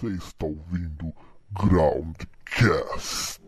[0.00, 1.12] Você está ouvindo
[1.52, 3.38] Groundcast.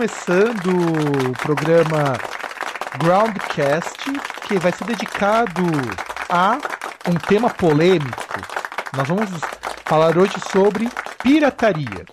[0.00, 0.70] Começando
[1.28, 2.16] o programa
[2.98, 3.98] Groundcast,
[4.48, 5.60] que vai ser dedicado
[6.26, 6.58] a
[7.06, 8.40] um tema polêmico.
[8.96, 9.28] Nós vamos
[9.84, 10.88] falar hoje sobre
[11.22, 12.06] pirataria.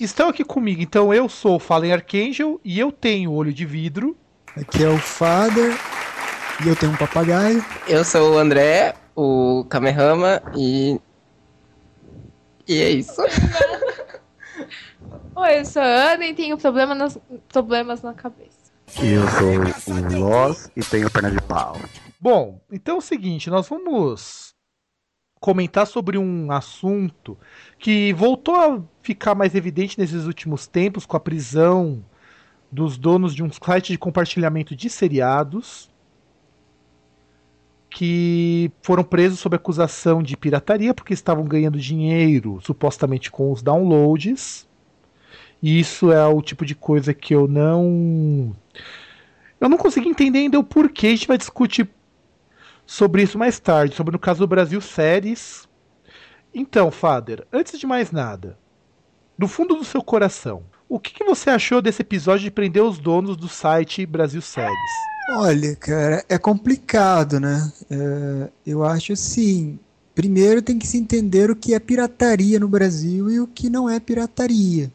[0.00, 4.16] Estão aqui comigo, então eu sou o Fallen Archangel e eu tenho olho de vidro.
[4.56, 5.72] Aqui é o Father
[6.64, 7.64] e eu tenho um papagaio.
[7.86, 11.00] Eu sou o André, o Kamehama e.
[12.66, 13.22] E é isso.
[15.36, 18.72] Oi, eu sou a Ana e tenho problema nas- problemas na cabeça.
[19.02, 21.76] E eu sou o Loz e tenho perna de pau.
[22.18, 24.54] Bom, então é o seguinte, nós vamos
[25.38, 27.36] comentar sobre um assunto
[27.78, 32.02] que voltou a ficar mais evidente nesses últimos tempos com a prisão
[32.72, 35.90] dos donos de um site de compartilhamento de seriados
[37.90, 44.66] que foram presos sob acusação de pirataria porque estavam ganhando dinheiro supostamente com os downloads.
[45.66, 48.54] E isso é o tipo de coisa que eu não
[49.60, 51.08] eu não consegui entender ainda o porquê.
[51.08, 51.88] A gente vai discutir
[52.86, 55.68] sobre isso mais tarde, sobre no caso do Brasil séries.
[56.54, 58.58] Então, Fader, antes de mais nada,
[59.38, 62.98] do fundo do seu coração, o que, que você achou desse episódio de prender os
[62.98, 65.10] donos do site Brasil Séries?
[65.28, 67.72] Olha, cara, é complicado, né?
[67.90, 69.78] É, eu acho assim.
[70.14, 73.88] Primeiro tem que se entender o que é pirataria no Brasil e o que não
[73.90, 74.90] é pirataria.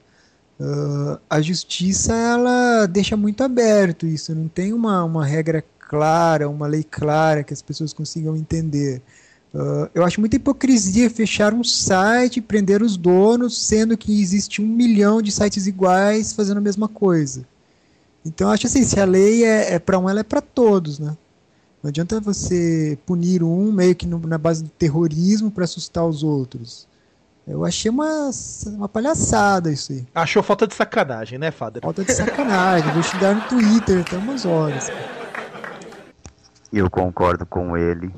[0.62, 6.68] Ah, a justiça ela deixa muito aberto isso, não tem uma, uma regra clara, uma
[6.68, 9.02] lei clara que as pessoas consigam entender.
[9.54, 14.62] Ah, eu acho muita hipocrisia fechar um site e prender os donos, sendo que existe
[14.62, 17.46] um milhão de sites iguais fazendo a mesma coisa.
[18.26, 21.00] Então eu acho assim, se a lei é, é para um, ela é para todos,
[21.00, 21.18] né?
[21.84, 26.24] Não adianta você punir um meio que no- na base do terrorismo para assustar os
[26.24, 26.88] outros.
[27.52, 28.32] Eu achei uma,
[28.68, 30.08] uma palhaçada isso aí.
[30.16, 31.82] Achou falta de sacanagem, né, Fader?
[31.82, 32.90] Falta de sacanagem.
[32.94, 34.90] Vou xingar no Twitter até umas horas.
[36.72, 38.14] Eu concordo com ele.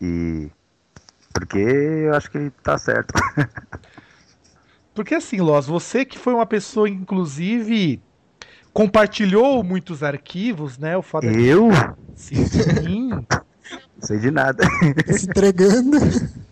[0.00, 0.50] E.
[1.32, 3.14] Porque eu acho que ele tá certo.
[4.94, 8.02] Porque assim, Loz, você que foi uma pessoa, inclusive,
[8.72, 10.94] compartilhou muitos arquivos, né?
[10.94, 11.34] O Fader.
[11.38, 11.70] Eu?
[12.14, 13.08] Sim, sim.
[13.08, 13.26] Não
[14.00, 14.62] sei de nada.
[15.06, 15.96] Tá se entregando.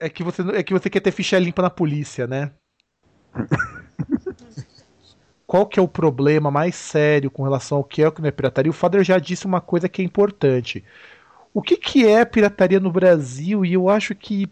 [0.00, 2.52] É que você, é que você quer ter ficha limpa na polícia, né?
[5.46, 8.28] Qual que é o problema mais sério com relação ao que é o que não
[8.28, 8.70] é pirataria?
[8.70, 10.82] O Fader já disse uma coisa que é importante.
[11.52, 13.64] O que, que é pirataria no Brasil?
[13.64, 14.50] E eu acho que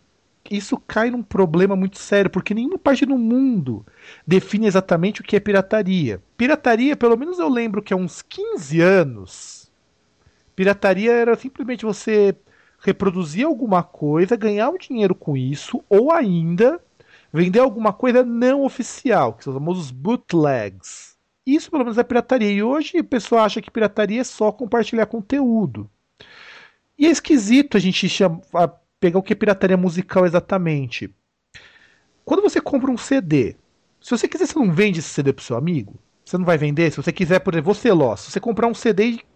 [0.50, 3.84] isso cai num problema muito sério, porque nenhuma parte do mundo
[4.26, 6.22] define exatamente o que é pirataria.
[6.36, 9.72] Pirataria, pelo menos eu lembro que há uns 15 anos,
[10.54, 12.36] pirataria era simplesmente você
[12.82, 16.80] reproduzir alguma coisa, ganhar um dinheiro com isso, ou ainda
[17.32, 21.16] vender alguma coisa não oficial, que são os famosos bootlegs.
[21.46, 22.50] Isso pelo menos é pirataria.
[22.50, 25.90] E hoje o pessoal acha que pirataria é só compartilhar conteúdo.
[26.98, 28.68] E é esquisito a gente chama, a
[29.00, 31.12] pegar o que é pirataria musical exatamente.
[32.24, 33.56] Quando você compra um CD,
[34.00, 35.98] se você quiser, você não vende esse CD pro seu amigo?
[36.24, 36.90] Você não vai vender?
[36.90, 39.32] Se você quiser, por exemplo, você, Ló, se você comprar um CD e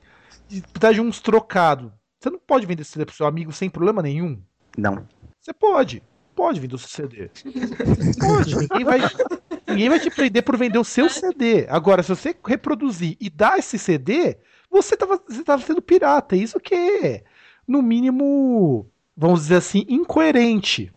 [0.51, 3.69] e precisar de uns trocados, você não pode vender esse CD pro seu amigo sem
[3.69, 4.41] problema nenhum?
[4.77, 5.06] Não.
[5.41, 6.03] Você pode.
[6.34, 7.31] Pode vender o seu CD.
[8.19, 8.56] Pode.
[8.56, 8.99] Ninguém vai,
[9.69, 11.66] ninguém vai te prender por vender o seu CD.
[11.69, 14.37] Agora, se você reproduzir e dar esse CD,
[14.71, 16.37] você estava você tava sendo pirata.
[16.37, 17.25] Isso que é,
[17.67, 18.87] no mínimo,
[19.17, 20.93] vamos dizer assim, incoerente.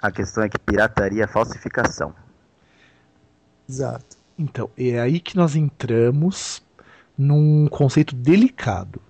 [0.00, 2.14] A questão é que pirataria é falsificação.
[3.68, 4.16] Exato.
[4.38, 6.62] Então, é aí que nós entramos
[7.16, 9.02] num conceito delicado.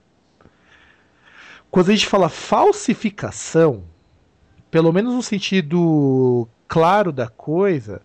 [1.71, 3.85] Quando a gente fala falsificação,
[4.71, 8.03] pelo menos no sentido claro da coisa,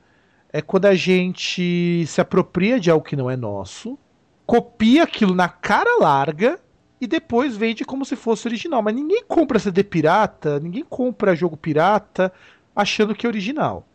[0.51, 3.97] é quando a gente se apropria de algo que não é nosso,
[4.45, 6.59] copia aquilo na cara larga
[6.99, 8.81] e depois vende como se fosse original.
[8.81, 12.31] Mas ninguém compra CD pirata, ninguém compra jogo pirata
[12.75, 13.85] achando que é original.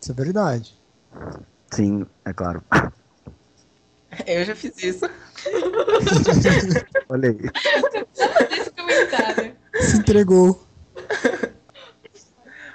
[0.00, 0.74] Isso é verdade.
[1.70, 2.62] Sim, é claro.
[4.26, 5.08] Eu já fiz isso.
[7.08, 7.38] Olha aí.
[8.50, 9.56] Esse comentário.
[9.80, 10.64] Se entregou.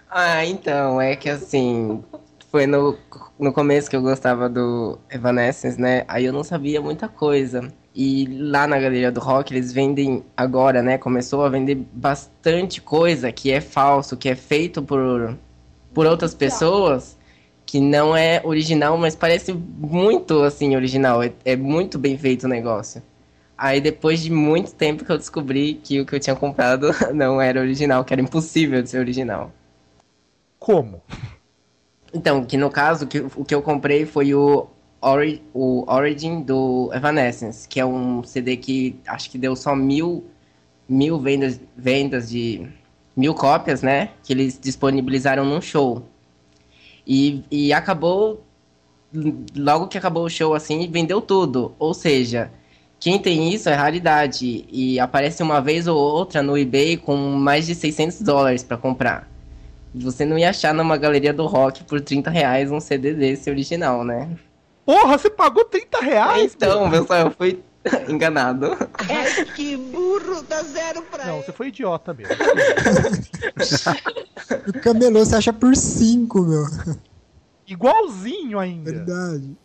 [0.10, 2.04] Ah, então, é que assim,
[2.50, 2.98] foi no,
[3.38, 6.04] no começo que eu gostava do Evanescence, né?
[6.08, 7.72] Aí eu não sabia muita coisa.
[7.94, 10.98] E lá na Galeria do Rock eles vendem agora, né?
[10.98, 15.38] Começou a vender bastante coisa que é falso, que é feito por,
[15.94, 17.19] por outras pessoas,
[17.70, 21.22] que não é original, mas parece muito assim original.
[21.22, 23.00] É, é muito bem feito o negócio.
[23.56, 27.40] Aí depois de muito tempo que eu descobri que o que eu tinha comprado não
[27.40, 29.52] era original, que era impossível de ser original.
[30.58, 31.00] Como?
[32.12, 34.68] Então, que no caso, que, o que eu comprei foi o,
[35.00, 40.26] Ori, o Origin do Evanescence, que é um CD que acho que deu só mil,
[40.88, 42.68] mil vendas, vendas de
[43.16, 44.10] mil cópias, né?
[44.24, 46.04] Que eles disponibilizaram num show.
[47.10, 48.46] E, e acabou,
[49.58, 51.74] logo que acabou o show, assim, vendeu tudo.
[51.80, 52.52] Ou seja,
[53.00, 54.64] quem tem isso é raridade.
[54.70, 59.28] E aparece uma vez ou outra no eBay com mais de 600 dólares para comprar.
[59.96, 64.04] Você não ia achar numa galeria do rock por 30 reais um CD desse original,
[64.04, 64.30] né?
[64.86, 66.54] Porra, você pagou 30 reais?
[66.56, 67.60] Então, pessoal, eu fui
[68.10, 68.72] enganado.
[69.10, 71.46] Ai, que burro, dá zero pra Não, ele.
[71.46, 72.36] você foi idiota mesmo.
[74.68, 76.64] O camelô você acha por 5, meu.
[77.68, 78.92] Igualzinho ainda.
[78.92, 79.56] Verdade.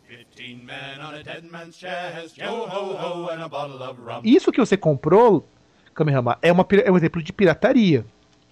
[4.23, 5.47] Isso que você comprou,
[5.95, 8.05] Kamehama, é, uma, é um exemplo de pirataria.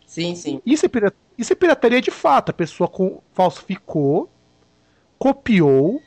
[0.07, 0.61] Sim, sim.
[0.65, 2.51] Isso é, pira- isso é pirataria de fato.
[2.51, 4.31] A pessoa com- falsificou,
[5.19, 6.01] copiou,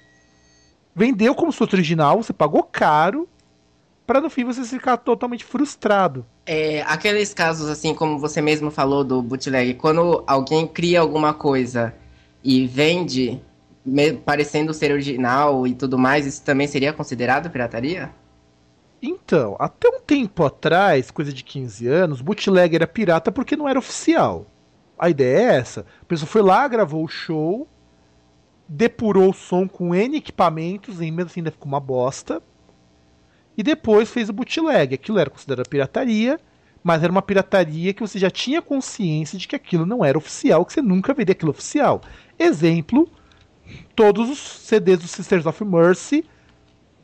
[0.95, 3.27] vendeu como se fosse original, você pagou caro,
[4.05, 6.25] para no fim você ficar totalmente frustrado.
[6.45, 11.93] É, aqueles casos, assim, como você mesmo falou do bootleg, quando alguém cria alguma coisa
[12.43, 13.41] e vende,
[14.23, 18.11] parecendo ser original e tudo mais, isso também seria considerado pirataria?
[19.01, 23.79] Então, até um tempo atrás, coisa de 15 anos, bootleg era pirata porque não era
[23.79, 24.45] oficial.
[24.97, 25.85] A ideia é essa.
[26.01, 27.67] A pessoa foi lá, gravou o show,
[28.67, 32.41] depurou o som com N equipamentos, e mesmo assim ainda ficou uma bosta.
[33.57, 34.95] E depois fez o bootleg.
[34.95, 36.39] Aquilo era considerado pirataria,
[36.83, 40.65] mas era uma pirataria que você já tinha consciência de que aquilo não era oficial,
[40.65, 42.01] que você nunca veria aquilo oficial.
[42.37, 43.09] Exemplo,
[43.95, 46.25] todos os CDs do Sisters of Mercy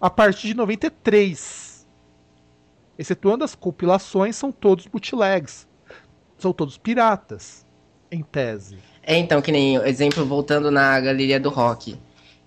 [0.02, 1.88] a partir de 93.
[2.98, 5.68] Excetuando as compilações, são todos bootlegs.
[6.38, 7.66] São todos piratas,
[8.12, 8.78] em tese.
[9.04, 11.98] É, então, que nem exemplo, voltando na galeria do rock.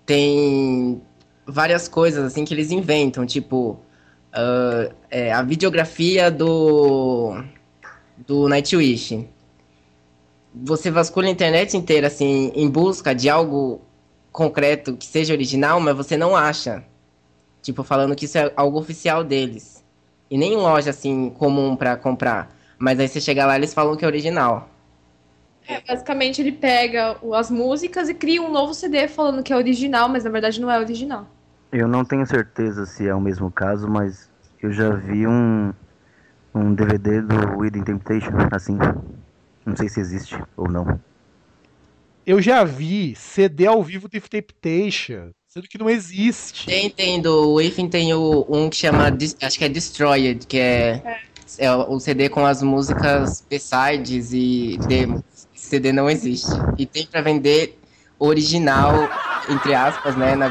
[0.05, 1.01] Tem
[1.45, 3.79] várias coisas, assim, que eles inventam, tipo,
[4.35, 7.41] ah, é, a videografia do,
[8.17, 9.27] do Nightwish.
[10.53, 13.81] Você vasculha a internet inteira, assim, em busca de algo
[14.31, 16.83] concreto que seja original, mas você não acha.
[17.61, 19.83] Tipo, falando que isso é algo oficial deles.
[20.29, 22.53] E nem em loja, assim, comum pra comprar.
[22.77, 24.69] Mas aí você chega lá eles falam que é original.
[25.67, 30.07] É, basicamente ele pega as músicas e cria um novo CD falando que é original,
[30.09, 31.27] mas na verdade não é original.
[31.77, 34.29] Eu não tenho certeza se é o mesmo caso, mas
[34.63, 35.73] eu já vi um,
[36.53, 38.77] um DVD do Within Temptation, assim.
[39.65, 40.97] Não sei se existe ou não.
[42.25, 46.65] Eu já vi CD ao vivo de Temptation, sendo que não existe.
[46.65, 49.09] Tem, tem, do Within tem o, um que chama,
[49.41, 51.19] acho que é Destroyed, que é,
[51.57, 55.21] é o CD com as músicas B-sides e demos.
[55.53, 56.51] Esse CD não existe.
[56.77, 57.77] E tem pra vender
[58.17, 58.93] original,
[59.49, 60.47] entre aspas, né, na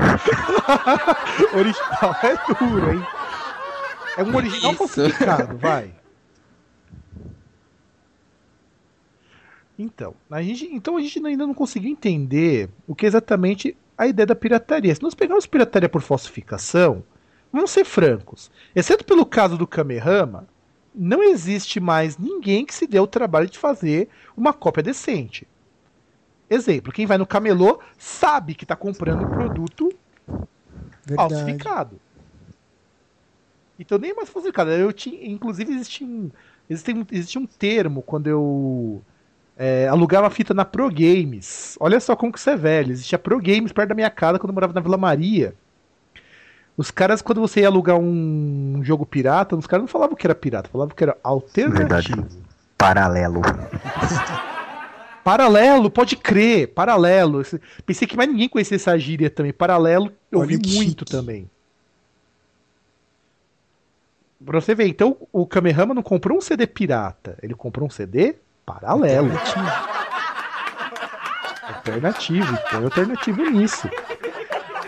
[1.54, 3.06] original é duro, hein?
[4.16, 4.78] É um original Isso.
[4.78, 5.94] falsificado, vai.
[9.78, 14.06] Então, a gente, então a gente ainda não conseguiu entender o que é exatamente a
[14.06, 14.94] ideia da pirataria.
[14.94, 17.02] Se nós pegarmos pirataria por falsificação,
[17.52, 18.50] vamos ser francos.
[18.74, 20.46] Exceto pelo caso do Kamehama,
[20.94, 25.46] não existe mais ninguém que se dê o trabalho de fazer uma cópia decente.
[26.50, 29.88] Exemplo, quem vai no camelô sabe que está comprando um produto
[31.06, 31.32] Verdade.
[31.32, 32.00] falsificado.
[33.78, 34.70] Então nem mais falsificado.
[34.72, 36.28] Eu tinha, inclusive existe um,
[36.68, 39.00] existe um, existe um termo quando eu
[39.56, 41.76] é, alugava fita na Pro Games.
[41.78, 42.90] Olha só como que isso é velho.
[42.90, 45.54] Existia Pro Games perto da minha casa quando eu morava na Vila Maria.
[46.76, 50.34] Os caras, quando você ia alugar um jogo pirata, os caras não falavam que era
[50.34, 52.26] pirata, falavam que era alternativo.
[52.76, 53.42] Paralelo.
[55.30, 57.42] Paralelo, pode crer, paralelo.
[57.86, 59.52] Pensei que mais ninguém conhecia essa gíria também.
[59.52, 61.04] Paralelo, eu Olha que muito chique.
[61.04, 61.48] também.
[64.44, 68.38] Pra você ver, então o Kamehama não comprou um CD pirata, ele comprou um CD
[68.66, 69.30] paralelo.
[71.68, 73.88] Alternativo, põe alternativo nisso.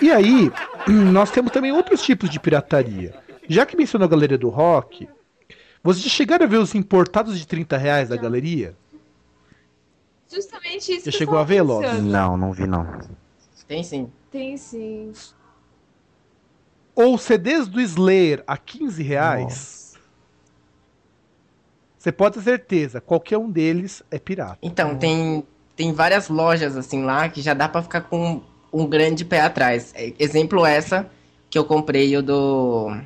[0.01, 0.51] E aí,
[1.13, 3.15] nós temos também outros tipos de pirataria.
[3.49, 5.09] Já que mencionou a galeria do rock,
[5.85, 8.75] vocês chegaram a ver os importados de 30 reais da galeria?
[10.33, 12.03] Justamente isso eu chegou tava a pensando.
[12.03, 12.87] Não, não vi não.
[13.69, 14.11] Tem sim.
[14.31, 15.13] Tem sim.
[16.95, 19.93] Ou CDs do Slayer a 15 reais?
[21.99, 24.59] Você pode ter certeza, qualquer um deles é pirata.
[24.63, 25.47] Então, tem,
[25.77, 29.93] tem várias lojas assim lá que já dá pra ficar com um grande pé atrás.
[29.95, 31.09] É, Exemplo essa
[31.49, 32.97] que eu comprei o do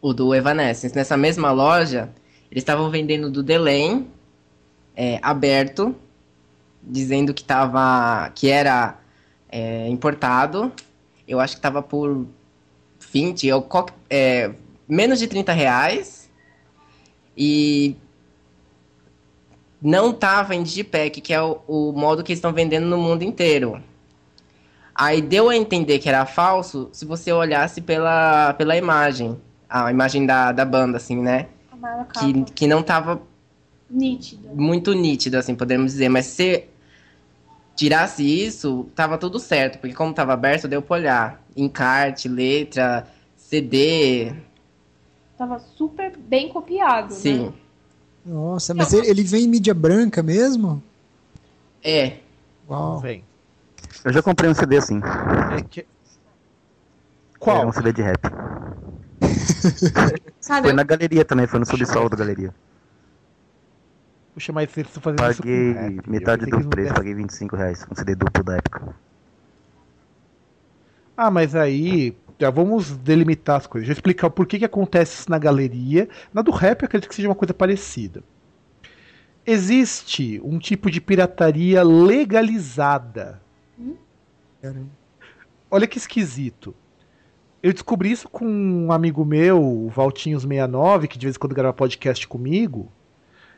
[0.00, 0.94] o do Evanescence.
[0.94, 2.12] Nessa mesma loja,
[2.50, 4.13] eles estavam vendendo do Delain
[4.96, 5.94] é, aberto,
[6.82, 8.98] dizendo que tava que era
[9.48, 10.72] é, importado.
[11.26, 12.26] Eu acho que tava por
[13.12, 13.68] 20 ou
[14.10, 14.52] é,
[14.88, 16.30] menos de 30 reais.
[17.36, 17.96] E
[19.82, 23.22] não tava em Digipack, que é o, o modo que eles estão vendendo no mundo
[23.22, 23.82] inteiro.
[24.94, 29.40] Aí deu a entender que era falso se você olhasse pela, pela imagem.
[29.68, 31.48] A imagem da, da banda, assim, né?
[31.70, 32.20] Capa.
[32.20, 33.20] Que, que não tava
[33.94, 34.50] Nítida.
[34.54, 36.08] muito nítido, assim, podemos dizer.
[36.08, 36.64] Mas se
[37.76, 39.78] tirasse isso, tava tudo certo.
[39.78, 41.42] Porque como tava aberto, deu pra olhar.
[41.56, 44.34] Encarte, letra, CD.
[45.38, 47.46] Tava super bem copiado, Sim.
[47.46, 47.52] né?
[48.26, 50.82] Nossa, mas ele, ele vem em mídia branca mesmo?
[51.82, 52.18] É.
[52.68, 52.98] Uau.
[52.98, 53.22] Vem.
[54.04, 55.00] Eu já comprei um CD assim.
[55.56, 55.88] É que- Era
[57.38, 57.68] Qual?
[57.68, 58.20] um CD de rap.
[60.40, 62.52] Sabe, Foi na galeria também, foi no subsolo da galeria.
[64.34, 65.98] Mas vocês estão fazendo isso com Paguei.
[65.98, 67.86] Eu metade que do não preço, paguei 25 reais.
[67.90, 68.94] Um CD duplo da época.
[71.16, 73.88] Ah, mas aí já vamos delimitar as coisas.
[73.88, 76.08] Eu explicar o porquê que acontece isso na galeria.
[76.32, 78.22] Na do rap, eu acredito que seja uma coisa parecida.
[79.46, 83.40] Existe um tipo de pirataria legalizada.
[84.60, 84.90] Caramba.
[85.70, 86.74] Olha que esquisito.
[87.62, 91.72] Eu descobri isso com um amigo meu, o Valtinhos69, que de vez em quando grava
[91.72, 92.90] podcast comigo.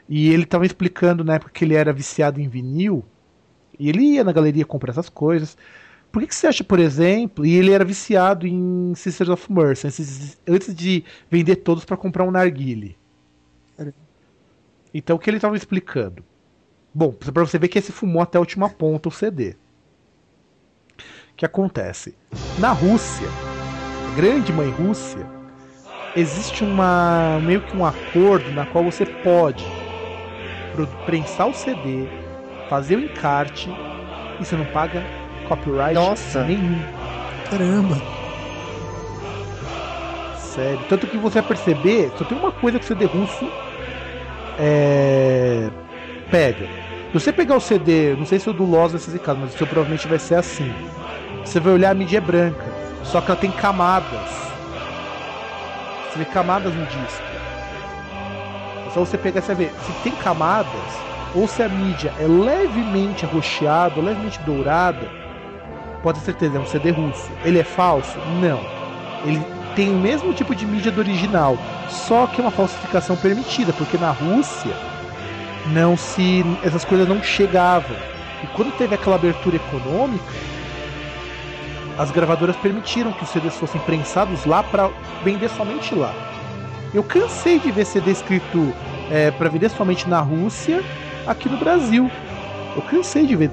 [0.08, 3.04] E ele estava explicando na época que ele era viciado em vinil.
[3.78, 5.56] E ele ia na galeria comprar essas coisas.
[6.10, 9.86] Por que, que você acha, por exemplo, e ele era viciado em Sisters of Mercy,
[9.86, 12.96] antes, antes de vender todos para comprar um narguile.
[14.94, 16.24] Então o que ele estava explicando?
[16.94, 19.56] Bom, para você ver que esse fumou até a última ponta o CD.
[21.32, 22.16] O que acontece?
[22.58, 23.28] Na Rússia,
[24.16, 25.26] grande mãe Rússia,
[26.14, 29.75] existe uma meio que um acordo na qual você pode
[31.04, 32.06] prensar o CD,
[32.68, 33.70] fazer o encarte
[34.40, 35.02] e você não paga
[35.48, 36.44] copyright Nossa.
[36.44, 36.78] nenhum.
[37.50, 37.96] Caramba.
[40.38, 40.80] Sério.
[40.88, 43.46] Tanto que você vai perceber, só tem uma coisa que o CD russo
[44.58, 45.70] é,
[46.30, 46.66] pega.
[47.12, 49.54] Se você pegar o CD, não sei se o do Lost vai ser caso, mas
[49.54, 50.72] o seu provavelmente vai ser assim.
[51.44, 52.66] Você vai olhar a mídia é branca,
[53.04, 54.28] só que ela tem camadas.
[56.10, 57.35] Você vê camadas no disco.
[58.96, 60.72] Só você pegar e ver se tem camadas,
[61.34, 65.06] ou se a mídia é levemente arroxeada, levemente dourada,
[66.02, 67.30] pode ter certeza, é um CD russo.
[67.44, 68.16] Ele é falso?
[68.40, 68.58] Não.
[69.22, 71.58] Ele tem o mesmo tipo de mídia do original,
[71.90, 74.74] só que é uma falsificação permitida, porque na Rússia
[75.74, 77.98] não se essas coisas não chegavam.
[78.42, 80.24] E quando teve aquela abertura econômica,
[81.98, 84.88] as gravadoras permitiram que os CDs fossem prensados lá para
[85.22, 86.14] vender somente lá.
[86.96, 88.72] Eu cansei de ver CD escrito
[89.10, 90.82] é, para vender somente na Rússia,
[91.26, 92.10] aqui no Brasil.
[92.74, 93.50] Eu cansei de ver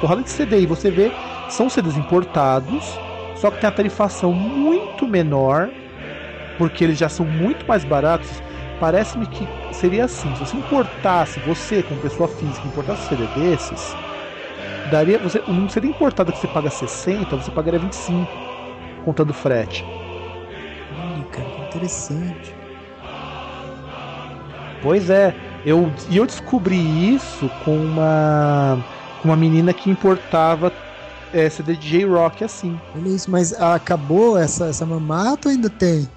[0.00, 0.62] porrada de CD.
[0.62, 1.12] E você vê,
[1.48, 2.98] são CDs importados,
[3.36, 5.70] só que tem a tarifação muito menor,
[6.58, 8.42] porque eles já são muito mais baratos.
[8.80, 13.96] Parece-me que seria assim: se você importasse, você como pessoa física, importasse um CD desses,
[14.90, 15.20] daria.
[15.20, 18.26] Você, um CD importado que você paga 60, você pagaria 25,
[19.04, 19.84] contando frete.
[21.78, 22.52] Interessante.
[24.82, 25.32] Pois é,
[25.64, 28.84] eu, e eu descobri isso com uma,
[29.22, 30.72] com uma menina que importava
[31.32, 32.80] é, CD de J-Rock assim.
[32.96, 36.08] Olha isso, mas acabou essa, essa mamata ou ainda tem?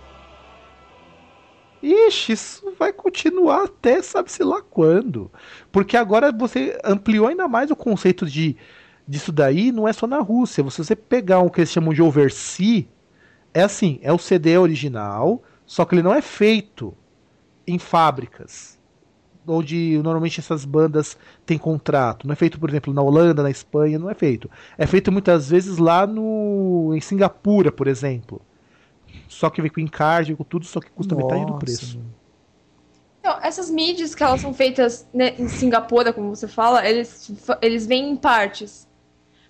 [1.84, 5.32] Ixi, isso vai continuar até sabe-se lá quando.
[5.72, 8.58] Porque agora você ampliou ainda mais o conceito de
[9.08, 10.68] disso daí, não é só na Rússia.
[10.72, 12.86] Se você pegar um que eles chamam de oversea,
[13.54, 16.94] é assim, é o CD original, só que ele não é feito
[17.66, 18.78] em fábricas.
[19.48, 22.28] Onde normalmente essas bandas têm contrato.
[22.28, 24.52] Não é feito, por exemplo, na Holanda, na Espanha, não é feito.
[24.78, 28.42] É feito muitas vezes lá no em Singapura, por exemplo.
[29.30, 32.02] Só que vem com encarte, com tudo, só que custa metade do Nossa, preço.
[33.22, 37.88] Então, essas mídias que elas são feitas né, em Singapura, como você fala, eles, eles
[37.88, 38.90] vêm em partes.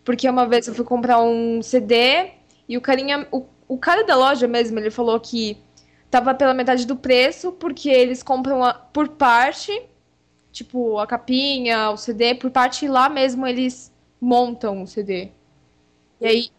[0.06, 2.30] Porque uma vez eu fui comprar um CD
[2.70, 5.58] e o carinha, o, o cara da loja mesmo, ele falou que
[6.12, 9.72] tava pela metade do preço, porque eles compram a- por parte,
[10.52, 15.30] tipo, a capinha, o CD, por parte e lá mesmo eles montam o CD.
[16.20, 16.50] E aí,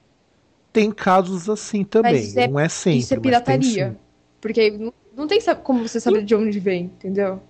[0.73, 2.99] Tem casos assim também, é- não é sempre.
[3.01, 3.97] isso é pirataria.
[4.41, 7.41] Porque não, não tem como você saber de onde vem, entendeu?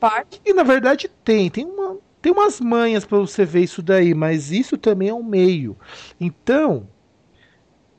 [0.00, 0.40] Parte.
[0.44, 4.50] E na verdade tem, tem uma, tem umas manhas pra você ver isso daí, mas
[4.50, 5.76] isso também é um meio.
[6.20, 6.88] Então,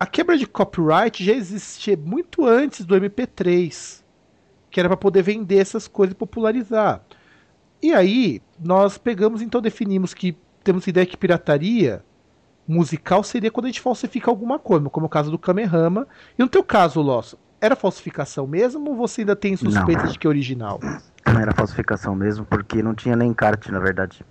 [0.03, 4.03] a quebra de copyright já existia muito antes do MP3,
[4.69, 7.01] que era para poder vender essas coisas e popularizar.
[7.81, 12.03] E aí, nós pegamos então definimos que temos ideia que pirataria
[12.67, 16.05] musical seria quando a gente falsifica alguma coisa, como o caso do Kamehameha.
[16.38, 20.12] E no teu caso, Losso, era falsificação mesmo ou você ainda tem suspeita Não.
[20.12, 20.81] de que é original?
[21.25, 24.22] Não era falsificação mesmo, porque não tinha nem encarte, na verdade.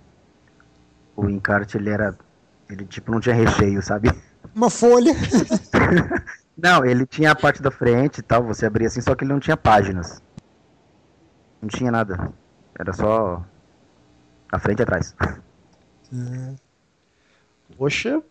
[1.15, 2.15] O encarte, ele era.
[2.69, 4.11] Ele, tipo, não tinha recheio, sabe?
[4.55, 5.13] Uma folha.
[6.57, 9.33] Não, ele tinha a parte da frente e tal, você abria assim, só que ele
[9.33, 10.21] não tinha páginas.
[11.61, 12.31] Não tinha nada.
[12.77, 13.43] Era só.
[14.51, 15.15] A frente e atrás.
[17.75, 18.21] Poxa,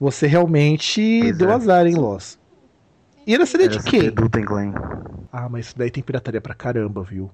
[0.00, 1.54] você realmente Pois deu é.
[1.54, 2.38] azar, hein, Loss?
[3.26, 4.00] E era CD de Era quem?
[5.30, 7.30] Ah, mas isso daí tem pirataria pra caramba, viu?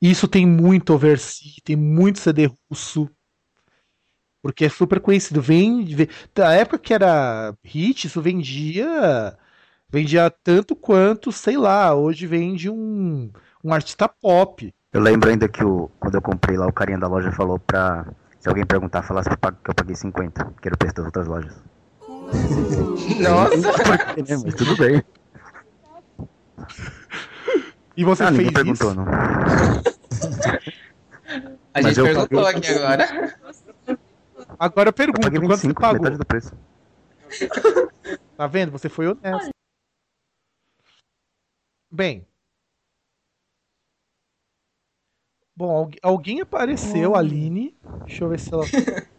[0.00, 3.08] Isso tem muito overseas, tem muito CD russo.
[4.46, 5.42] Porque é super conhecido.
[5.42, 9.36] Vende, da época que era hit, isso vendia.
[9.90, 13.28] Vendia tanto quanto, sei lá, hoje vende um,
[13.64, 14.72] um artista pop.
[14.92, 18.06] Eu lembro ainda que o, quando eu comprei lá, o carinha da loja falou pra.
[18.38, 21.26] Se alguém perguntar, falasse que eu eu paguei 50, que era o preço das outras
[21.26, 21.52] lojas.
[23.18, 23.56] Nossa!
[24.16, 24.42] Né?
[24.44, 25.02] Mas tudo bem.
[27.96, 29.00] E você ah, fez ninguém perguntou, isso?
[29.00, 29.06] não.
[31.76, 33.34] A Mas gente eu perguntou paguei- aqui agora.
[34.58, 36.02] Agora eu Eu pergunto, paguei quanto você 25, pagou?
[36.02, 36.52] metade do preço.
[38.36, 38.70] Tá vendo?
[38.72, 39.50] Você foi honesto.
[41.90, 42.26] Bem.
[45.54, 47.74] Bom, algu- alguém apareceu, a Aline.
[48.04, 48.64] Deixa eu ver se ela.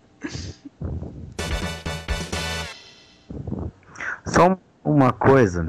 [4.26, 5.66] Só uma coisa.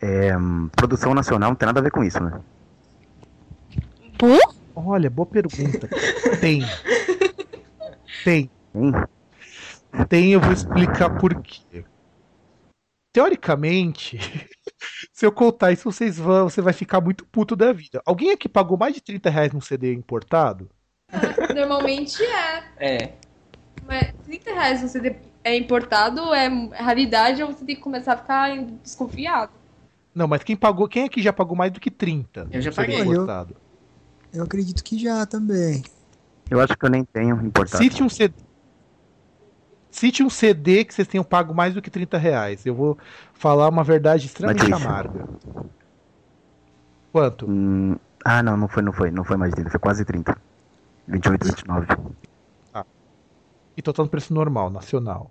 [0.00, 0.30] É,
[0.74, 2.40] produção nacional não tem nada a ver com isso, né?
[4.74, 5.88] Olha, boa pergunta.
[6.40, 6.62] Tem.
[8.24, 8.50] Tem.
[8.74, 8.92] Hein?
[10.08, 11.84] Tem, eu vou explicar por quê.
[13.12, 14.18] Teoricamente,
[15.12, 18.00] se eu contar isso, vocês vão, você vai ficar muito puto da vida.
[18.06, 20.70] Alguém aqui pagou mais de 30 reais num CD importado?
[21.54, 22.64] Normalmente é.
[22.76, 23.12] É.
[23.84, 28.16] Mas 30 reais um CD é importado, é raridade, ou você tem que começar a
[28.16, 29.52] ficar desconfiado.
[30.14, 32.48] Não, mas quem pagou, quem aqui já pagou mais do que 30?
[32.52, 33.00] Eu já num paguei.
[33.00, 33.56] importado?
[34.32, 35.82] Eu acredito que já também.
[36.48, 37.82] Eu acho que eu nem tenho importado.
[37.82, 38.34] Cite um CD.
[39.90, 42.64] Cite um CD que vocês tenham pago mais do que 30 reais.
[42.64, 42.98] Eu vou
[43.34, 44.86] falar uma verdade extremamente Matisse.
[44.86, 45.28] amarga.
[47.12, 47.50] Quanto?
[47.50, 49.10] Hum, ah, não, não foi, não foi.
[49.10, 50.36] Não foi mais de 30, foi quase 30.
[51.08, 51.86] 28, 29.
[53.76, 55.30] E tô falando preço normal, nacional.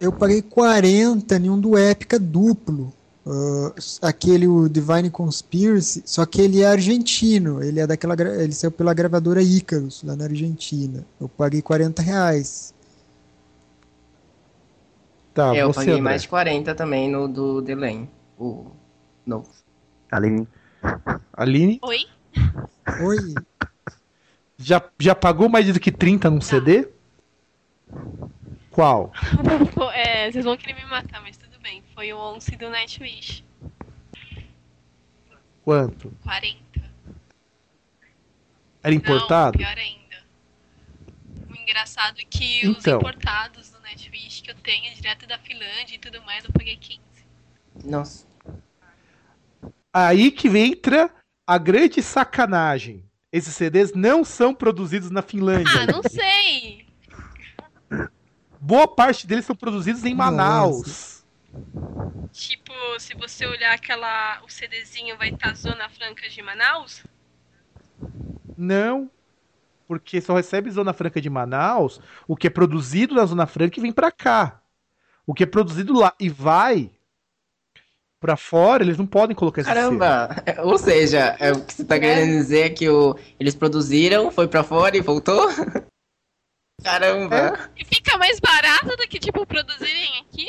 [0.00, 2.92] Eu paguei 40 em um do Épica duplo.
[3.26, 7.62] Ah, aquele, o Divine Conspiracy, só que ele é argentino.
[7.62, 8.14] Ele é daquela.
[8.20, 11.04] Ele saiu pela gravadora Icarus, lá na Argentina.
[11.20, 12.74] Eu paguei 40 reais.
[15.38, 16.02] Tá, eu você, paguei André.
[16.02, 18.10] mais de 40 também no do Delane.
[18.36, 18.72] O
[19.24, 19.48] novo.
[20.10, 20.48] Aline,
[21.32, 22.06] Aline, Oi?
[23.04, 23.34] Oi.
[24.56, 26.88] já, já pagou mais do que 30 num CD?
[28.72, 29.12] Qual?
[29.94, 31.84] É, vocês vão querer me matar, mas tudo bem.
[31.94, 33.44] Foi o 11 do Nightwish.
[35.64, 36.12] Quanto?
[36.24, 36.58] 40.
[38.82, 39.56] Era importado?
[39.56, 40.16] Não, pior ainda.
[41.48, 42.72] O engraçado é que Então.
[42.72, 47.00] os importados Nightwish que eu tenho direto da Finlândia e tudo mais, eu paguei 15.
[47.84, 48.26] Nossa.
[49.92, 51.10] Aí que entra
[51.46, 53.04] a grande sacanagem.
[53.32, 55.82] Esses CDs não são produzidos na Finlândia.
[55.82, 56.86] Ah, não sei!
[58.60, 60.30] Boa parte deles são produzidos em Nossa.
[60.30, 61.24] Manaus.
[62.32, 64.42] Tipo, se você olhar aquela.
[64.44, 67.04] O CDzinho vai estar Zona Franca de Manaus?
[68.56, 69.10] Não.
[69.88, 71.98] Porque só recebe Zona Franca de Manaus
[72.28, 74.60] o que é produzido na Zona Franca e vem pra cá.
[75.26, 76.90] O que é produzido lá e vai
[78.20, 79.98] pra fora, eles não podem colocar esse selo.
[79.98, 80.44] Caramba!
[80.64, 84.46] Ou seja, é, o que você tá querendo dizer é que o, eles produziram, foi
[84.46, 85.48] pra fora e voltou?
[86.84, 87.70] Caramba!
[87.76, 90.48] E fica mais barato do que, tipo, produzirem aqui?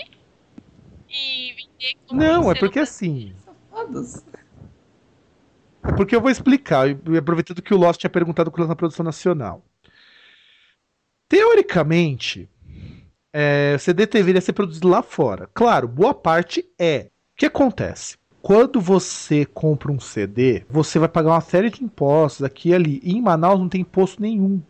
[1.09, 3.33] E vender como Não, é porque pra- assim.
[5.89, 9.65] É porque eu vou explicar, aproveitando que o Lost tinha perguntado à produção nacional.
[11.27, 12.47] Teoricamente,
[13.33, 15.49] é, o CD deveria ser produzido lá fora.
[15.51, 17.09] Claro, boa parte é.
[17.33, 18.17] O que acontece?
[18.39, 22.99] Quando você compra um CD, você vai pagar uma série de impostos aqui e ali.
[23.03, 24.61] E em Manaus não tem imposto nenhum.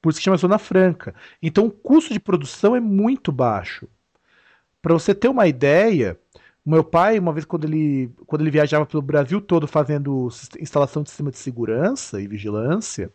[0.00, 1.14] Por isso que chama Zona Franca.
[1.42, 3.86] Então o custo de produção é muito baixo.
[4.80, 6.18] Para você ter uma ideia,
[6.64, 11.02] o meu pai, uma vez quando ele, quando ele viajava pelo Brasil todo fazendo instalação
[11.02, 13.12] de sistema de segurança e vigilância,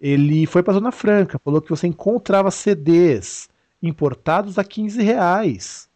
[0.00, 3.48] ele foi para a Zona Franca, falou que você encontrava CDs
[3.82, 5.88] importados a 15 reais.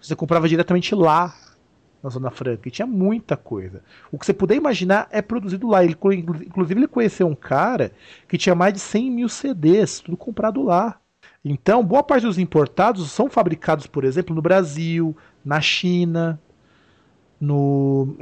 [0.00, 1.34] Você comprava diretamente lá,
[2.02, 3.82] na Zona Franca, e tinha muita coisa.
[4.12, 5.82] O que você puder imaginar é produzido lá.
[5.82, 5.96] Ele,
[6.46, 7.92] inclusive, ele conheceu um cara
[8.28, 11.00] que tinha mais de 100 mil CDs, tudo comprado lá.
[11.44, 16.40] Então, boa parte dos importados são fabricados, por exemplo, no Brasil, na China,
[17.40, 18.16] no,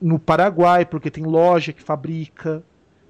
[0.00, 2.62] no Paraguai, porque tem loja que fabrica.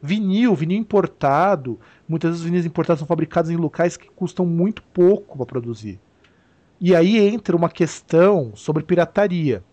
[0.02, 1.78] Vinil, vinil importado.
[2.06, 5.98] Muitas vezes os vinis importados são fabricados em locais que custam muito pouco para produzir.
[6.80, 9.64] E aí entra uma questão sobre pirataria.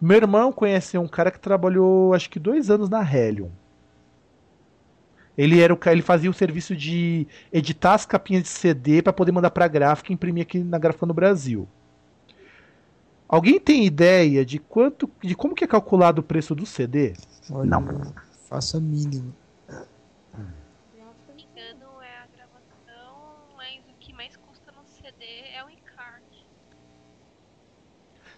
[0.00, 3.50] Meu irmão conhece um cara que trabalhou acho que dois anos na Helium.
[5.36, 9.32] Ele era o ele fazia o serviço de editar as capinhas de CD para poder
[9.32, 11.68] mandar para a gráfica e imprimir aqui na gráfica no Brasil.
[13.28, 17.14] Alguém tem ideia de quanto, de como que é calculado o preço do CD?
[17.50, 17.84] Olha, Não.
[18.48, 19.34] Faça mínimo.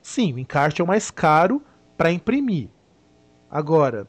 [0.01, 1.61] Sim, o encarte é o mais caro
[1.97, 2.71] para imprimir.
[3.51, 4.09] Agora,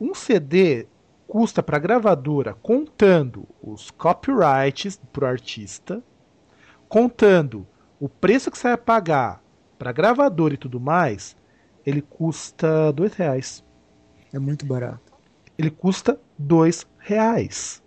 [0.00, 0.86] um CD
[1.34, 6.00] custa para a gravadora, contando os copyrights para o artista,
[6.88, 7.66] contando
[7.98, 9.42] o preço que você vai pagar
[9.76, 11.36] para gravadora e tudo mais,
[11.84, 13.64] ele custa dois reais.
[14.32, 15.12] É muito barato.
[15.58, 17.82] Ele custa dois reais.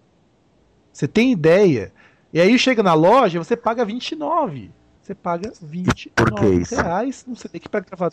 [0.92, 1.94] Você tem ideia?
[2.34, 7.70] E aí chega na loja, você paga 29 você paga 29 reais no CD que
[7.70, 8.12] para gravar.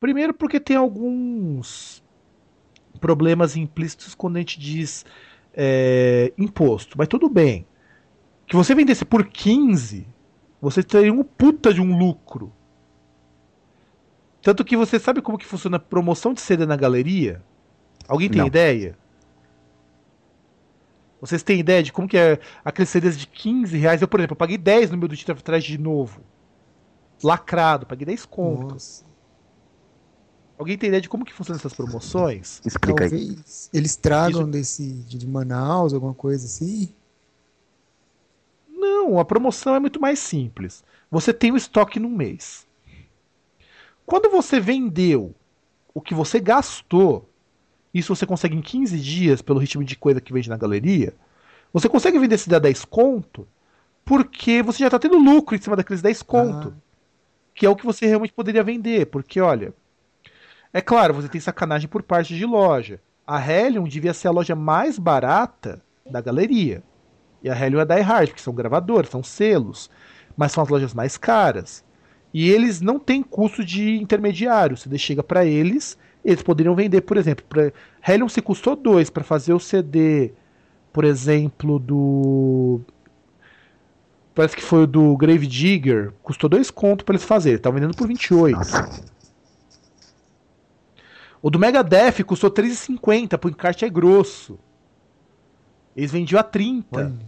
[0.00, 2.02] Primeiro porque tem alguns
[2.98, 5.06] problemas implícitos quando a gente diz
[5.54, 7.66] é, imposto, mas tudo bem.
[8.46, 10.06] Que você vendesse por 15,
[10.60, 12.52] você teria um puta de um lucro.
[14.42, 17.42] Tanto que você sabe como que funciona a promoção de CD na galeria?
[18.06, 18.46] Alguém tem Não.
[18.46, 18.96] ideia?
[21.20, 24.00] Vocês têm ideia de como que é aqueles CDs de 15 reais?
[24.00, 26.20] Eu, por exemplo, eu paguei 10 no meu do Tita atrás de novo.
[27.22, 29.04] Lacrado, paguei 10 contos.
[30.58, 32.60] Alguém tem ideia de como que funcionam essas promoções?
[32.64, 33.12] Explica Talvez
[33.72, 33.78] aí.
[33.78, 34.50] eles tragam Isso...
[34.50, 36.92] desse de Manaus, alguma coisa assim?
[38.68, 40.84] Não, a promoção é muito mais simples.
[41.10, 42.66] Você tem o estoque num mês.
[44.04, 45.34] Quando você vendeu
[45.94, 47.28] o que você gastou
[47.92, 51.14] isso você consegue em 15 dias, pelo ritmo de coisa que vende na galeria.
[51.72, 53.46] Você consegue vender esse a 10 conto,
[54.04, 56.74] porque você já está tendo lucro em cima daqueles 10 conto.
[56.76, 56.88] Ah.
[57.54, 59.06] Que é o que você realmente poderia vender.
[59.06, 59.74] Porque, olha,
[60.72, 63.00] é claro, você tem sacanagem por parte de loja.
[63.26, 66.82] A Helium devia ser a loja mais barata da galeria.
[67.42, 69.90] E a Helium é da iHeart, porque são gravadores, são selos.
[70.36, 71.84] Mas são as lojas mais caras.
[72.32, 74.76] E eles não têm custo de intermediário.
[74.76, 77.72] Você chega para eles eles poderiam vender, por exemplo, pra,
[78.06, 80.32] Helium se custou 2 para fazer o CD,
[80.92, 82.80] por exemplo, do
[84.34, 87.96] parece que foi o do Grave Digger, custou 2 conto para eles fazerem, estavam vendendo
[87.96, 88.56] por 28.
[88.56, 89.17] Nossa.
[91.48, 94.58] O do Megadeth custou 3,50, porque o encarte é grosso.
[95.96, 96.98] Eles vendiam a 30.
[96.98, 97.18] Oi.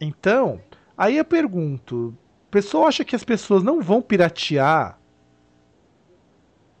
[0.00, 0.60] Então,
[0.96, 5.00] aí eu pergunto, o pessoal acha que as pessoas não vão piratear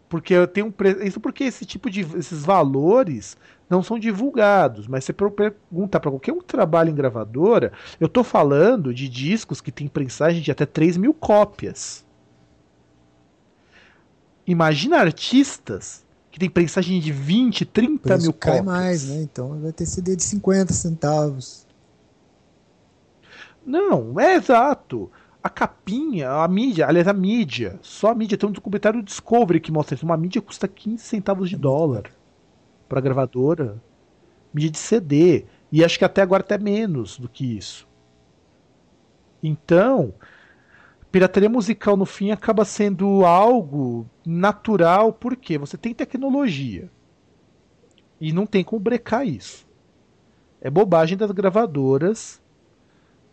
[0.08, 3.36] porque eu tenho um isso porque esse tipo de esses valores
[3.68, 8.22] não são divulgados, mas você pergunta para qualquer um que trabalha em gravadora, eu estou
[8.22, 12.08] falando de discos que tem prensagem de até 3 mil cópias.
[14.50, 18.64] Imagina artistas que tem prensagem de 20, 30 mil cai cópias.
[18.64, 19.22] mais, né?
[19.22, 21.66] Então vai ter CD de 50 centavos.
[23.64, 25.10] Não, é exato
[25.40, 29.60] a capinha, a mídia, aliás, a mídia, só a mídia, tem um documentário do Discovery
[29.60, 30.04] que mostra isso.
[30.04, 32.10] Uma mídia custa 15 centavos de dólar
[32.88, 33.80] para gravadora.
[34.52, 35.44] Mídia de CD.
[35.70, 37.88] E acho que até agora até menos do que isso.
[39.40, 40.12] Então,
[41.10, 46.90] pirataria musical no fim acaba sendo algo natural, porque você tem tecnologia.
[48.20, 49.66] E não tem como brecar isso.
[50.60, 52.40] É bobagem das gravadoras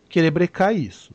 [0.08, 1.14] querer brecar isso.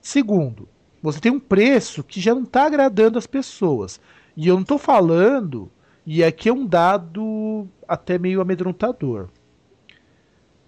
[0.00, 0.68] Segundo,
[1.02, 4.00] você tem um preço que já não está agradando as pessoas.
[4.36, 5.70] E eu não estou falando,
[6.06, 9.28] e aqui é um dado até meio amedrontador.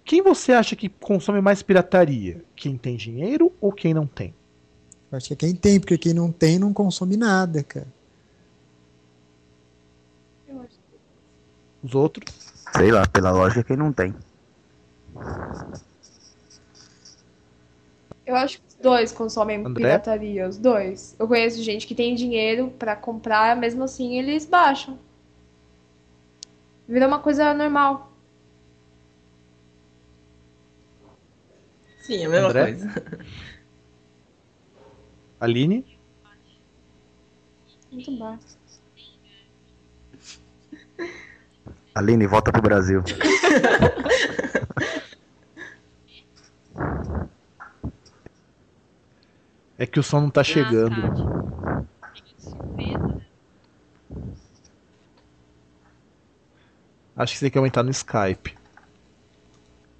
[0.03, 2.43] Quem você acha que consome mais pirataria?
[2.55, 4.33] Quem tem dinheiro ou quem não tem?
[5.15, 7.87] Eu acho que é quem tem, porque quem não tem não consome nada, cara.
[11.81, 12.35] Os outros?
[12.75, 14.13] Sei lá, pela lógica, quem não tem.
[18.25, 19.83] Eu acho que os dois consomem André?
[19.83, 21.15] pirataria, os dois.
[21.17, 24.99] Eu conheço gente que tem dinheiro pra comprar, mesmo assim eles baixam.
[26.89, 28.11] Vira uma coisa normal.
[32.01, 32.63] Sim, é a mesma André?
[32.65, 32.89] coisa.
[35.39, 35.85] Aline?
[37.91, 38.57] Muito baixo.
[41.93, 43.01] Aline, volta pro Brasil.
[49.77, 50.95] É que o som não tá chegando.
[52.13, 53.21] Peguei de surpresa?
[57.17, 58.55] Acho que você tem que aumentar no Skype.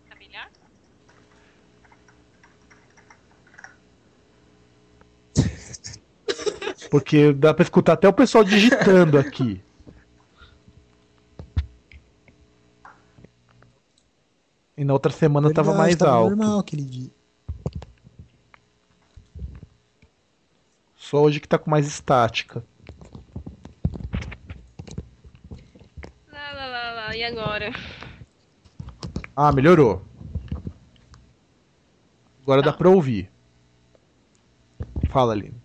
[0.10, 0.50] Tá melhor?
[6.96, 9.62] Porque dá pra escutar até o pessoal digitando aqui.
[14.78, 16.36] E na outra semana tava Verdade, mais tava alto.
[16.38, 17.12] normal aquele dia.
[20.96, 22.64] Só hoje que tá com mais estática.
[26.32, 27.16] Lá, lá, lá, lá.
[27.18, 27.72] E agora?
[29.36, 30.02] Ah, melhorou.
[32.42, 32.78] Agora dá Tá.
[32.78, 33.30] pra ouvir.
[35.10, 35.65] Fala, Aline.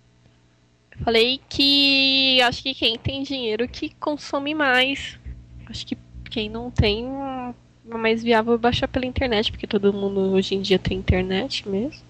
[1.05, 5.19] Falei que acho que quem tem dinheiro que consome mais.
[5.67, 5.97] Acho que
[6.31, 7.55] quem não tem é
[7.97, 12.03] mais viável baixar pela internet, porque todo mundo hoje em dia tem internet mesmo.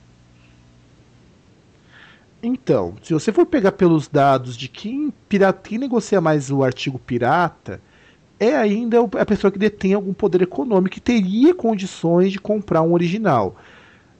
[2.42, 6.98] Então, se você for pegar pelos dados de quem, pirata, quem negocia mais o artigo
[6.98, 7.80] pirata,
[8.38, 12.80] é ainda o- a pessoa que detém algum poder econômico e teria condições de comprar
[12.82, 13.56] um original.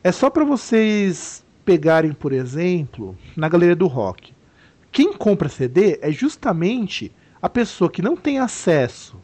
[0.05, 4.35] É só para vocês pegarem, por exemplo, na galeria do rock.
[4.93, 9.17] Quem compra CD é justamente a pessoa que não tem acesso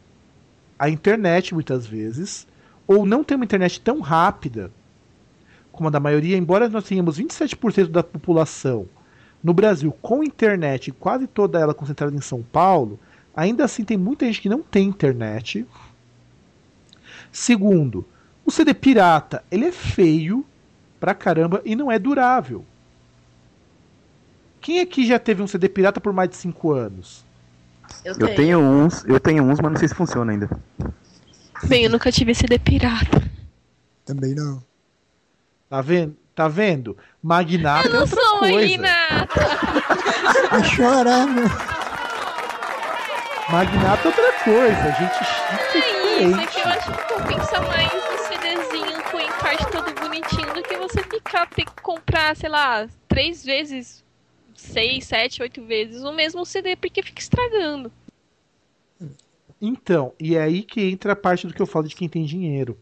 [0.79, 2.47] à internet muitas vezes,
[2.87, 4.71] ou não tem uma internet tão rápida
[5.77, 8.87] como a da maioria, embora nós tenhamos 27% da população
[9.43, 12.99] no Brasil com internet, quase toda ela concentrada em São Paulo,
[13.35, 15.67] ainda assim tem muita gente que não tem internet.
[17.31, 18.03] Segundo,
[18.43, 20.43] o CD pirata, ele é feio
[20.99, 22.65] pra caramba e não é durável.
[24.67, 27.23] Quem aqui já teve um CD pirata por mais de 5 anos?
[28.03, 30.49] Eu Eu tenho uns, eu tenho uns, mas não sei se funciona ainda.
[31.63, 33.31] Bem, eu nunca tive CD pirata.
[34.03, 34.61] Também não.
[35.69, 36.17] Tá vendo?
[36.35, 36.97] Tá vendo?
[37.23, 38.83] Magnata é Não outra sou coisa.
[40.51, 41.47] Vai chorar, meu.
[43.49, 44.91] Magnata é outra coisa.
[44.99, 49.21] Gente chique É isso, é que eu acho que compensa mais um CDzinho com o
[49.21, 54.03] encarte todo bonitinho do que você ficar ter que comprar, sei lá, três vezes,
[54.57, 57.91] seis, sete, oito vezes o mesmo CD porque fica estragando.
[59.61, 62.25] Então, e é aí que entra a parte do que eu falo de quem tem
[62.25, 62.77] dinheiro.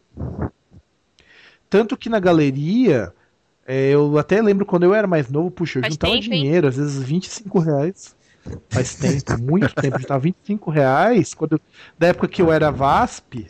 [1.70, 3.12] Tanto que na galeria,
[3.66, 6.42] é, eu até lembro quando eu era mais novo, puxa, eu Faz juntava tempo, hein?
[6.42, 8.16] dinheiro, às vezes 25 reais.
[8.70, 9.98] Faz tempo, muito tempo.
[9.98, 11.34] Juntava 25 reais.
[11.34, 11.60] Quando,
[11.98, 13.48] da época que eu era VASP,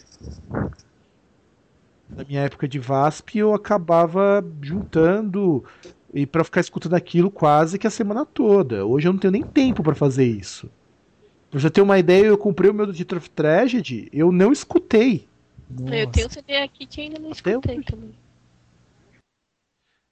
[2.17, 5.65] na minha época de VASP, eu acabava juntando
[6.13, 8.85] e para ficar escutando aquilo quase que a semana toda.
[8.87, 10.71] Hoje eu não tenho nem tempo para fazer isso.
[11.51, 14.53] Pra você ter uma ideia, eu comprei o meu do Theater of Tragedy, eu não
[14.53, 15.27] escutei.
[15.87, 17.87] Eu tenho CD aqui que ainda não Até escutei hoje.
[17.87, 18.11] também.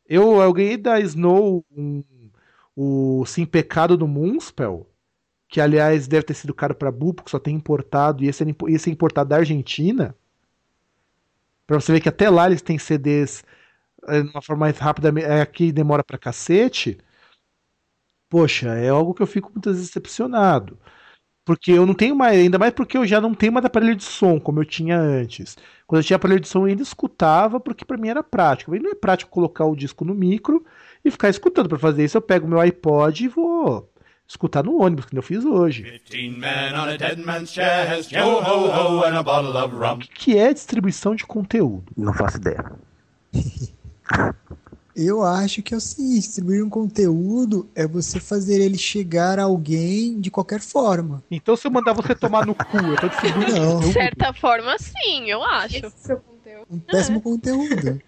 [0.07, 2.03] Eu, eu ganhei da Snow um-
[2.77, 4.87] o Sim Pecado do Moonspell,
[5.49, 8.91] que aliás deve ter sido caro pra Bull, porque só tem importado, e esse, é
[8.93, 10.15] importado da Argentina.
[11.67, 13.45] Pra você ver que até lá eles têm CDs
[14.07, 16.99] de uma forma mais rápida, é, aqui demora pra cacete.
[18.31, 20.79] Poxa, é algo que eu fico muitas vezes decepcionado.
[21.45, 24.05] Porque eu não tenho mais, ainda mais porque eu já não tenho mais aparelho de
[24.05, 25.57] som como eu tinha antes.
[25.87, 28.75] Quando eu tinha aparelho de som eu ainda escutava, porque pra mim era prático.
[28.75, 30.65] E não é prático colocar o disco no micro
[31.05, 31.69] e ficar escutando.
[31.69, 33.91] Pra fazer isso eu pego meu iPod e vou
[34.27, 35.85] escutar no ônibus, que eu fiz hoje.
[35.85, 39.97] Fifteen men on a dead man's chest, yo ho ho, and a bottle of rum.
[39.97, 41.93] O que que é distribuição de conteúdo?
[41.95, 42.73] Não faço ideia.
[44.97, 49.45] Eu acho que é o seguinte, distribuir um conteúdo é você fazer ele chegar a
[49.45, 51.23] alguém de qualquer forma.
[51.29, 53.81] Então se eu mandar você tomar no cu, eu tô distribuindo Não.
[53.81, 55.77] De certa forma, sim, eu acho.
[55.77, 56.67] Esse é o seu conteúdo.
[56.71, 58.01] Um péssimo conteúdo.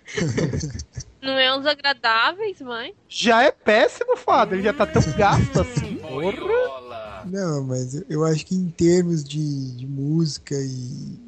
[1.20, 2.94] Não é uns agradáveis, mas.
[3.08, 4.54] Já é péssimo, Fado.
[4.54, 5.95] Ele já tá tão gasto assim.
[6.20, 7.24] Porra.
[7.26, 11.18] Não, mas eu- acho que em termos de, de música e,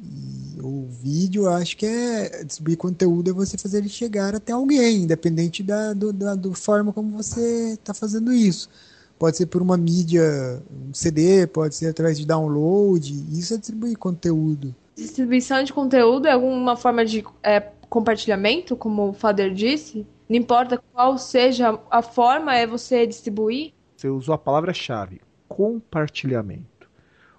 [0.57, 4.51] e O vídeo, eu acho que é distribuir conteúdo é você fazer ele chegar até
[4.53, 8.69] alguém, independente da, do, da do forma como você está fazendo isso.
[9.17, 13.13] Pode ser por uma mídia, um CD, pode ser através de download.
[13.31, 14.73] Isso é distribuir conteúdo.
[14.95, 20.05] Distribuição de conteúdo é alguma forma de é, compartilhamento, como o Fader disse?
[20.27, 23.73] Não importa qual seja a forma, é você distribuir?
[23.99, 26.89] Você usou a palavra-chave: compartilhamento.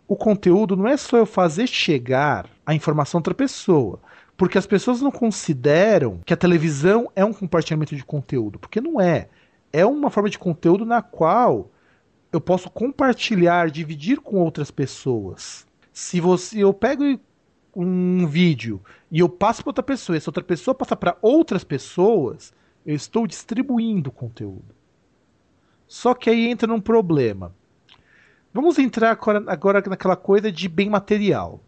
[0.07, 3.99] O conteúdo não é só eu fazer chegar a informação a outra pessoa.
[4.37, 8.59] Porque as pessoas não consideram que a televisão é um compartilhamento de conteúdo.
[8.59, 9.31] Porque não é
[9.73, 11.71] é uma forma de conteúdo na qual
[12.31, 15.67] eu posso compartilhar, dividir com outras pessoas.
[15.95, 17.19] Se você eu pego
[17.75, 21.65] um vídeo e eu passo para outra pessoa, e essa outra pessoa passa para outras
[21.65, 22.53] pessoas,
[22.85, 24.80] eu estou distribuindo conteúdo.
[25.91, 27.53] Só que aí entra num problema.
[28.55, 31.61] Vamos entrar agora, agora naquela coisa de bem material.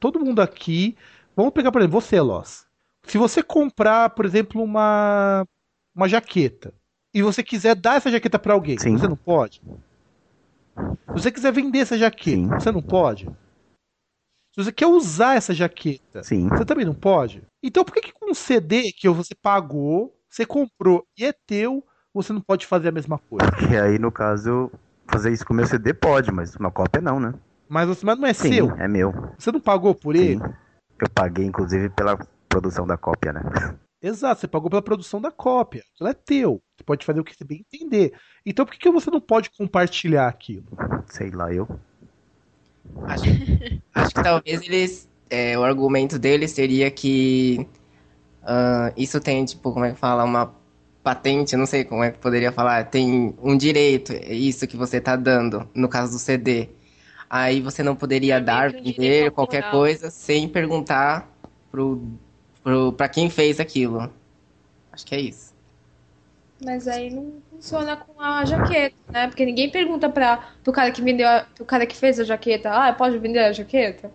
[0.00, 0.96] Todo mundo aqui,
[1.36, 2.66] vamos pegar por exemplo, você, Loss.
[3.04, 5.46] Se você comprar, por exemplo, uma
[5.94, 6.74] uma jaqueta,
[7.14, 8.96] e você quiser dar essa jaqueta para alguém, Sim.
[8.96, 9.60] você não pode.
[9.60, 12.48] Se você quiser vender essa jaqueta, Sim.
[12.48, 13.26] você não pode.
[14.54, 16.48] Se você quer usar essa jaqueta, Sim.
[16.48, 17.44] você também não pode.
[17.62, 21.84] Então por que, que com um CD que você pagou, você comprou e é teu,
[22.14, 23.50] você não pode fazer a mesma coisa?
[23.50, 24.70] Porque aí, no caso,
[25.06, 27.34] fazer isso com o meu CD pode, mas uma cópia não, né?
[27.68, 28.70] Mas, você, mas não é Sim, seu.
[28.78, 29.12] é meu.
[29.38, 30.22] Você não pagou por Sim.
[30.22, 30.42] ele?
[31.00, 32.16] Eu paguei, inclusive, pela
[32.48, 33.42] produção da cópia, né?
[34.00, 35.82] Exato, você pagou pela produção da cópia.
[36.00, 36.62] Ela é teu.
[36.76, 38.12] Você pode fazer o que você bem entender.
[38.46, 40.66] Então por que, que você não pode compartilhar aquilo?
[41.06, 41.68] Sei lá, eu.
[43.04, 43.24] Acho,
[43.94, 45.08] acho que talvez eles.
[45.28, 47.68] É, o argumento deles seria que
[48.42, 50.24] uh, isso tem, tipo, como é que fala?
[50.24, 50.57] Uma
[51.08, 52.84] patente, não sei como é que poderia falar.
[52.84, 56.68] Tem um direito, é isso que você tá dando, no caso do CD.
[57.30, 61.26] Aí você não poderia dar, vender qualquer coisa sem perguntar
[61.70, 62.02] pro
[62.94, 64.12] para quem fez aquilo.
[64.92, 65.54] Acho que é isso.
[66.62, 69.28] Mas aí não funciona com a jaqueta, né?
[69.28, 72.70] Porque ninguém pergunta para o cara que vendeu, a, pro cara que fez a jaqueta,
[72.70, 74.10] ah, pode vender a jaqueta?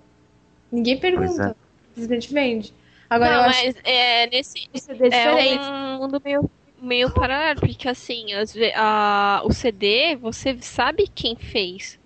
[0.72, 1.56] Ninguém pergunta.
[1.60, 1.96] É.
[1.96, 2.74] Simplesmente vende.
[3.10, 4.70] Agora não, eu mas acho é nesse
[5.12, 6.50] é, é um mundo meio
[6.84, 12.00] meio paralelo, porque assim, as, a, o CD, você sabe quem fez.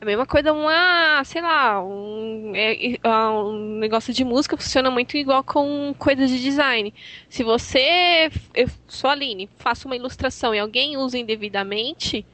[0.00, 5.16] A mesma coisa, uma, sei lá, um, é, é, um negócio de música funciona muito
[5.16, 6.92] igual com coisas de design.
[7.28, 12.26] Se você, eu sou a Aline, faço uma ilustração e alguém usa indevidamente,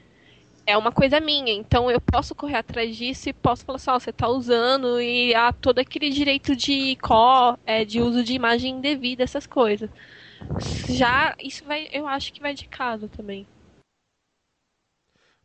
[0.66, 1.52] é uma coisa minha.
[1.52, 5.34] Então eu posso correr atrás disso e posso falar assim, oh, você está usando e
[5.34, 9.88] há todo aquele direito de có, é, de uso de imagem indevida, essas coisas.
[10.88, 13.46] Já isso vai, eu acho que vai de casa também.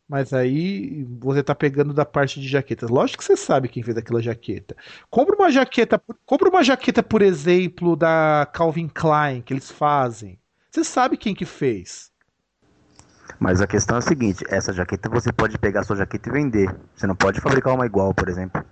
[0.08, 2.90] Mas aí você tá pegando da parte de jaquetas.
[2.90, 4.76] Lógico que você sabe quem fez aquela jaqueta.
[5.10, 10.38] Compra uma jaqueta, compra uma jaqueta, por exemplo, da Calvin Klein que eles fazem.
[10.70, 12.12] Você sabe quem que fez.
[13.40, 16.32] Mas a questão é a seguinte, essa jaqueta você pode pegar a sua jaqueta e
[16.32, 16.74] vender.
[16.94, 18.64] Você não pode fabricar uma igual, por exemplo.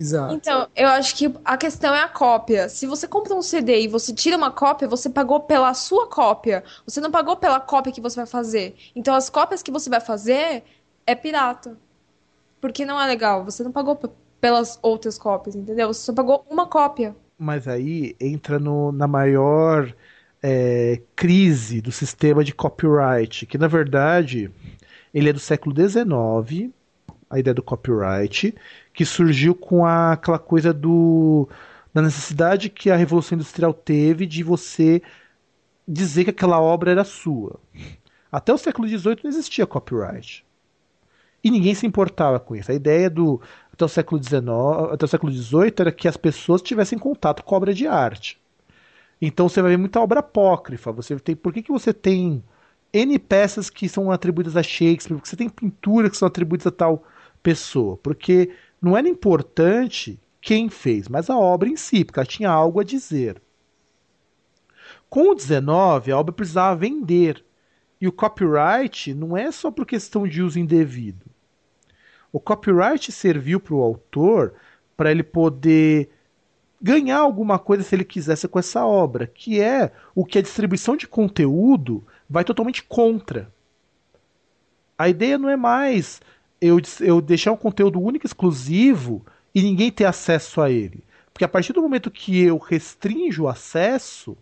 [0.00, 0.34] Exato.
[0.34, 2.68] Então, eu acho que a questão é a cópia.
[2.68, 6.62] Se você compra um CD e você tira uma cópia, você pagou pela sua cópia.
[6.86, 8.76] Você não pagou pela cópia que você vai fazer.
[8.94, 10.62] Então, as cópias que você vai fazer
[11.04, 11.76] é pirata.
[12.60, 13.44] Porque não é legal.
[13.44, 13.98] Você não pagou
[14.40, 15.88] pelas outras cópias, entendeu?
[15.88, 17.16] Você só pagou uma cópia.
[17.36, 19.92] Mas aí entra no, na maior
[20.42, 24.50] é, crise do sistema de copyright, que na verdade
[25.12, 26.72] ele é do século XIX,
[27.30, 28.54] a ideia do copyright,
[28.92, 31.48] que surgiu com a, aquela coisa do
[31.92, 35.02] da necessidade que a Revolução Industrial teve de você
[35.86, 37.58] dizer que aquela obra era sua.
[38.30, 40.44] Até o século XVIII não existia copyright.
[41.42, 42.70] E ninguém se importava com isso.
[42.70, 43.40] A ideia do
[43.72, 44.42] até o século XIX,
[44.92, 48.38] até o século XVIII era que as pessoas tivessem contato com obra de arte.
[49.20, 50.92] Então você vai ver muita obra apócrifa.
[50.92, 52.42] Você tem, por que, que você tem
[52.92, 55.16] N peças que são atribuídas a Shakespeare?
[55.16, 57.04] Porque você tem pinturas que são atribuídas a tal
[57.48, 57.96] pessoa.
[57.96, 62.78] Porque não era importante quem fez, mas a obra em si, porque ela tinha algo
[62.78, 63.40] a dizer.
[65.08, 67.42] Com o 19, a obra precisava vender.
[67.98, 71.24] E o copyright não é só por questão de uso indevido.
[72.30, 74.52] O copyright serviu para o autor
[74.94, 76.10] para ele poder
[76.80, 80.96] ganhar alguma coisa se ele quisesse com essa obra, que é o que a distribuição
[80.96, 83.50] de conteúdo vai totalmente contra.
[84.98, 86.20] A ideia não é mais
[86.60, 91.04] eu, eu deixar um conteúdo único exclusivo e ninguém ter acesso a ele.
[91.32, 94.36] Porque a partir do momento que eu restringo o acesso,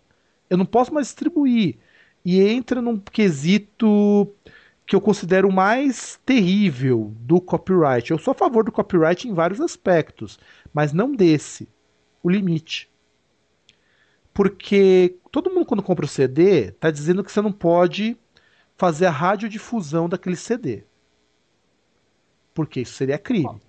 [0.48, 1.76] eu não posso mais distribuir.
[2.24, 4.32] E entra num quesito
[4.86, 8.10] que eu considero mais terrível do copyright.
[8.10, 10.38] Eu sou a favor do copyright em vários aspectos,
[10.72, 11.68] mas não desse.
[12.22, 12.90] o limite.
[14.32, 18.16] Porque todo mundo quando compra o CD tá dizendo que você não pode
[18.76, 20.84] fazer a radiodifusão daquele CD.
[22.56, 23.60] Porque isso seria crime.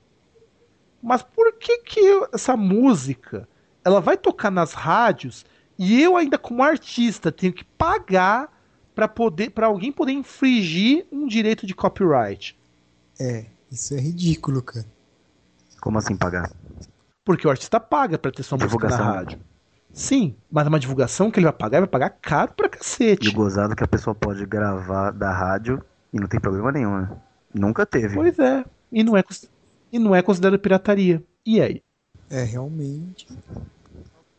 [1.04, 3.48] Mas por que que eu- essa música
[3.84, 5.46] ela vai tocar nas rádios
[5.78, 8.50] e eu ainda como artista tenho que pagar
[8.96, 12.58] para poder para alguém poder infringir um direito de copyright?
[13.20, 14.86] É, isso é ridículo, cara.
[15.82, 16.50] Como assim pagar?
[17.26, 19.06] Porque o artista paga pra ter sua música na Divulgação.
[19.16, 19.40] rádio.
[19.92, 22.70] Sim, mas é uma divulgação que ele vai pagar, ele vai pagar caro pra E
[22.70, 23.28] cacete.
[23.30, 25.84] o gozado que a pessoa pode gravar da rádio
[26.14, 27.18] e não tem problema nenhum, né?
[27.54, 28.14] Nunca teve.
[28.16, 28.64] Pois é.
[28.92, 29.24] E não é,
[29.92, 31.24] e não é considerado pirataria.
[31.46, 31.82] E aí?
[32.30, 33.28] É, realmente.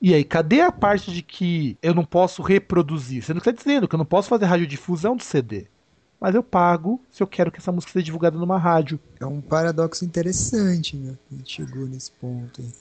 [0.01, 3.23] E aí, cadê a parte de que eu não posso reproduzir?
[3.23, 5.67] Você não está dizendo que eu não posso fazer radiodifusão do CD.
[6.21, 8.99] Mas eu pago se eu quero que essa música seja divulgada numa rádio.
[9.21, 11.17] É um paradoxo interessante, né?
[11.31, 12.73] A gente chegou nesse ponto aí.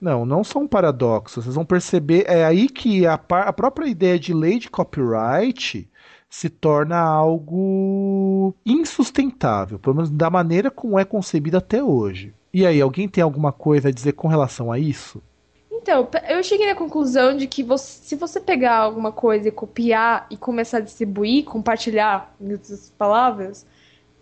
[0.00, 1.40] Não, não são um paradoxo.
[1.40, 2.24] Vocês vão perceber.
[2.26, 5.88] É aí que a, a própria ideia de lei de copyright
[6.32, 12.32] se torna algo insustentável, pelo menos da maneira como é concebida até hoje.
[12.54, 15.22] E aí, alguém tem alguma coisa a dizer com relação a isso?
[15.70, 20.26] Então, eu cheguei à conclusão de que você- se você pegar alguma coisa e copiar
[20.30, 23.66] e começar a distribuir, compartilhar, em outras palavras,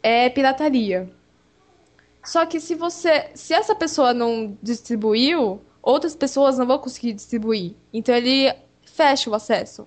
[0.03, 1.09] é pirataria.
[2.25, 7.75] Só que se você, se essa pessoa não distribuiu, outras pessoas não vão conseguir distribuir.
[7.93, 8.53] Então ele
[8.85, 9.87] fecha o acesso.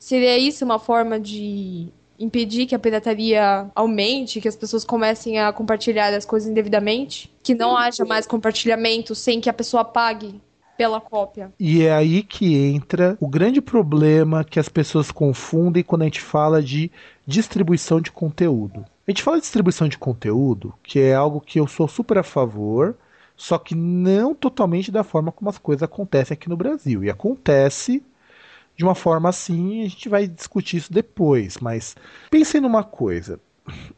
[0.00, 1.88] Seria isso uma forma de
[2.18, 7.30] impedir que a pirataria aumente, que as pessoas comecem a compartilhar as coisas indevidamente?
[7.42, 10.40] Que não haja mais compartilhamento sem que a pessoa pague
[10.76, 11.52] pela cópia?
[11.60, 16.22] E é aí que entra o grande problema que as pessoas confundem quando a gente
[16.22, 16.90] fala de
[17.26, 18.86] distribuição de conteúdo.
[19.06, 22.22] A gente fala de distribuição de conteúdo, que é algo que eu sou super a
[22.22, 22.96] favor,
[23.36, 27.04] só que não totalmente da forma como as coisas acontecem aqui no Brasil.
[27.04, 28.02] E acontece
[28.80, 31.94] de uma forma assim, a gente vai discutir isso depois, mas
[32.30, 33.38] pensem numa coisa.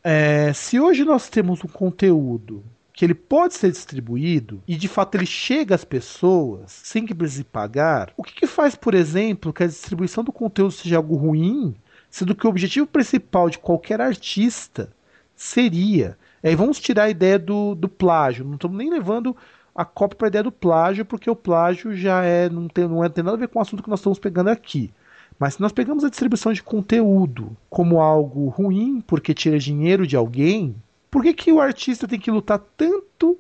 [0.02, 5.14] É, se hoje nós temos um conteúdo que ele pode ser distribuído e de fato
[5.14, 9.62] ele chega às pessoas sem que precise pagar, o que, que faz, por exemplo, que
[9.62, 11.76] a distribuição do conteúdo seja algo ruim,
[12.10, 14.92] sendo que o objetivo principal de qualquer artista
[15.36, 16.18] seria.
[16.42, 18.44] Aí vamos tirar a ideia do, do plágio.
[18.44, 19.36] Não estamos nem levando
[19.74, 23.02] a cópia para a ideia do plágio, porque o plágio já é não, tem, não
[23.04, 24.92] é, tem nada a ver com o assunto que nós estamos pegando aqui.
[25.38, 30.14] Mas se nós pegamos a distribuição de conteúdo como algo ruim, porque tira dinheiro de
[30.16, 30.76] alguém,
[31.10, 33.38] por que, que o artista tem que lutar tanto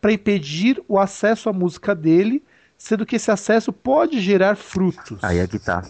[0.00, 2.42] para impedir o acesso à música dele,
[2.76, 5.22] sendo que esse acesso pode gerar frutos?
[5.24, 5.82] Aí é que tá.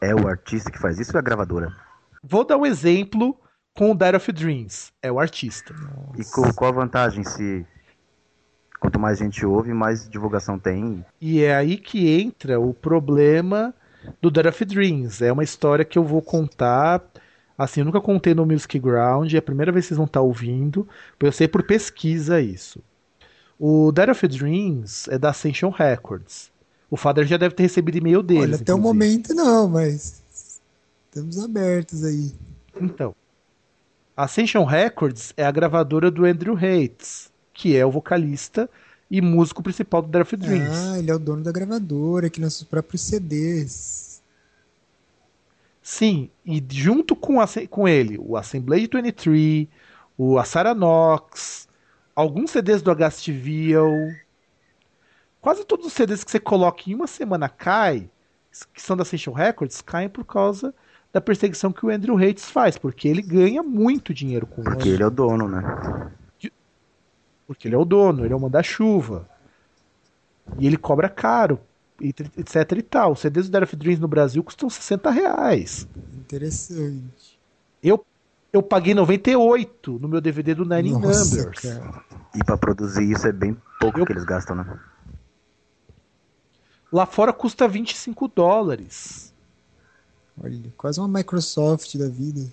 [0.00, 1.72] É o artista que faz isso ou é a gravadora?
[2.22, 3.36] Vou dar um exemplo
[3.74, 4.92] com o Dire of Dreams.
[5.02, 5.74] É o artista.
[6.18, 7.64] E co- qual a vantagem se
[8.80, 11.04] quanto mais gente ouve, mais divulgação tem?
[11.20, 13.74] E é aí que entra o problema
[14.20, 15.22] do of Dreams.
[15.22, 17.02] É uma história que eu vou contar.
[17.58, 20.20] Assim, eu nunca contei no Music Ground, é a primeira vez que vocês vão estar
[20.20, 20.86] ouvindo,
[21.18, 22.82] eu sei por pesquisa isso.
[23.58, 26.50] O Dire of Dreams é da Ascension Records.
[26.90, 28.42] O Father já deve ter recebido e-mail deles.
[28.44, 28.98] Olha, até o inclusive.
[28.98, 30.22] momento não, mas
[31.06, 32.32] estamos abertos aí.
[32.78, 33.14] Então,
[34.14, 38.68] a Ascension Records é a gravadora do Andrew Hates, que é o vocalista
[39.10, 40.68] e músico principal do of Dreams.
[40.70, 44.20] Ah, ele é o dono da gravadora, que lança os próprios CDs.
[45.82, 49.68] Sim, e junto com, a- com ele, o Assemblage 23,
[50.18, 51.66] o Asara Nox,
[52.14, 54.14] alguns CDs do HSTVL,
[55.40, 58.08] quase todos os CDs que você coloca em uma semana cai,
[58.74, 60.74] que são da Ascension Records, caem por causa
[61.12, 64.96] da perseguição que o Andrew Hates faz, porque ele ganha muito dinheiro com Porque isso.
[64.96, 65.62] ele é o dono, né?
[67.46, 69.28] Porque ele é o dono, ele é o manda-chuva.
[70.58, 71.60] E ele cobra caro,
[72.00, 73.12] e etc e tal.
[73.12, 75.86] Os CDs do Dire of Dreams no Brasil custam 60 reais.
[76.14, 77.38] Interessante.
[77.82, 78.04] Eu,
[78.52, 81.60] eu paguei 98 no meu DVD do Nine Nossa, Numbers.
[81.60, 82.04] cara.
[82.34, 84.78] E pra produzir isso é bem pouco Eu- que eles gastam, né?
[86.92, 89.34] Lá fora custa 25 dólares.
[90.40, 92.46] Olha, quase uma Microsoft da vida.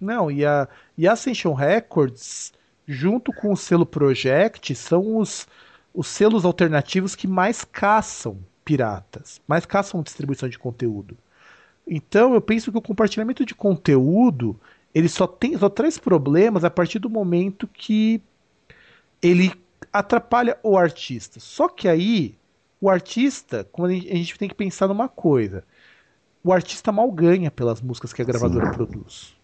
[0.00, 2.52] Não, e a, e a Ascension Records,
[2.86, 5.46] junto com o selo Project, são os,
[5.92, 11.16] os selos alternativos que mais caçam piratas, mais caçam distribuição de conteúdo.
[11.86, 14.58] Então eu penso que o compartilhamento de conteúdo
[14.94, 18.22] ele só, tem, só traz problemas a partir do momento que
[19.20, 19.52] ele
[19.92, 21.40] atrapalha o artista.
[21.40, 22.36] Só que aí
[22.80, 25.64] o artista, quando a gente, a gente tem que pensar numa coisa,
[26.42, 28.72] o artista mal ganha pelas músicas que a gravadora Sim.
[28.72, 29.34] produz.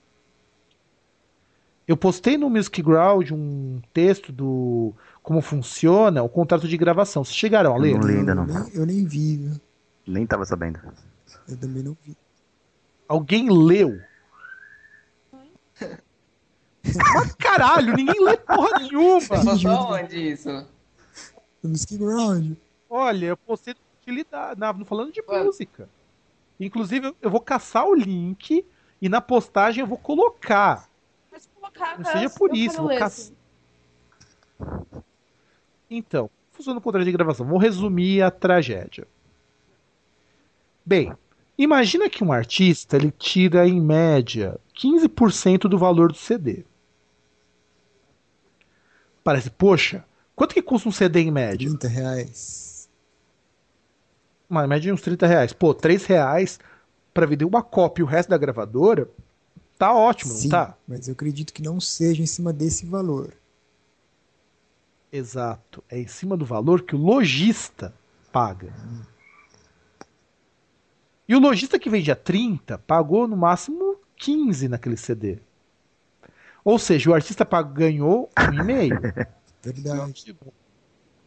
[1.90, 7.24] Eu postei no Music Ground um texto do como funciona o contrato de gravação.
[7.24, 7.98] Vocês chegaram a ler?
[7.98, 8.46] Não li ainda não.
[8.46, 9.60] Nem- eu nem vi, viu?
[10.06, 10.78] Nem tava sabendo.
[11.48, 12.16] Eu também não vi.
[13.08, 13.98] Alguém leu?
[17.12, 19.20] Mas caralho, ninguém lê porra nenhuma.
[19.20, 20.48] Você postou onde isso?
[21.60, 22.52] No Music Ground.
[22.88, 25.42] Olha, eu postei de utilidade, não falando de Ué.
[25.42, 25.88] música.
[26.60, 28.64] Inclusive, eu- eu vou caçar o link
[29.02, 30.88] e na postagem eu vou colocar.
[31.74, 33.34] Colocar, Não seja por isso, vou assim.
[35.88, 37.46] Então, funciona o contrato de gravação.
[37.46, 39.06] Vou resumir a tragédia.
[40.84, 41.12] Bem,
[41.58, 46.64] imagina que um artista ele tira em média 15% do valor do CD.
[49.22, 50.04] Parece, poxa,
[50.34, 51.68] quanto que custa um CD em média?
[51.68, 52.88] 30 reais.
[54.48, 55.52] Uma média de uns 30 reais.
[55.52, 56.58] Pô, 3 reais
[57.12, 59.08] pra vender uma cópia e o resto da gravadora,
[59.80, 60.76] tá ótimo, Sim, não tá?
[60.86, 63.32] mas eu acredito que não seja em cima desse valor.
[65.10, 65.82] Exato.
[65.88, 67.94] É em cima do valor que o lojista
[68.30, 68.74] paga.
[71.26, 75.38] E o lojista que vende a 30 pagou no máximo 15 naquele CD.
[76.62, 79.00] Ou seja, o artista ganhou um e meio.
[79.64, 80.36] Verdade.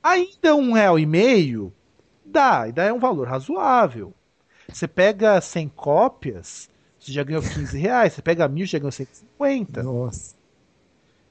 [0.04, 1.74] Ainda um real e meio
[2.24, 4.14] dá, ainda é um valor razoável.
[4.68, 6.70] Você pega 100 cópias,
[7.06, 8.14] você já ganhou 15 reais.
[8.14, 9.84] Você pega mil, já ganhou 150.
[9.84, 10.36] Nossa.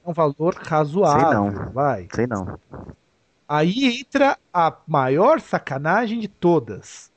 [0.05, 1.71] É um valor razoável, Sei não.
[1.71, 2.07] vai.
[2.13, 2.59] Sei não.
[3.47, 7.11] Aí entra a maior sacanagem de todas.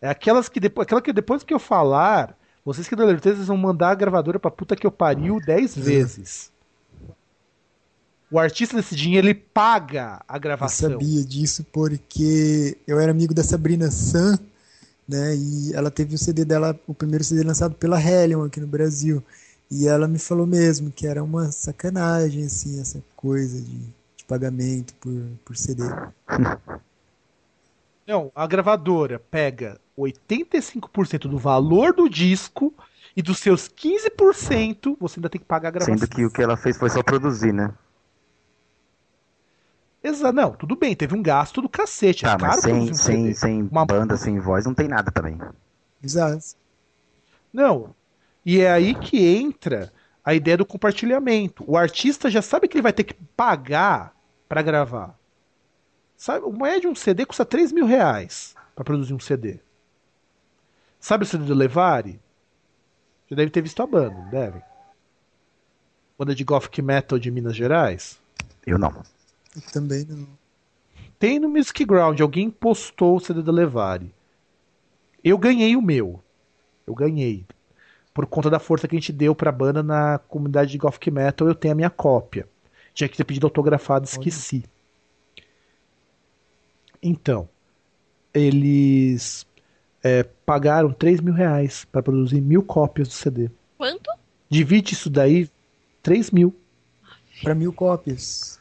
[0.00, 3.56] É aquelas que depois, aquela que depois que eu falar, vocês que da Lerteza vão
[3.56, 6.50] mandar a gravadora pra puta que eu pariu 10 vezes.
[8.30, 10.90] O artista desse dinheiro ele paga a Eu gravação.
[10.90, 14.38] sabia disso porque eu era amigo da Sabrina San,
[15.10, 15.34] né?
[15.36, 19.22] E ela teve o CD dela, o primeiro CD lançado pela Hellion aqui no Brasil.
[19.70, 23.78] E ela me falou mesmo que era uma sacanagem, assim, essa coisa de,
[24.16, 25.12] de pagamento por,
[25.44, 25.82] por CD.
[28.06, 32.74] Não, a gravadora pega 85% do valor do disco
[33.16, 35.96] e dos seus 15% você ainda tem que pagar a gravação.
[35.96, 37.72] Sendo que o que ela fez foi só produzir, né?
[40.02, 42.22] Exato, não, tudo bem, teve um gasto do cacete.
[42.22, 45.38] Tá, é caro mas sem, sem, sem Uma- banda, sem voz, não tem nada também.
[46.02, 46.56] Exato.
[47.52, 47.94] Não.
[48.44, 49.92] E é aí que entra
[50.24, 51.64] a ideia do compartilhamento.
[51.66, 54.14] O artista já sabe que ele vai ter que pagar
[54.48, 55.18] para gravar.
[56.16, 59.60] Sabe, o médio de um CD custa 3 mil reais para produzir um CD.
[60.98, 62.20] Sabe o CD do Levari?
[63.28, 64.62] Já deve ter visto a banda, não deve?
[66.18, 68.20] Banda de Gothic Metal de Minas Gerais?
[68.66, 69.02] Eu não.
[69.72, 70.28] Também não.
[71.18, 74.14] Tem no Music Ground, alguém postou o CD do Levari.
[75.22, 76.22] Eu ganhei o meu.
[76.86, 77.44] Eu ganhei.
[78.14, 81.46] Por conta da força que a gente deu pra banda na comunidade de Gothic Metal,
[81.46, 82.48] eu tenho a minha cópia.
[82.94, 84.64] Tinha que ter pedido autografado, esqueci.
[87.02, 87.48] Então,
[88.34, 89.46] eles
[90.02, 93.50] é, pagaram 3 mil reais pra produzir mil cópias do CD.
[93.76, 94.10] Quanto?
[94.48, 95.48] Divide isso daí,
[96.02, 96.54] 3 mil.
[97.42, 98.59] Para mil cópias.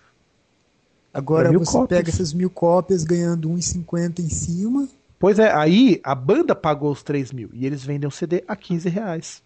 [1.14, 1.98] Agora você cópias.
[2.00, 4.88] pega essas mil cópias ganhando 1,50 em cima.
[5.18, 8.56] Pois é, aí a banda pagou os 3 mil e eles vendem o CD a
[8.56, 9.44] 15 reais.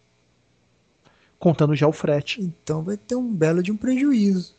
[1.40, 2.42] Contando já o frete.
[2.42, 4.56] Então vai ter um belo de um prejuízo.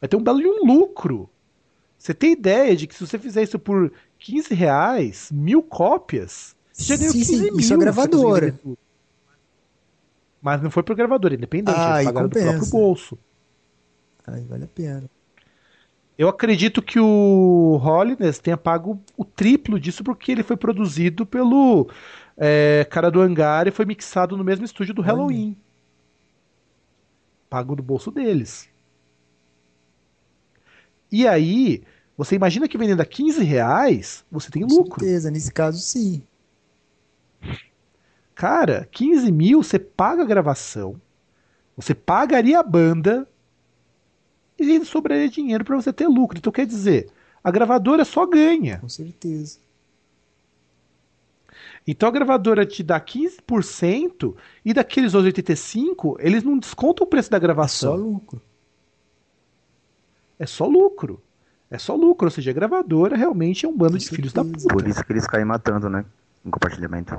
[0.00, 1.28] Vai ter um belo de um lucro.
[1.98, 6.84] Você tem ideia de que se você fizer isso por 15 reais, mil cópias, você
[6.84, 7.58] já Sim, 15 sim, mil.
[7.58, 8.58] isso é gravadora.
[10.40, 11.76] Mas não foi pro gravador, independente.
[11.78, 13.18] Ah, eles pagaram do próprio bolso.
[14.26, 15.10] Aí vale a pena.
[16.20, 21.88] Eu acredito que o Holiness tenha pago o triplo disso porque ele foi produzido pelo
[22.36, 25.00] é, cara do hangar e foi mixado no mesmo estúdio do.
[25.00, 25.56] Halloween.
[27.48, 28.68] Pago do bolso deles.
[31.10, 31.84] E aí,
[32.18, 35.00] você imagina que vendendo a 15 reais, você tem Com lucro.
[35.00, 36.22] certeza, nesse caso sim.
[38.34, 41.00] Cara, 15 mil você paga a gravação,
[41.74, 43.26] você pagaria a banda
[44.60, 46.38] e ainda sobraria dinheiro para você ter lucro.
[46.38, 47.08] Então quer dizer,
[47.42, 48.78] a gravadora só ganha.
[48.78, 49.58] Com certeza.
[51.86, 54.34] Então a gravadora te dá 15%
[54.64, 57.96] e daqueles outros 85, eles não descontam o preço da Só gravação.
[57.96, 58.40] lucro.
[60.38, 61.20] É só lucro.
[61.70, 64.42] É só lucro, ou seja, a gravadora realmente é um bando Com de filhos da
[64.42, 64.68] certeza.
[64.68, 64.74] puta.
[64.82, 66.04] Por isso que eles caem matando, né?
[66.44, 67.14] No compartilhamento.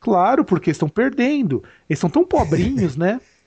[0.00, 1.62] Claro, porque estão perdendo.
[1.88, 3.20] Eles são tão pobrinhos, né?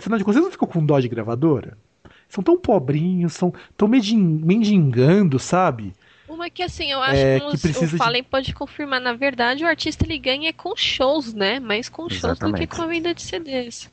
[0.00, 1.76] Afinal de contas, eles não ficam com dó de gravadora?
[2.28, 5.92] São tão pobrinhos, são tão mendigando, sabe?
[6.42, 8.98] É que assim, eu acho É, que, que o de- Fallen pode confirmar.
[9.00, 11.60] Na verdade, o artista ele ganha com shows, né?
[11.60, 12.66] Mais com shows do que Exatamente.
[12.68, 13.90] com a venda de CDs.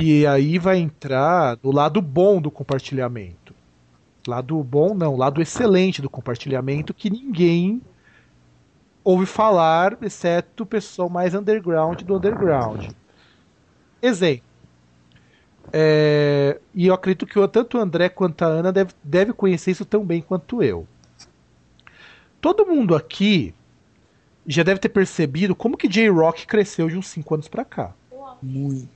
[0.00, 3.54] E aí vai entrar no lado bom do compartilhamento.
[4.26, 7.82] Lado bom, não, lado excelente do compartilhamento que ninguém
[9.04, 12.86] ouve falar, exceto o pessoal mais underground do underground.
[14.02, 14.44] Exemplo.
[15.72, 19.70] É, e eu acredito que o- tanto o André quanto a Ana deve, deve conhecer
[19.70, 20.86] isso tão bem quanto eu.
[22.40, 23.54] Todo mundo aqui
[24.46, 27.94] já deve ter percebido como que J-Rock cresceu de uns 5 anos pra cá.
[28.40, 28.88] Muito.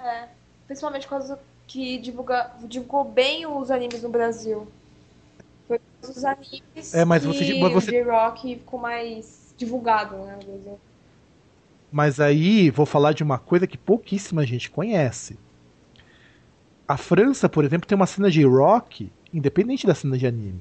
[0.00, 0.28] É,
[0.66, 4.68] principalmente por causa que divulga, divulgou bem os animes no Brasil.
[5.66, 9.52] Foi por causa dos animes É, mas que você- mas você- o J-Rock ficou mais
[9.58, 10.80] divulgado, né, no Brasil.
[11.96, 15.38] Mas aí vou falar de uma coisa que pouquíssima gente conhece.
[16.86, 20.60] A França, por exemplo, tem uma cena de rock independente da cena de anime.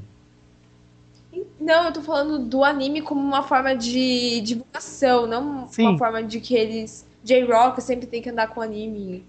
[1.59, 5.89] Não, eu tô falando do anime como uma forma de divulgação, não Sim.
[5.89, 7.05] uma forma de que eles.
[7.21, 9.25] J-Rock sempre tem que andar com anime.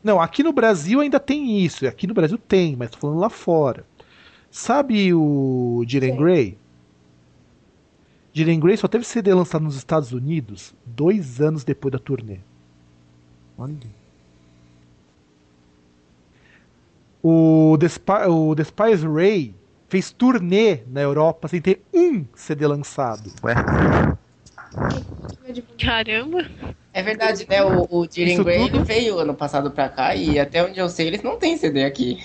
[0.00, 1.84] Não, aqui no Brasil ainda tem isso.
[1.88, 3.84] Aqui no Brasil tem, mas tô falando lá fora.
[4.48, 6.16] Sabe o Jiren.
[6.16, 6.61] Grey?
[8.32, 12.38] Jiren Grey só teve CD lançado nos Estados Unidos dois anos depois da turnê.
[13.58, 13.76] Olha.
[17.22, 19.54] O The, Spy, o The Spice Ray
[19.88, 23.30] fez turnê na Europa sem ter um CD lançado.
[23.44, 23.54] Ué,
[25.78, 26.50] Caramba!
[26.94, 27.62] É verdade, né?
[27.62, 28.84] O, o Jiren Isso Grey tudo?
[28.84, 32.18] veio ano passado pra cá e até onde eu sei eles não têm CD aqui.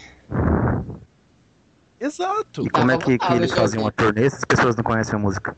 [2.00, 2.66] Exato.
[2.66, 5.16] e como é Tava que, que eles faziam uma turnê se as pessoas não conhecem
[5.16, 5.56] a música?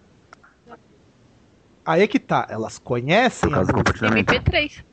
[1.89, 4.31] Aí é que tá, elas conhecem a causa do música, compartilhamento.
[4.31, 4.83] MP3.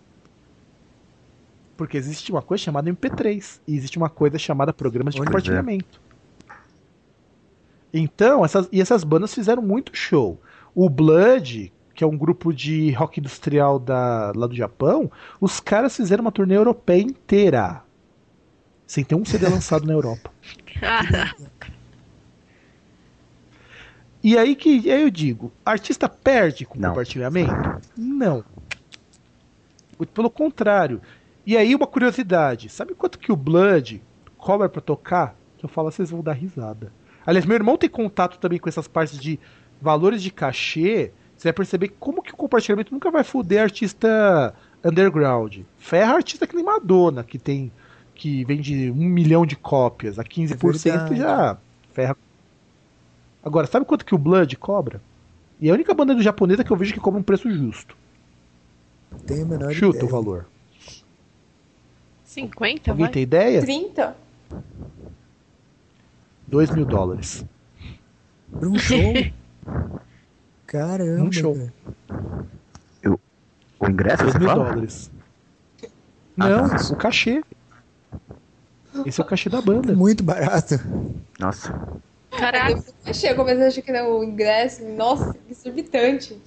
[1.77, 6.01] porque existe uma coisa chamada MP3 e existe uma coisa chamada programas de Olha, compartilhamento.
[7.93, 10.41] Então, essas, e essas bandas fizeram muito show.
[10.75, 15.95] O Blood, que é um grupo de rock industrial da, lá do Japão, os caras
[15.95, 17.83] fizeram uma turnê europeia inteira.
[18.87, 20.31] Sem ter um CD lançado na Europa.
[24.27, 26.89] E aí que aí eu digo, artista perde com Não.
[26.89, 27.53] compartilhamento?
[27.97, 28.45] Não.
[29.97, 31.01] Muito Pelo contrário.
[31.47, 34.03] E aí uma curiosidade, sabe quanto que o Blood
[34.37, 35.37] cobra pra tocar?
[35.57, 36.93] Que eu falo, vocês vão dar risada.
[37.25, 39.39] Aliás, meu irmão tem contato também com essas partes de
[39.81, 41.13] valores de cachê.
[41.37, 44.53] Você vai perceber como que o compartilhamento nunca vai foder artista
[44.85, 45.59] underground.
[45.79, 47.71] Ferra artista que nem Madonna, que tem
[48.13, 51.17] que vende um milhão de cópias a 15% verdade.
[51.17, 51.57] já
[51.93, 52.17] ferra.
[53.47, 55.01] Agora, sabe quanto que o Blood cobra?
[55.61, 57.97] E é a única banda do japonesa que eu vejo que cobra um preço justo.
[59.25, 60.05] Tem a menor Chuta ideia.
[60.05, 60.47] o valor.
[62.25, 63.13] 50, Alguém vai?
[63.13, 63.61] tem ideia?
[63.63, 64.17] 30?
[66.49, 67.45] 2 mil dólares.
[68.51, 69.15] Pra um show?
[70.67, 71.23] Caramba.
[71.23, 71.55] Um show.
[71.55, 73.17] cara.
[73.79, 74.65] O ingresso, 2 você mil fala?
[74.65, 75.11] dólares.
[76.37, 76.77] Ah, Não, tá.
[76.93, 77.45] o cachê.
[79.07, 79.95] Esse é o cachê da banda.
[79.95, 80.75] Muito barato.
[81.39, 81.73] Nossa.
[82.39, 82.81] Caraca,
[83.13, 84.85] Chegou, mas eu achei que era o ingresso.
[84.85, 86.41] Nossa, que exorbitante.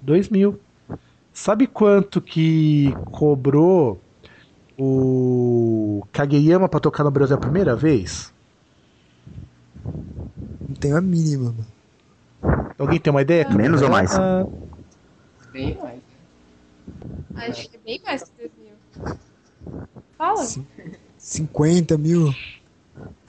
[0.00, 0.60] 2 mil.
[1.32, 3.98] Sabe quanto que cobrou
[4.78, 8.32] o Kageyama pra tocar no Brasil a primeira vez?
[10.68, 11.66] Não tem a mínima, mano.
[12.78, 13.48] Alguém tem uma ideia?
[13.48, 14.12] Menos ou mais?
[14.14, 14.46] Ah,
[15.52, 16.00] Bem mais.
[17.34, 19.16] Acho que é bem mais que 2 mil.
[20.16, 20.42] Fala.
[20.44, 20.66] Sim.
[21.18, 22.34] 50 mil.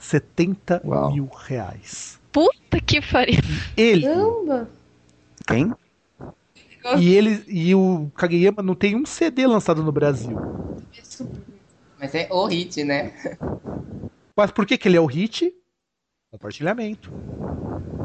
[0.04, 1.12] 70 Uau.
[1.12, 2.18] mil reais.
[2.30, 3.40] puta que pariu.
[3.76, 4.02] Ele.
[4.02, 4.68] Caramba.
[5.46, 5.74] Quem?
[6.98, 10.36] E ele e o Kageyama não tem um CD lançado no Brasil.
[11.98, 13.12] Mas é o hit, né?
[14.36, 15.54] Mas por que, que ele é o hit?
[16.30, 17.10] Compartilhamento.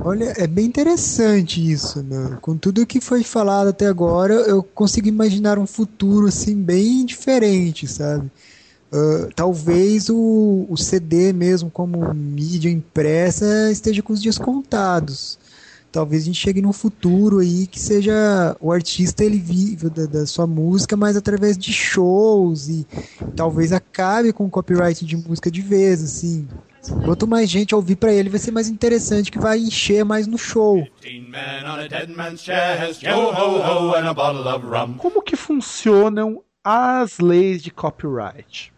[0.06, 2.38] Olha, é bem interessante isso, né?
[2.41, 7.86] Com tudo que foi falado até agora, eu consigo imaginar um futuro assim bem diferente,
[7.86, 8.32] sabe?
[8.92, 15.38] Ah, talvez o, o CD mesmo como mídia impressa esteja com os dias contados.
[15.92, 20.26] Talvez a gente chegue num futuro aí que seja o artista ele viva da, da
[20.28, 22.86] sua música, mas através de shows e
[23.36, 26.48] talvez acabe com o copyright de música de vez, assim.
[27.04, 30.38] Quanto mais gente ouvir pra ele, vai ser mais interessante, que vai encher mais no
[30.38, 30.88] show.
[34.98, 38.72] Como que funcionam as leis de copyright?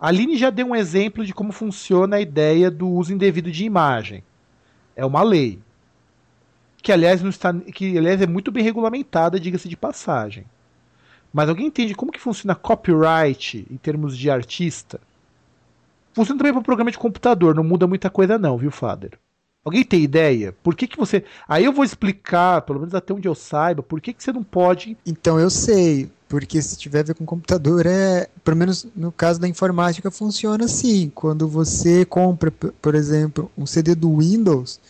[0.00, 3.64] A Aline já deu um exemplo de como funciona a ideia do uso indevido de
[3.64, 4.24] imagem.
[4.96, 5.58] É uma lei.
[6.82, 10.46] Que aliás, não está, que, aliás é muito bem regulamentada, diga-se de passagem.
[11.30, 14.98] Mas alguém entende como que funciona copyright em termos de artista?
[16.14, 19.18] Funciona também para programa de computador, não muda muita coisa não, viu, Fader?
[19.62, 20.54] Alguém tem ideia?
[20.62, 21.22] Por que, que você.
[21.46, 24.42] Aí eu vou explicar, pelo menos até onde eu saiba, por que, que você não
[24.42, 24.96] pode.
[25.04, 28.26] Então eu sei, porque se tiver a ver com computador, é.
[28.42, 31.12] Pelo menos no caso da informática, funciona assim.
[31.14, 34.80] Quando você compra, por exemplo, um CD do Windows,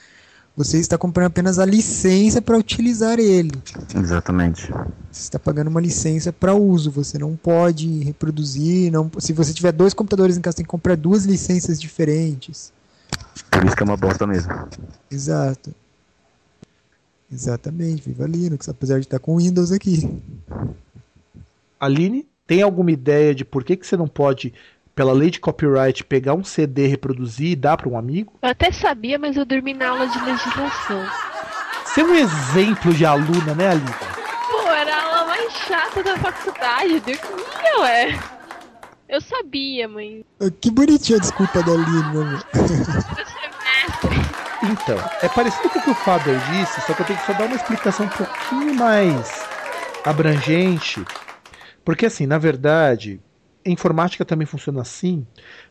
[0.56, 3.50] você está comprando apenas a licença para utilizar ele.
[3.92, 4.70] Exatamente.
[5.10, 6.92] Você está pagando uma licença para uso.
[6.92, 8.92] Você não pode reproduzir.
[8.92, 12.72] Não, se você tiver dois computadores em casa, tem que comprar duas licenças diferentes.
[13.50, 14.52] Por isso que é uma bosta mesmo.
[15.10, 15.74] Exato.
[17.32, 20.20] Exatamente, viva Linux, apesar de estar com Windows aqui.
[21.78, 24.52] Aline, tem alguma ideia de por que, que você não pode,
[24.94, 28.32] pela lei de copyright, pegar um CD, reproduzir e dar para um amigo?
[28.42, 31.06] Eu até sabia, mas eu dormi na aula de legislação.
[31.84, 33.94] Você é um exemplo de aluna, né, Aline?
[34.50, 38.20] Pô, era a aula mais chata da faculdade, eu dormia, ué.
[39.08, 40.22] Eu sabia, mas.
[40.40, 42.40] Ah, Que bonitinha a desculpa da Aline, né?
[44.70, 47.32] Então, é parecido com o que o Faber disse, só que eu tenho que só
[47.32, 49.44] dar uma explicação um pouquinho mais
[50.04, 51.04] abrangente.
[51.84, 53.20] Porque, assim, na verdade,
[53.66, 55.26] a informática também funciona assim.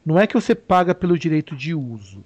[0.05, 2.25] Não é que você paga pelo direito de uso.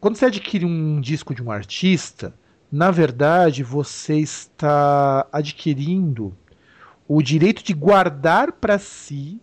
[0.00, 2.34] Quando você adquire um disco de um artista,
[2.70, 6.36] na verdade, você está adquirindo
[7.06, 9.40] o direito de guardar para si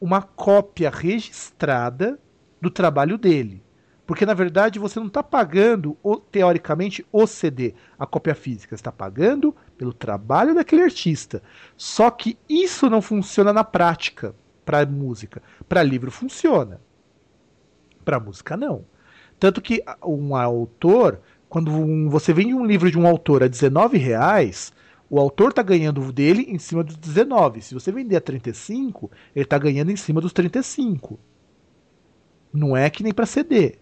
[0.00, 2.18] uma cópia registrada
[2.60, 3.65] do trabalho dele.
[4.06, 5.98] Porque na verdade você não está pagando,
[6.30, 8.74] teoricamente, o CD, a cópia física.
[8.74, 11.42] Está pagando pelo trabalho daquele artista.
[11.76, 14.34] Só que isso não funciona na prática
[14.64, 15.42] para música.
[15.68, 16.80] Para livro funciona.
[18.04, 18.84] Para música não.
[19.40, 23.98] Tanto que um autor, quando um- você vende um livro de um autor a 19
[23.98, 24.72] reais,
[25.10, 27.60] o autor está ganhando dele em cima dos 19.
[27.60, 31.18] Se você vender a 35, ele está ganhando em cima dos 35.
[32.52, 33.78] Não é que nem para CD.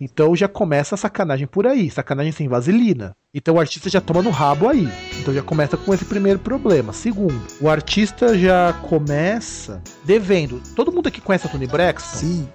[0.00, 3.16] Então já começa a sacanagem por aí, sacanagem sem vaselina.
[3.32, 4.88] Então o artista já toma no rabo aí.
[5.20, 6.92] Então já começa com esse primeiro problema.
[6.92, 10.60] Segundo, o artista já começa devendo.
[10.74, 12.16] Todo mundo aqui conhece a Tony Braxton?
[12.18, 12.48] Sim,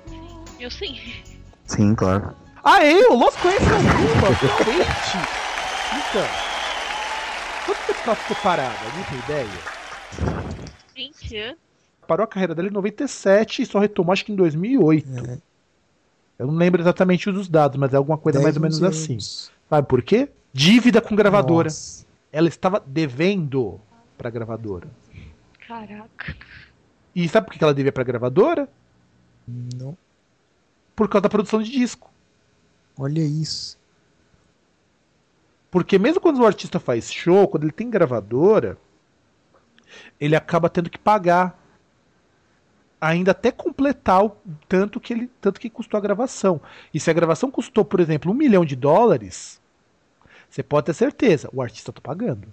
[0.59, 0.95] Eu sim.
[1.65, 2.35] Sim, claro.
[2.63, 5.17] Aê, o Los conhece alguma, finalmente!
[5.93, 6.27] Então,
[7.65, 8.75] quanto tempo que ela ficou parada?
[8.85, 9.49] Alguém tem ideia?
[10.95, 11.57] 20 anos.
[12.07, 15.07] Parou a carreira dela em 97 e só retomou acho que em 2008.
[15.31, 15.50] É.
[16.41, 18.87] Eu não lembro exatamente dos dados, mas é alguma coisa 10, mais ou menos 11
[18.87, 19.45] assim.
[19.69, 20.27] Sabe por quê?
[20.51, 21.67] Dívida com gravadora.
[21.67, 22.03] Nossa.
[22.31, 23.79] Ela estava devendo
[24.17, 24.87] pra gravadora.
[25.67, 26.35] Caraca.
[27.15, 28.67] E sabe por que ela devia pra gravadora?
[29.47, 29.95] Não.
[30.95, 32.09] Por causa da produção de disco.
[32.97, 33.77] Olha isso.
[35.69, 38.79] Porque mesmo quando o artista faz show, quando ele tem gravadora,
[40.19, 41.60] ele acaba tendo que pagar.
[43.01, 44.37] Ainda até completar o
[44.69, 46.61] tanto que ele tanto que custou a gravação.
[46.93, 49.59] E se a gravação custou, por exemplo, um milhão de dólares,
[50.47, 52.47] você pode ter certeza, o artista tá pagando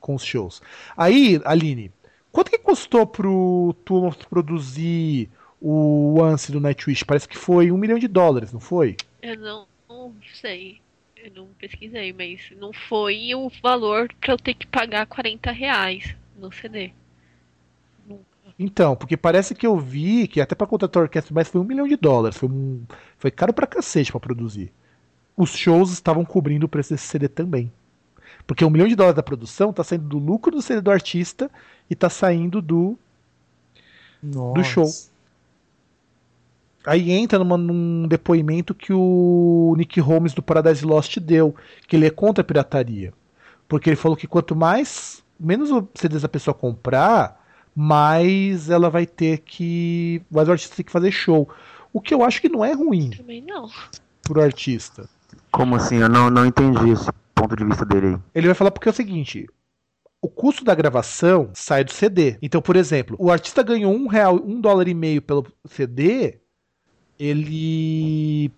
[0.00, 0.62] com os shows.
[0.96, 1.92] Aí, Aline,
[2.32, 5.30] quanto que custou pro Thomas produzir
[5.60, 7.04] o Once do Nightwish?
[7.04, 8.96] Parece que foi um milhão de dólares, não foi?
[9.22, 10.80] Eu não, não sei.
[11.16, 16.14] Eu não pesquisei, mas não foi o valor pra eu ter que pagar 40 reais
[16.36, 16.92] no CD.
[18.58, 21.64] Então, porque parece que eu vi que até pra contratar a orquestra, mas foi um
[21.64, 22.36] milhão de dólares.
[22.36, 22.82] Foi, um,
[23.16, 24.72] foi caro pra cacete pra produzir.
[25.36, 27.70] Os shows estavam cobrindo o preço desse CD também.
[28.46, 31.48] Porque um milhão de dólares da produção tá saindo do lucro do CD do artista
[31.88, 32.98] e tá saindo do.
[34.20, 34.64] Nossa.
[34.64, 34.86] show.
[36.84, 41.54] Aí entra numa- num depoimento que o Nick Holmes do Paradise Lost deu,
[41.86, 43.12] que ele é contra a pirataria.
[43.68, 45.22] Porque ele falou que quanto mais.
[45.38, 47.37] menos o CDs a pessoa comprar,
[47.80, 50.20] mais ela vai ter que.
[50.28, 51.48] Mais o artista tem que fazer show.
[51.92, 53.70] O que eu acho que não é ruim Também não.
[54.22, 55.08] pro artista.
[55.52, 55.98] Como assim?
[55.98, 58.16] Eu não, não entendi esse ponto de vista dele aí.
[58.34, 59.46] Ele vai falar porque é o seguinte.
[60.20, 62.36] O custo da gravação sai do CD.
[62.42, 66.40] Então, por exemplo, o artista ganhou um real, um dólar e meio pelo CD,
[67.16, 68.50] ele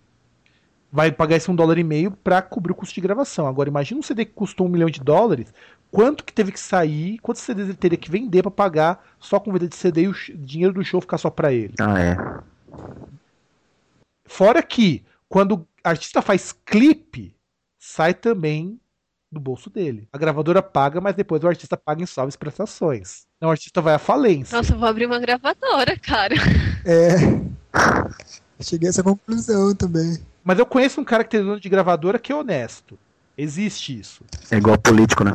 [0.91, 3.45] vai pagar esse um dólar e meio para cobrir o custo de gravação.
[3.45, 5.53] Agora, imagina um CD que custou um milhão de dólares,
[5.91, 9.51] quanto que teve que sair, quantos CDs ele teria que vender para pagar só com
[9.51, 11.75] venda de CD e o dinheiro do show ficar só para ele.
[11.79, 12.17] Ah, é.
[14.25, 17.35] Fora que, quando o artista faz clipe,
[17.77, 18.79] sai também
[19.29, 20.07] do bolso dele.
[20.11, 23.25] A gravadora paga, mas depois o artista paga em salves prestações.
[23.37, 24.55] Então o artista vai à falência.
[24.55, 26.35] Nossa, eu vou abrir uma gravadora, cara.
[26.85, 27.15] É.
[28.61, 30.17] Cheguei a essa conclusão também.
[30.43, 32.97] Mas eu conheço um cara que tem dono de gravadora que é honesto.
[33.37, 34.23] Existe isso.
[34.51, 35.31] É igual político, né?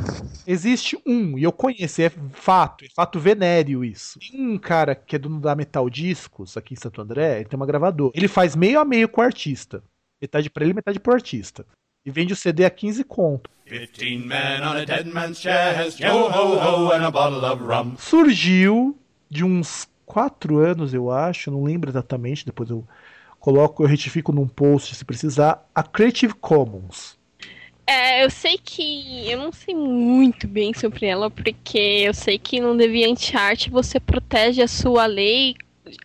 [0.47, 4.19] Existe um, e eu conheço, é fato, é fato venéreo isso.
[4.19, 7.57] Tem um cara que é dono da Metal Discos, aqui em Santo André, ele tem
[7.57, 8.13] uma gravadora.
[8.15, 9.83] Ele faz meio a meio com o artista.
[10.21, 11.67] Metade pra ele, metade pro artista.
[12.05, 13.51] E vende o CD a 15 conto.
[13.65, 17.97] Fifteen men on a dead man's chest, yo ho ho, and a bottle of rum.
[17.99, 18.97] Surgiu
[19.29, 22.87] de uns 4 anos, eu acho, não lembro exatamente, depois eu
[23.41, 27.16] coloco, eu retifico num post se precisar, a Creative Commons.
[27.87, 29.31] É, eu sei que.
[29.31, 34.61] Eu não sei muito bem sobre ela, porque eu sei que no DeviantArt você protege
[34.63, 35.55] a sua lei,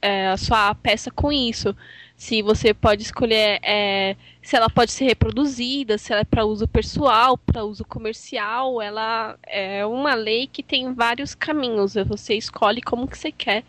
[0.02, 1.76] é, a sua peça com isso.
[2.16, 6.68] Se você pode escolher é, se ela pode ser reproduzida, se ela é para uso
[6.68, 11.96] pessoal, para uso comercial, ela é uma lei que tem vários caminhos.
[12.08, 13.64] Você escolhe como que você quer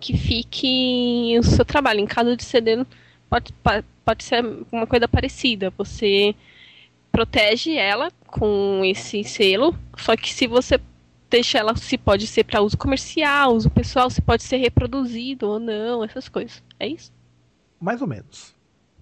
[0.00, 2.00] que fique o seu trabalho.
[2.00, 2.84] Em caso de CD,
[3.30, 3.54] pode,
[4.04, 5.72] pode ser uma coisa parecida.
[5.78, 6.34] Você
[7.12, 10.80] protege ela com esse selo, só que se você
[11.30, 15.60] deixa ela, se pode ser para uso comercial, uso pessoal, se pode ser reproduzido ou
[15.60, 16.62] não, essas coisas.
[16.80, 17.12] É isso?
[17.80, 18.54] Mais ou menos.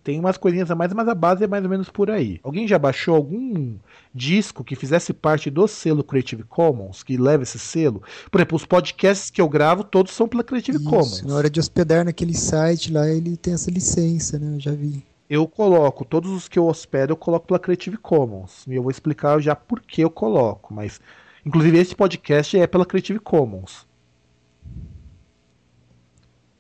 [0.03, 2.41] Tem umas coisinhas a mais, mas a base é mais ou menos por aí.
[2.43, 3.77] Alguém já baixou algum
[4.15, 8.03] disco que fizesse parte do selo Creative Commons, que leva esse selo?
[8.31, 11.23] Por exemplo, os podcasts que eu gravo, todos são pela Creative Isso, Commons.
[11.23, 14.55] Na hora de hospedar naquele site lá, ele tem essa licença, né?
[14.57, 15.05] Eu já vi.
[15.31, 18.67] Eu coloco, todos os que eu hospedo, eu coloco pela Creative Commons.
[18.67, 21.01] E eu vou explicar já por que eu coloco, mas.
[21.47, 23.87] Inclusive, esse podcast é pela Creative Commons.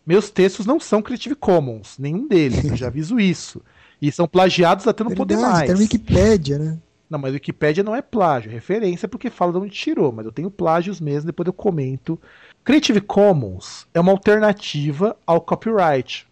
[0.06, 3.60] Meus textos não são Creative Commons, nenhum deles, eu já aviso isso.
[4.00, 5.68] E são plagiados até não poder Verdade, mais.
[5.68, 6.78] Tá no Wikipédia, né?
[7.10, 10.32] Não, mas Wikipédia não é plágio, é referência porque fala de onde tirou, mas eu
[10.32, 12.18] tenho plágios mesmo, depois eu comento.
[12.64, 16.29] Creative Commons é uma alternativa ao copyright.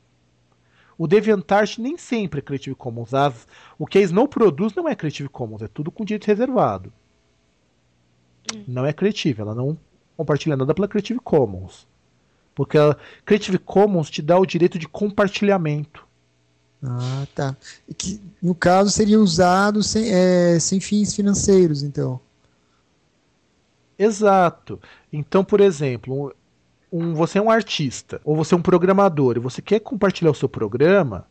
[0.98, 3.14] O DeviantArt nem sempre é Creative Commons.
[3.14, 3.46] As,
[3.78, 6.92] o que a Snow produz não é Creative Commons, é tudo com direito reservado.
[8.66, 9.78] Não é Creative, ela não
[10.16, 11.86] compartilha nada pela Creative Commons.
[12.54, 16.04] Porque a Creative Commons te dá o direito de compartilhamento.
[16.82, 17.56] Ah, tá.
[17.96, 22.20] Que, no caso, seria usado sem, é, sem fins financeiros, então.
[23.96, 24.80] Exato.
[25.12, 26.34] Então, por exemplo,
[26.92, 30.34] um, você é um artista, ou você é um programador, e você quer compartilhar o
[30.34, 31.26] seu programa,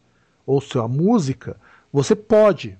[0.45, 1.57] ou sua música,
[1.91, 2.77] você pode,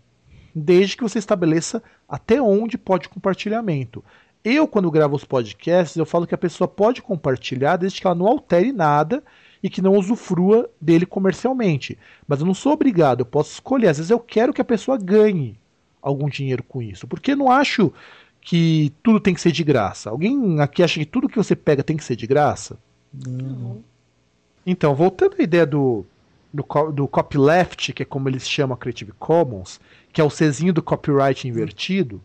[0.53, 4.03] desde que você estabeleça até onde pode compartilhamento.
[4.43, 8.15] Eu, quando gravo os podcasts, eu falo que a pessoa pode compartilhar desde que ela
[8.15, 9.23] não altere nada
[9.61, 11.97] e que não usufrua dele comercialmente.
[12.28, 13.89] Mas eu não sou obrigado, eu posso escolher.
[13.89, 15.59] Às vezes eu quero que a pessoa ganhe
[16.01, 17.91] algum dinheiro com isso, porque não acho
[18.47, 20.09] que tudo tem que ser de graça.
[20.09, 22.79] Alguém aqui acha que tudo que você pega tem que ser de graça?
[23.13, 23.83] Não.
[24.65, 26.05] Então, voltando à ideia do,
[26.53, 29.81] do, do copyleft, que é como eles chamam a Creative Commons,
[30.13, 32.21] que é o Czinho do copyright invertido,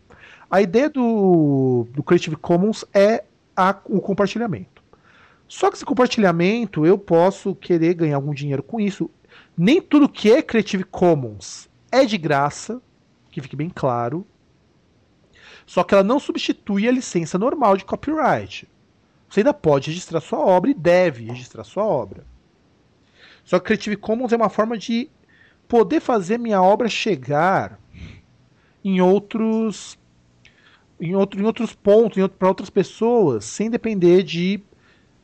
[0.49, 4.81] a ideia do, do Creative Commons é a, o compartilhamento.
[5.45, 9.11] Só que esse compartilhamento eu posso querer ganhar algum dinheiro com isso.
[9.57, 12.81] Nem tudo que é Creative Commons é de graça,
[13.29, 14.25] que fique bem claro.
[15.65, 18.67] Só que ela não substitui a licença normal de copyright.
[19.29, 22.25] Você ainda pode registrar sua obra e deve registrar sua obra.
[23.43, 25.09] Só que Creative Commons é uma forma de
[25.67, 27.79] poder fazer minha obra chegar
[28.83, 29.97] em outros
[30.99, 34.61] em, outro, em outros pontos, para outras pessoas, sem depender de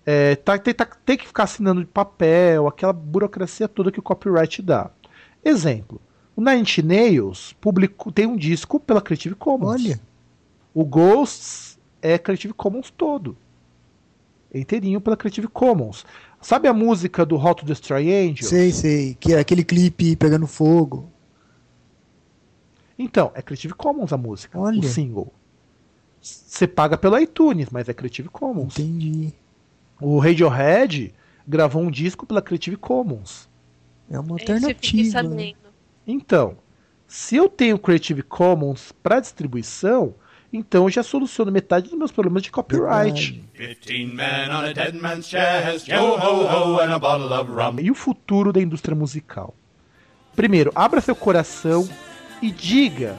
[0.06, 4.04] é, tá, ter, tá, ter que ficar assinando de papel, aquela burocracia toda que o
[4.04, 4.90] copyright dá.
[5.44, 6.02] Exemplo,
[6.36, 9.82] o Nine Inch Nails publicou, tem um disco pela Creative Commons.
[9.82, 10.09] Olha.
[10.74, 13.38] O Ghosts é Creative Commons todo.
[14.52, 16.06] É inteirinho pela Creative Commons.
[16.42, 18.50] Sabe a música do How to Destroy Angels?
[18.50, 19.18] Sei, sei.
[19.20, 21.12] Que é aquele clipe pegando fogo.
[22.98, 24.80] Então, é Creative Commons a música, Olha.
[24.80, 25.32] o single.
[26.22, 28.78] Você paga pelo iTunes, mas é Creative Commons.
[28.78, 29.34] Entendi.
[30.02, 31.14] O Radiohead
[31.48, 33.50] gravou um disco pela Creative Commons.
[34.10, 35.24] É uma alternativa.
[35.24, 35.30] né?
[35.30, 35.58] sabendo.
[36.06, 36.58] Então,
[37.08, 40.16] se eu tenho Creative Commons para distribuição,
[40.52, 43.44] então eu já soluciono metade dos meus problemas de copyright.
[45.22, 47.82] Chest, yo ho ho.
[47.82, 49.56] E o futuro da indústria musical?
[50.36, 51.88] Primeiro, abra seu coração
[52.42, 53.18] e diga,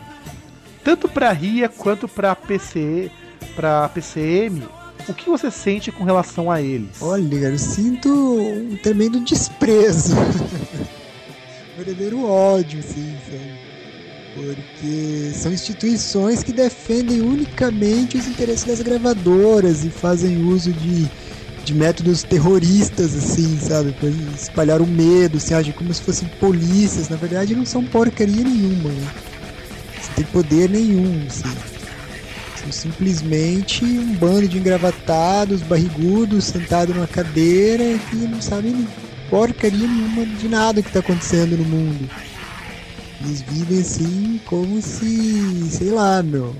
[0.82, 3.10] tanto para RIA quanto para PCE,
[3.54, 4.66] para PCM,
[5.08, 7.00] o que você sente com relação a eles.
[7.02, 10.16] Olha, eu sinto um tremendo desprezo.
[11.76, 13.59] Verdadeiro ódio, assim, sabe?
[14.34, 21.08] Porque são instituições que defendem unicamente os interesses das gravadoras e fazem uso de,
[21.64, 23.92] de métodos terroristas, assim, sabe?
[23.92, 27.08] Pra espalhar o medo, se agem como se fossem polícias.
[27.08, 29.08] Na verdade, não são porcaria nenhuma, né?
[30.00, 31.42] sem ter poder nenhum, assim.
[32.56, 38.86] São simplesmente um bando de engravatados, barrigudos, sentados numa cadeira que não sabem
[39.28, 42.10] porcaria nenhuma de nada que está acontecendo no mundo.
[43.20, 46.54] Eles vivem assim como se, sei lá, meu,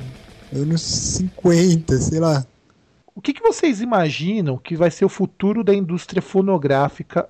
[0.55, 2.47] anos 50, sei lá.
[3.15, 7.29] O que, que vocês imaginam que vai ser o futuro da indústria fonográfica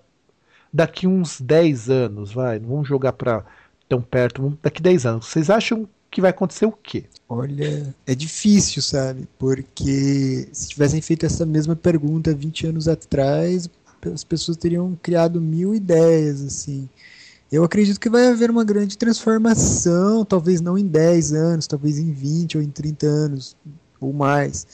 [0.72, 2.32] daqui uns 10 anos?
[2.32, 3.44] Vai, não vamos jogar para
[3.88, 5.26] tão perto, daqui 10 anos.
[5.26, 7.04] Vocês acham que vai acontecer o quê?
[7.28, 9.28] Olha, é difícil, sabe?
[9.38, 13.70] Porque se tivessem feito essa mesma pergunta 20 anos atrás,
[14.12, 16.88] as pessoas teriam criado mil ideias, assim.
[17.50, 22.12] Eu acredito que vai haver uma grande transformação, talvez não em 10 anos, talvez em
[22.12, 23.56] 20 ou em 30 anos,
[24.00, 24.66] ou mais.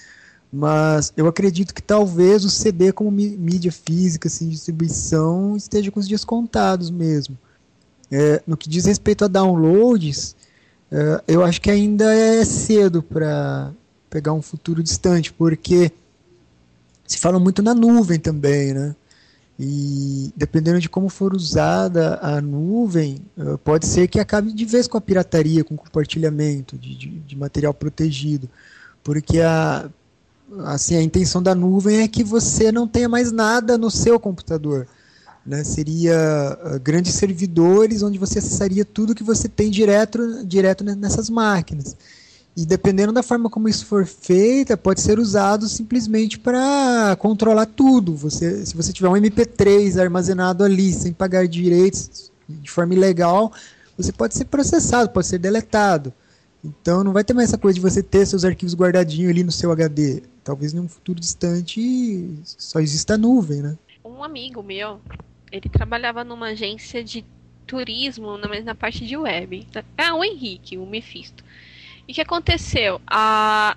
[0.53, 5.99] Mas eu acredito que talvez o CD como mí- mídia física, assim, distribuição, esteja com
[6.01, 7.37] os dias contados mesmo.
[8.11, 10.37] É, no que diz respeito a downloads,
[10.91, 13.73] é, eu acho que ainda é cedo para
[14.11, 15.91] pegar um futuro distante, porque
[17.07, 18.95] se fala muito na nuvem também, né?
[19.59, 24.87] E dependendo de como for usada a nuvem, eh, pode ser que acabe de vez
[24.87, 28.51] com a pirataria, com o compartilhamento de, de, de material protegido.
[29.03, 29.89] Porque a,
[30.67, 34.87] assim, a intenção da nuvem é que você não tenha mais nada no seu computador.
[35.45, 35.65] Né?
[35.65, 41.31] Seria ah, grandes servidores onde você acessaria tudo que você tem direto, direto ne- nessas
[41.31, 41.97] máquinas.
[42.57, 48.17] E dependendo da forma como isso for feita, pode ser usado simplesmente para controlar tudo.
[48.17, 53.53] Você, se você tiver um MP3 armazenado ali sem pagar direitos de forma ilegal,
[53.97, 56.15] você pode ser processado, pode ser deletado.
[56.65, 59.53] Então não vai ter mais essa coisa de você ter seus arquivos guardadinhos ali no
[59.53, 60.23] seu HD.
[60.43, 63.77] Talvez num futuro distante só exista a nuvem, né?
[64.03, 64.99] Um amigo meu,
[65.53, 67.23] ele trabalhava numa agência de
[67.67, 69.67] turismo, mas na parte de web.
[69.99, 71.45] Ah, o Henrique, o Mephisto.
[72.09, 73.01] E o que aconteceu?
[73.07, 73.77] A,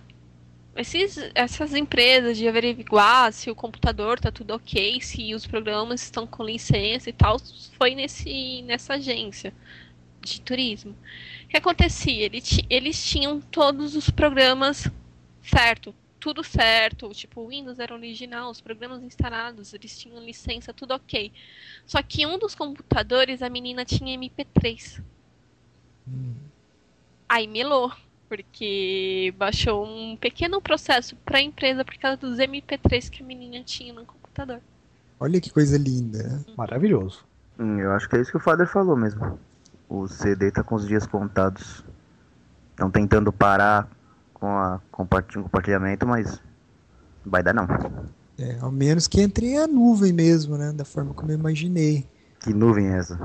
[0.76, 6.28] esses, essas empresas de averiguar se o computador tá tudo ok, se os programas estão
[6.28, 7.38] com licença e tal,
[7.78, 9.54] foi nesse, nessa agência
[10.22, 10.94] de turismo.
[11.46, 12.26] O que acontecia?
[12.26, 14.90] Ele ti- eles tinham todos os programas
[15.44, 20.94] certo, tudo certo, tipo, o Windows era original, os programas instalados, eles tinham licença, tudo
[20.94, 21.32] ok.
[21.86, 25.02] Só que um dos computadores, a menina tinha MP3.
[27.28, 27.92] Aí melou,
[28.30, 33.64] porque baixou um pequeno processo para a empresa por causa dos MP3 que a menina
[33.64, 34.62] tinha no computador.
[35.20, 36.46] Olha que coisa linda, né?
[36.56, 37.26] Maravilhoso.
[37.58, 39.38] Hum, eu acho que é isso que o Father falou mesmo.
[39.90, 41.84] O CD tá com os dias contados.
[42.70, 43.90] Estão tentando parar
[44.34, 46.40] com a compartilhamento, mas
[47.26, 47.68] não vai dar não.
[48.38, 50.72] É, ao menos que entre a nuvem mesmo, né?
[50.72, 52.08] Da forma como eu imaginei.
[52.40, 53.20] Que nuvem é essa?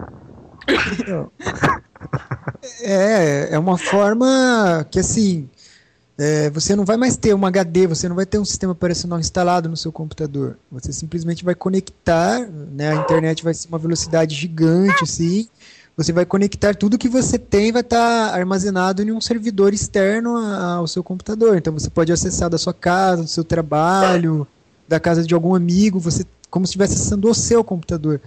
[2.81, 5.49] É, é uma forma que assim,
[6.17, 9.19] é, você não vai mais ter um HD, você não vai ter um sistema operacional
[9.19, 10.57] instalado no seu computador.
[10.71, 12.41] Você simplesmente vai conectar,
[12.73, 12.91] né?
[12.91, 15.49] A internet vai ser uma velocidade gigante, assim.
[15.97, 20.87] Você vai conectar tudo que você tem vai estar armazenado em um servidor externo ao
[20.87, 21.57] seu computador.
[21.57, 24.47] Então você pode acessar da sua casa, do seu trabalho,
[24.89, 28.21] da casa de algum amigo, você como se estivesse acessando o seu computador.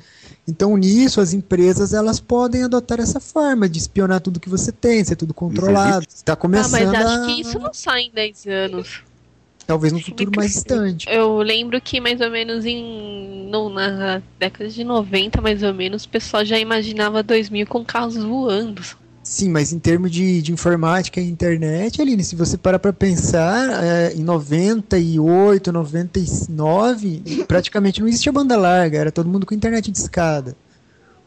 [0.48, 5.04] Então nisso as empresas elas podem adotar essa forma de espionar tudo que você tem,
[5.04, 6.06] ser tudo controlado.
[6.08, 9.02] Está Ah, começando mas acho a- que isso não sai em 10 anos.
[9.66, 11.06] talvez no futuro mais distante.
[11.10, 16.06] Eu lembro que mais ou menos em no, na década de 90, mais ou menos,
[16.06, 18.82] o pessoal já imaginava 2000 com carros voando.
[19.30, 23.84] Sim, mas em termos de, de informática e internet, Aline, se você parar para pensar,
[23.84, 29.98] é, em 98, 99, praticamente não existia banda larga, era todo mundo com internet de
[29.98, 30.56] escada.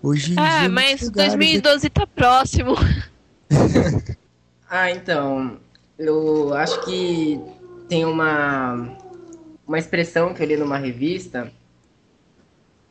[0.03, 2.74] Hoje em dia, É, muitos mas lugares- 2012 tá próximo.
[4.72, 5.59] Ah, então,
[5.98, 7.40] eu acho que
[7.88, 8.96] tem uma,
[9.66, 11.53] uma expressão que eu li numa revista.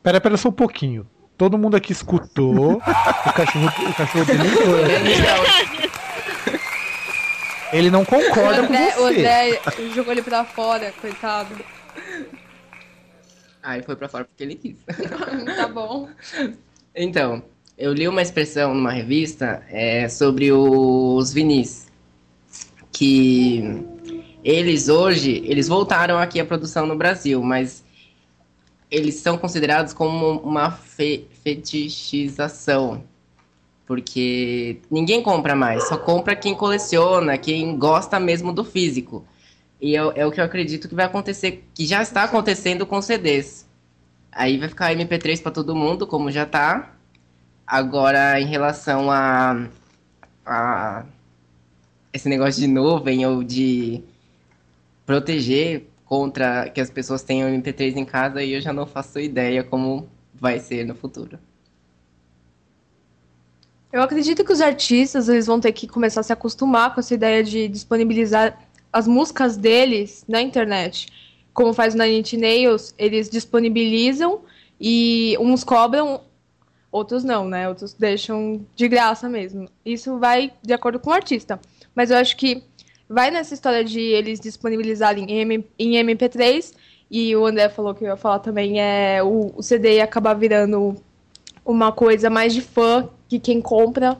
[0.02, 1.06] Pera, pera só um pouquinho.
[1.40, 2.74] Todo mundo aqui escutou.
[3.24, 4.76] o cachorro, o cachorro dele entrou.
[7.72, 9.20] Ele não O concorda com André, o você.
[9.20, 9.60] André
[9.94, 11.56] jogou ele pra fora, coitado.
[13.62, 14.76] Ah, ele foi pra fora porque ele quis.
[15.56, 16.10] tá bom.
[16.94, 17.42] Então,
[17.78, 21.90] eu li uma expressão numa revista é, sobre os vinis.
[22.92, 23.82] Que
[24.44, 27.82] eles hoje, eles voltaram aqui à produção no Brasil, mas
[28.90, 33.04] eles são considerados como uma fe- fetichização.
[33.86, 39.24] Porque ninguém compra mais, só compra quem coleciona, quem gosta mesmo do físico.
[39.80, 42.86] E é, o- é o que eu acredito que vai acontecer, que já está acontecendo
[42.86, 43.66] com CDs.
[44.32, 46.94] Aí vai ficar MP3 para todo mundo, como já tá.
[47.66, 49.68] Agora, em relação a,
[50.46, 51.04] a
[52.12, 54.02] esse negócio de nuvem ou de
[55.06, 59.62] proteger contra que as pessoas tenham MP3 em casa e eu já não faço ideia
[59.62, 61.38] como vai ser no futuro.
[63.92, 67.14] Eu acredito que os artistas eles vão ter que começar a se acostumar com essa
[67.14, 68.58] ideia de disponibilizar
[68.92, 71.06] as músicas deles na internet.
[71.54, 74.40] Como faz o Nine Nails, eles disponibilizam
[74.80, 76.22] e uns cobram,
[76.90, 77.68] outros não, né?
[77.68, 79.68] Outros deixam de graça mesmo.
[79.86, 81.60] Isso vai de acordo com o artista.
[81.94, 82.64] Mas eu acho que
[83.10, 86.72] vai nessa história de eles disponibilizarem em, em MP3
[87.10, 90.94] e o André falou que eu ia falar também é o, o CD acabar virando
[91.64, 94.16] uma coisa mais de fã que quem compra,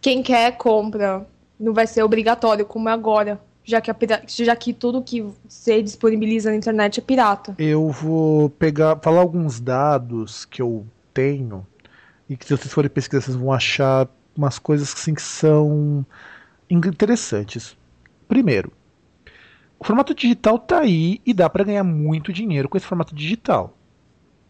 [0.00, 1.26] quem quer compra,
[1.58, 5.82] não vai ser obrigatório como é agora, já que, a já que tudo que você
[5.82, 7.56] disponibiliza na internet é pirata.
[7.58, 11.66] Eu vou pegar, falar alguns dados que eu tenho
[12.30, 16.06] e que se vocês forem pesquisar vocês vão achar umas coisas assim, que são
[16.70, 17.77] interessantes.
[18.28, 18.70] Primeiro,
[19.78, 23.76] o formato digital tá aí e dá para ganhar muito dinheiro com esse formato digital.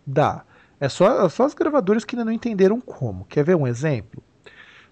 [0.06, 0.44] Dá.
[0.80, 3.24] É só, é só as gravadoras que ainda não entenderam como.
[3.24, 4.22] Quer ver um exemplo?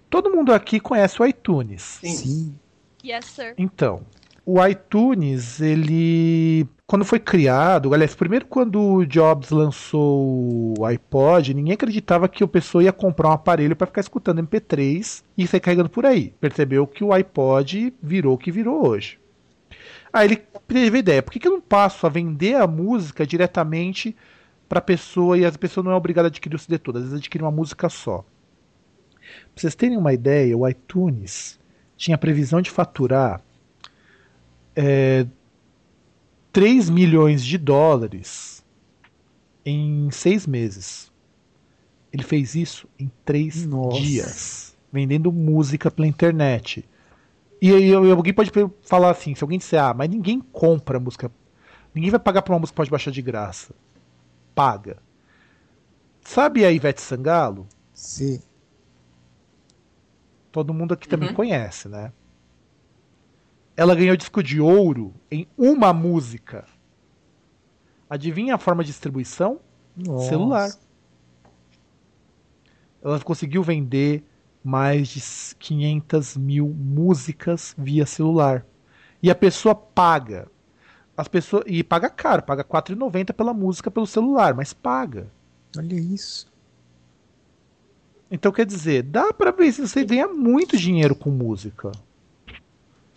[0.09, 1.99] Todo mundo aqui conhece o iTunes.
[2.01, 2.57] Sim.
[3.03, 3.53] Yes, sir.
[3.57, 4.01] Então,
[4.47, 6.65] o iTunes, ele.
[6.87, 12.47] Quando foi criado, aliás, primeiro quando o Jobs lançou o iPod, ninguém acreditava que a
[12.47, 16.33] pessoa ia comprar um aparelho para ficar escutando MP3 e sair carregando por aí.
[16.39, 19.19] Percebeu que o iPod virou o que virou hoje.
[20.13, 23.27] Aí ele teve a ideia: por que, que eu não passo a vender a música
[23.27, 24.15] diretamente
[24.69, 27.03] para a pessoa e a pessoa não é obrigada a adquirir o CD todo, às
[27.03, 28.19] vezes adquire uma música só.
[29.19, 31.59] Pra vocês terem uma ideia, o iTunes
[31.97, 33.41] tinha previsão de faturar
[34.77, 35.25] é,
[36.53, 38.63] 3 milhões de dólares
[39.65, 41.11] em seis meses.
[42.13, 43.99] Ele fez isso em três Nossa.
[43.99, 46.87] dias, vendendo música pela internet.
[47.61, 48.51] E alguém pode
[48.83, 51.31] falar assim, se alguém disser, ah, mas ninguém compra música,
[51.93, 53.73] ninguém vai pagar por uma música que pode baixar de graça.
[54.53, 54.97] Paga.
[56.21, 57.67] Sabe a Ivete Sangalo?
[57.93, 58.39] Sim.
[60.51, 61.35] Todo mundo aqui também Uhum.
[61.35, 62.11] conhece, né?
[63.77, 66.65] Ela ganhou disco de ouro em uma música.
[68.09, 69.59] Adivinha a forma de distribuição?
[69.95, 70.29] Nossa.
[70.29, 70.71] Celular.
[73.03, 74.23] Ela conseguiu vender
[74.63, 75.21] mais de
[75.59, 78.65] 500 mil músicas via celular.
[79.21, 80.47] E a pessoa paga.
[81.15, 85.31] As pessoas, e paga caro, paga R$ 4,90 pela música pelo celular, mas paga.
[85.77, 86.51] Olha isso.
[88.29, 91.91] Então quer dizer, dá pra ver se você ganha muito dinheiro com música.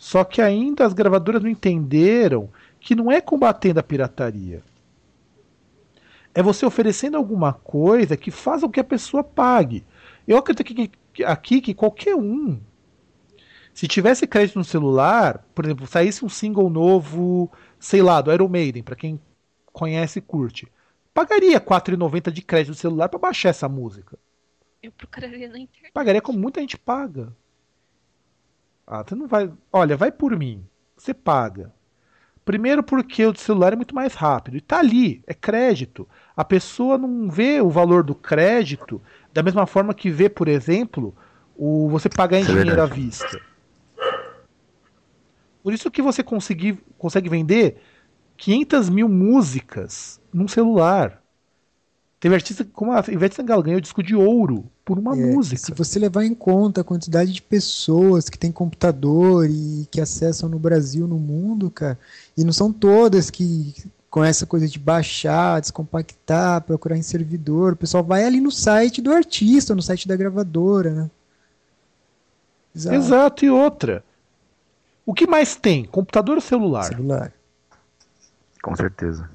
[0.01, 2.49] Só que ainda as gravadoras não entenderam
[2.81, 4.63] que não é combatendo a pirataria.
[6.35, 9.85] É você oferecendo alguma coisa que faça com que a pessoa pague.
[10.27, 10.91] Eu acredito que,
[11.23, 12.59] aqui que qualquer um,
[13.75, 18.49] se tivesse crédito no celular, por exemplo, saísse um single novo, sei lá, do Iron
[18.49, 19.21] Maiden, pra quem
[19.71, 20.67] conhece e curte,
[21.13, 24.19] pagaria R$ 4,90 de crédito no celular pra baixar essa música.
[24.83, 25.93] Eu procuraria na internet.
[25.93, 27.37] Pagaria como muita gente paga.
[28.93, 29.49] Ah, você não vai.
[29.73, 30.67] Olha, vai por mim.
[30.97, 31.73] Você paga.
[32.45, 34.57] Primeiro porque o celular é muito mais rápido.
[34.57, 36.09] E tá ali, é crédito.
[36.37, 39.01] A pessoa não vê o valor do crédito
[39.33, 41.15] da mesma forma que vê, por exemplo,
[41.57, 43.41] o você pagar em é dinheiro à vista.
[45.63, 47.81] Por isso que você conseguir, consegue vender
[48.37, 51.20] 500 mil músicas num celular.
[52.21, 55.57] Teve artista como a Ivete Sangalo ganhou disco de ouro por uma É, música.
[55.57, 60.47] Se você levar em conta a quantidade de pessoas que têm computador e que acessam
[60.47, 61.99] no Brasil, no mundo, cara,
[62.37, 63.75] e não são todas que
[64.11, 69.01] com essa coisa de baixar, descompactar, procurar em servidor, o pessoal vai ali no site
[69.01, 71.11] do artista, no site da gravadora, né?
[72.75, 72.97] Exato.
[72.97, 74.05] Exato, e outra.
[75.07, 75.85] O que mais tem?
[75.87, 76.85] Computador ou celular?
[76.85, 77.33] Celular.
[78.63, 79.31] Com certeza.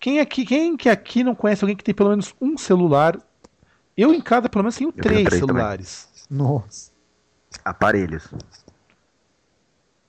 [0.00, 3.18] Quem aqui, quem que aqui não conhece alguém que tem pelo menos um celular?
[3.96, 5.56] Eu em casa pelo menos tenho tenho três três também.
[5.56, 6.08] celulares.
[6.30, 6.92] Nossa.
[7.64, 8.28] Aparelhos.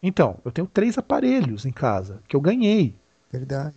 [0.01, 2.95] Então, eu tenho três aparelhos em casa que eu ganhei.
[3.31, 3.75] Verdade.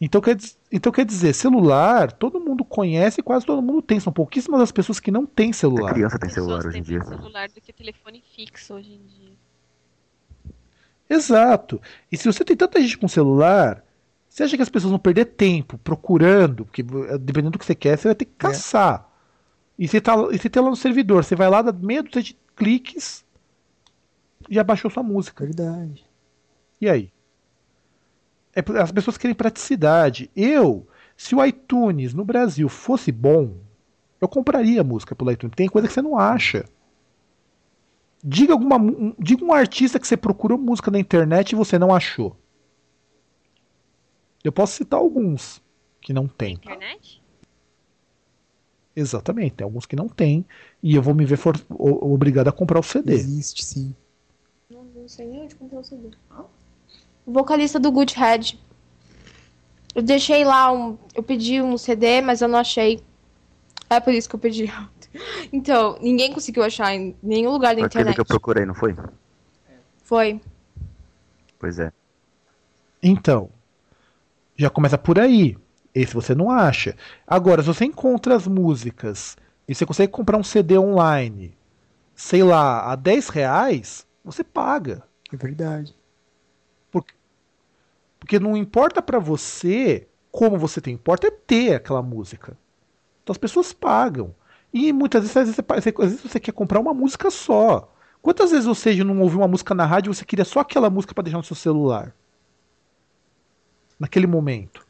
[0.00, 0.36] Então quer,
[0.70, 4.00] então quer dizer, celular, todo mundo conhece e quase todo mundo tem.
[4.00, 5.92] São pouquíssimas as pessoas que não têm Até celular.
[5.94, 6.98] criança tem celular hoje em dia.
[6.98, 9.32] mais celular do que telefone fixo hoje em dia.
[11.08, 11.80] Exato.
[12.10, 13.83] E se você tem tanta gente com celular,
[14.34, 16.64] você acha que as pessoas vão perder tempo procurando?
[16.64, 19.08] Porque eh, dependendo do que você quer, você vai ter que caçar.
[19.78, 22.20] E você, tá, e você tem lá no servidor, você vai lá, dá meia dúzia
[22.20, 23.24] de cliques
[24.50, 25.44] e já baixou sua música.
[25.44, 26.04] Verdade.
[26.80, 27.12] E aí?
[28.56, 30.28] É as pessoas querem praticidade.
[30.34, 30.84] Eu,
[31.16, 33.54] se o iTunes no Brasil fosse bom,
[34.20, 35.54] eu compraria música pelo iTunes.
[35.54, 36.64] Tem coisa que você não acha.
[38.22, 41.94] Diga, alguma, um- diga um artista que você procurou música na internet e você não
[41.94, 42.36] achou.
[44.44, 45.60] Eu posso citar alguns
[46.00, 46.52] que não tem.
[46.54, 47.20] Internet?
[48.94, 50.44] Exatamente, tem alguns que não tem.
[50.82, 53.14] E eu vou me ver for- o- obrigado a comprar o CD.
[53.14, 53.94] Existe, sim.
[54.70, 56.10] Não, não sei nem onde comprar o CD.
[57.26, 58.60] O vocalista do Good Head.
[59.94, 60.98] Eu deixei lá um.
[61.14, 63.02] Eu pedi um CD, mas eu não achei.
[63.88, 64.64] É por isso que eu pedi.
[65.52, 68.14] Então, ninguém conseguiu achar em nenhum lugar da Foi aquele internet.
[68.16, 68.96] que eu procurei, não foi?
[70.02, 70.40] Foi.
[71.56, 71.92] Pois é.
[73.00, 73.48] Então,
[74.56, 75.56] já começa por aí.
[75.94, 76.96] Esse você não acha.
[77.26, 79.36] Agora, se você encontra as músicas
[79.68, 81.56] e você consegue comprar um CD online,
[82.14, 85.02] sei lá, a 10 reais, você paga.
[85.32, 85.94] É verdade.
[88.24, 92.56] Porque não importa pra você como você tem, importa é ter aquela música.
[93.22, 94.34] Então as pessoas pagam.
[94.72, 97.92] E muitas vezes, às vezes, você, às vezes você quer comprar uma música só.
[98.22, 101.12] Quantas vezes você não ouviu uma música na rádio e você queria só aquela música
[101.12, 102.16] pra deixar no seu celular?
[103.98, 104.84] Naquele momento.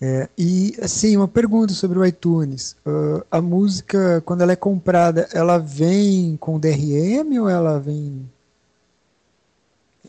[0.00, 2.76] É, e assim, uma pergunta sobre o iTunes.
[2.84, 8.28] Ah, a música, quando ela é comprada, ela vem com DRM ou ela vem.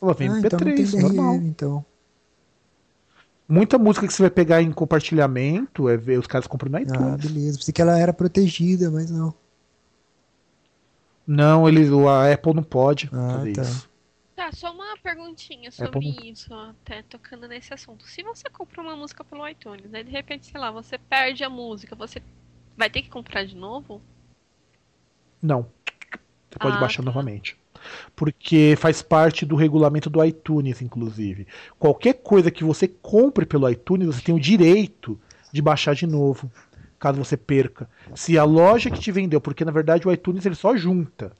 [0.01, 1.35] Ela vem ah, MP3, então normal.
[1.35, 1.85] então.
[3.47, 6.81] Muita música que você vai pegar em compartilhamento, é ver os caras compram no Ah,
[6.81, 7.31] iTunes.
[7.31, 7.57] beleza.
[7.59, 9.33] Pensei que ela era protegida, mas não.
[11.27, 13.61] não, eles, a Apple não pode Ah, fazer tá.
[13.61, 13.89] isso.
[14.35, 18.05] Tá, só uma perguntinha Apple sobre não- isso, até tocando nesse assunto.
[18.05, 21.49] Se você compra uma música pelo iTunes, aí de repente, sei lá, você perde a
[21.49, 22.21] música, você
[22.75, 24.01] vai ter que comprar de novo?
[25.41, 25.65] Não.
[26.51, 27.05] Você pode Ah, baixar tá.
[27.05, 27.57] novamente.
[28.15, 31.47] Porque faz parte do regulamento do iTunes, inclusive.
[31.77, 35.19] Qualquer coisa que você compre pelo iTunes, você tem o direito
[35.51, 36.51] de baixar de novo,
[36.99, 37.89] caso você perca.
[38.13, 41.31] Se a loja que te vendeu, porque na verdade o iTunes ele só junta.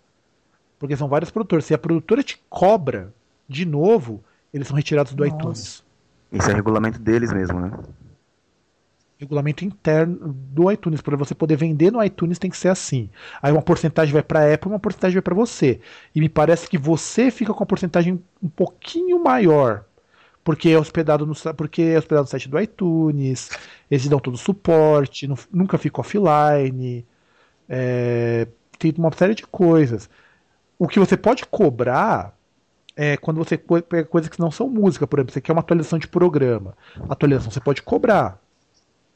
[0.80, 1.65] Porque são vários produtores.
[1.65, 3.14] Se a produtora te cobra
[3.47, 4.23] de novo,
[4.53, 5.35] eles são retirados do Nossa.
[5.35, 5.84] iTunes.
[6.31, 7.72] Isso é regulamento deles mesmo, né?
[9.18, 11.02] regulamento interno do iTunes.
[11.02, 13.10] Para você poder vender no iTunes tem que ser assim.
[13.41, 15.80] Aí uma porcentagem vai para a Apple, uma porcentagem vai para você.
[16.14, 19.85] E me parece que você fica com a porcentagem um pouquinho maior.
[20.43, 23.49] Porque é hospedado no, porque é hospedado no site do iTunes,
[23.89, 27.03] eles dão todo o suporte, nu- nunca fica offline,
[27.68, 28.47] é,
[28.77, 30.07] tem uma série de coisas.
[30.77, 32.35] O que você pode cobrar
[32.95, 35.99] é quando você pega coisas que não são música, por exemplo, você quer uma atualização
[35.99, 36.76] de programa.
[37.10, 38.41] Atualização você pode cobrar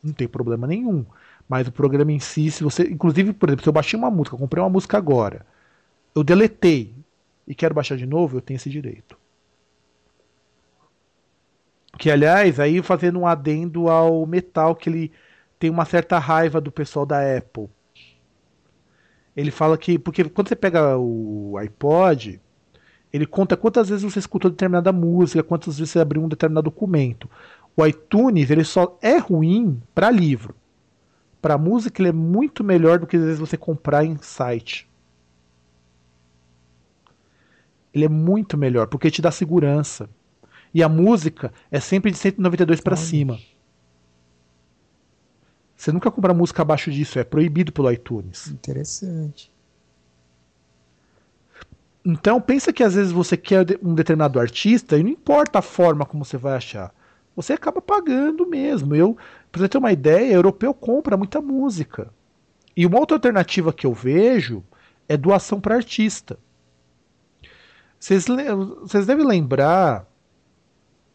[0.04, 1.06] não tem problema nenhum.
[1.48, 2.84] Mas o programa em si, se você.
[2.84, 5.46] Inclusive, por exemplo, se eu baixei uma música, comprei uma música agora,
[6.16, 6.94] eu deletei
[7.48, 9.18] e quero baixar de novo, eu tenho esse direito.
[11.98, 15.12] Que, aliás, aí fazendo um adendo ao metal, que ele
[15.58, 17.70] tem uma certa raiva do pessoal da Apple.
[19.36, 19.98] Ele fala que.
[19.98, 22.42] Porque quando você pega o iPod,
[23.12, 27.30] ele conta quantas vezes você escutou determinada música, quantas vezes você abriu um determinado documento.
[27.76, 30.56] O iTunes ele só é ruim para livro.
[31.42, 34.88] Para música ele é muito melhor do que às vezes você comprar em site.
[37.94, 40.10] Ele é muito melhor porque te dá segurança.
[40.74, 43.40] E a música é sempre de 192 para cima.
[45.80, 48.48] Você nunca compra música abaixo disso, é proibido pelo iTunes.
[48.48, 49.50] Interessante.
[52.04, 56.06] Então pensa que às vezes você quer um determinado artista e não importa a forma
[56.06, 56.94] como você vai achar.
[57.34, 58.94] Você acaba pagando mesmo.
[58.94, 59.18] Eu,
[59.50, 62.12] pra você ter uma ideia, europeu compra muita música.
[62.76, 64.62] E uma outra alternativa que eu vejo
[65.08, 66.38] é doação para artista.
[67.98, 68.26] Vocês
[69.08, 70.06] devem lembrar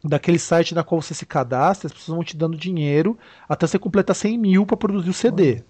[0.05, 3.19] daquele site na qual você se cadastra, as pessoas vão te dando dinheiro
[3.49, 5.63] até você completar 100 mil para produzir o CD.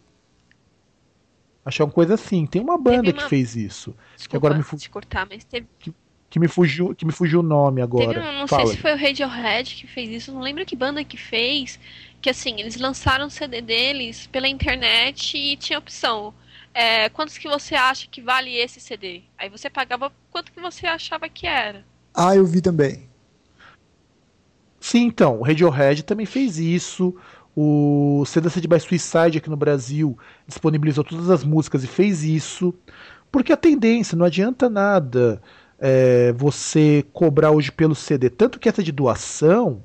[1.64, 2.44] Achei uma coisa assim.
[2.46, 3.96] Tem uma banda Teve que uma- fez isso.
[4.16, 5.66] Desculpa agora me fu- te cortar, mas teve,
[6.28, 8.12] Que me fugiu, que me fugiu o nome agora.
[8.12, 8.66] teve não Fala.
[8.66, 11.78] sei se foi o Radiohead que fez isso, não lembro que banda que fez,
[12.20, 16.34] que assim, eles lançaram o CD deles pela internet e tinha opção.
[16.74, 19.22] É, quantos que você acha que vale esse CD?
[19.38, 21.84] Aí você pagava quanto que você achava que era.
[22.12, 23.08] Ah, eu vi também.
[24.84, 27.16] Sim, então, o Radiohead também fez isso.
[27.56, 32.74] O CDC by Suicide aqui no Brasil disponibilizou todas as músicas e fez isso.
[33.32, 35.40] Porque a tendência, não adianta nada
[35.78, 38.28] é, você cobrar hoje pelo CD.
[38.28, 39.82] Tanto que essa de doação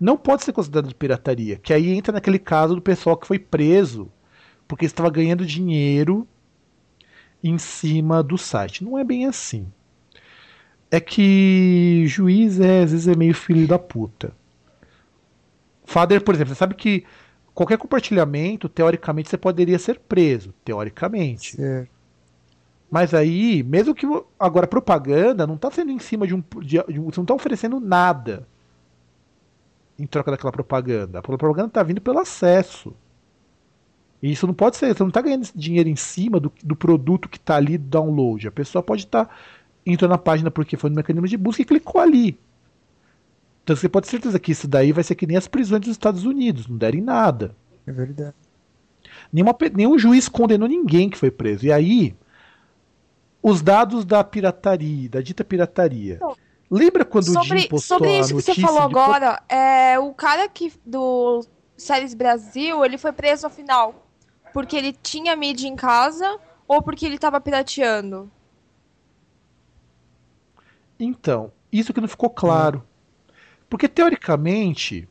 [0.00, 1.56] não pode ser considerada de pirataria.
[1.58, 4.10] Que aí entra naquele caso do pessoal que foi preso
[4.66, 6.26] porque estava ganhando dinheiro
[7.44, 8.84] em cima do site.
[8.84, 9.70] Não é bem assim.
[10.90, 14.32] É que juiz é, às vezes é meio filho da puta.
[15.84, 17.04] Fader, por exemplo, você sabe que
[17.54, 20.52] qualquer compartilhamento, teoricamente, você poderia ser preso.
[20.64, 21.56] Teoricamente.
[21.56, 21.90] Certo.
[22.90, 24.04] Mas aí, mesmo que.
[24.38, 26.42] Agora, propaganda não tá sendo em cima de um.
[26.60, 28.46] De, de você não tá oferecendo nada
[29.96, 31.20] em troca daquela propaganda.
[31.20, 32.92] A propaganda tá vindo pelo acesso.
[34.20, 34.94] E isso não pode ser.
[34.94, 38.48] Você não tá ganhando dinheiro em cima do, do produto que tá ali do download.
[38.48, 39.30] A pessoa pode estar
[39.84, 42.38] entrou na página porque foi no mecanismo de busca e clicou ali.
[43.62, 45.90] Então você pode ter certeza que isso daí vai ser que nem as prisões dos
[45.90, 47.56] Estados Unidos, não derem nada.
[47.86, 48.34] É verdade.
[49.32, 51.66] Nenhuma, nenhum juiz condenou ninguém que foi preso.
[51.66, 52.14] E aí,
[53.42, 56.14] os dados da pirataria, da dita pirataria.
[56.14, 56.36] Então,
[56.70, 59.98] Lembra quando o Sobre, Jim postou sobre a isso que você falou de agora, é,
[59.98, 61.44] o cara que do
[61.76, 64.06] Séries Brasil, ele foi preso afinal
[64.52, 66.38] porque ele tinha mídia em casa
[66.68, 68.30] ou porque ele tava pirateando?
[71.00, 72.84] Então, isso que não ficou claro.
[73.68, 75.08] Porque teoricamente,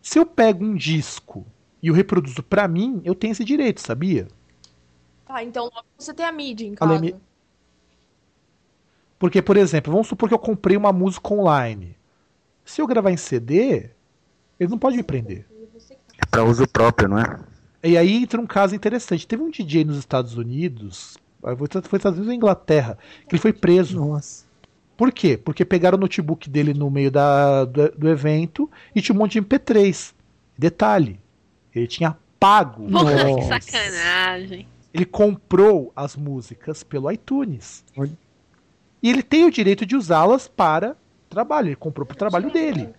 [0.00, 1.44] se eu pego um disco
[1.82, 4.28] e o reproduzo pra mim, eu tenho esse direito, sabia?
[5.26, 7.16] Tá, então logo você tem a mídia em Além casa.
[7.16, 7.22] mi-
[9.18, 11.96] Porque, por exemplo, vamos supor que eu comprei uma música online.
[12.64, 13.90] Se eu gravar em CD,
[14.58, 15.46] eles não podem me prender.
[16.18, 17.38] É pra uso próprio, não é?
[17.82, 19.26] E aí entra um caso interessante.
[19.26, 22.98] Teve um DJ nos Estados Unidos, foi foi nos Estados Unidos ou Inglaterra,
[23.28, 23.98] que ele foi preso.
[23.98, 24.44] Nossa.
[24.96, 25.36] Por quê?
[25.36, 29.40] Porque pegaram o notebook dele no meio da, do, do evento e tinha um monte
[29.40, 30.14] de MP3.
[30.56, 31.20] Detalhe,
[31.74, 32.88] ele tinha pago.
[32.88, 33.60] Porra, que Nossa.
[33.60, 34.68] sacanagem.
[34.92, 37.84] Ele comprou as músicas pelo iTunes.
[37.96, 38.16] Olha.
[39.02, 40.96] E ele tem o direito de usá-las para
[41.28, 41.68] trabalho.
[41.68, 42.94] Ele comprou para o trabalho dele.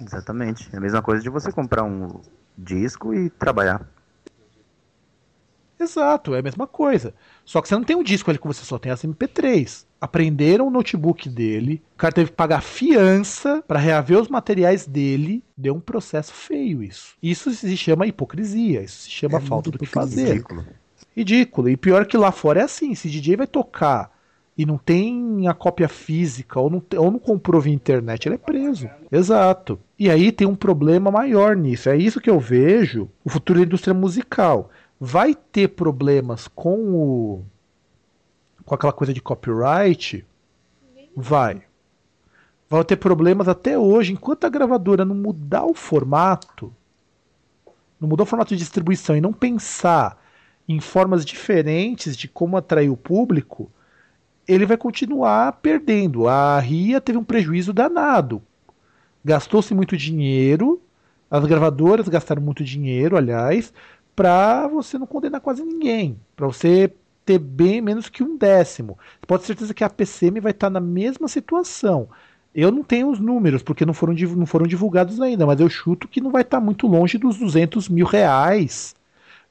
[0.00, 0.68] Exatamente.
[0.72, 2.20] É a mesma coisa de você comprar um
[2.56, 3.88] disco e trabalhar.
[5.78, 7.14] Exato, é a mesma coisa.
[7.46, 9.86] Só que você não tem um disco ali que você só tem as MP3.
[10.00, 15.42] Aprenderam o notebook dele, o cara teve que pagar fiança para reaver os materiais dele.
[15.56, 17.14] Deu um processo feio isso.
[17.22, 20.26] Isso se chama hipocrisia, isso se chama É falta do que fazer.
[20.34, 20.66] Ridículo.
[21.16, 21.68] Ridículo.
[21.70, 24.10] E pior que lá fora é assim: se DJ vai tocar
[24.58, 28.38] e não tem a cópia física ou não, ou não comprou via internet, ele é
[28.38, 28.88] preso.
[29.12, 29.78] Exato.
[29.98, 31.88] E aí tem um problema maior nisso.
[31.88, 34.70] É isso que eu vejo o futuro da indústria musical.
[34.98, 37.44] Vai ter problemas com o.
[38.64, 40.24] com aquela coisa de copyright?
[41.14, 41.62] Vai.
[42.68, 44.12] Vai ter problemas até hoje.
[44.12, 46.72] Enquanto a gravadora não mudar o formato,
[48.00, 50.20] não mudar o formato de distribuição e não pensar
[50.68, 53.70] em formas diferentes de como atrair o público,
[54.48, 56.26] ele vai continuar perdendo.
[56.26, 58.42] A RIA teve um prejuízo danado.
[59.24, 60.80] Gastou-se muito dinheiro,
[61.30, 63.72] as gravadoras gastaram muito dinheiro, aliás,
[64.16, 66.90] para você não condenar quase ninguém, para você
[67.24, 68.98] ter bem menos que um décimo.
[69.26, 72.08] Pode ter certeza que a PCM vai estar na mesma situação.
[72.54, 76.08] Eu não tenho os números, porque não foram, não foram divulgados ainda, mas eu chuto
[76.08, 78.94] que não vai estar muito longe dos 200 mil reais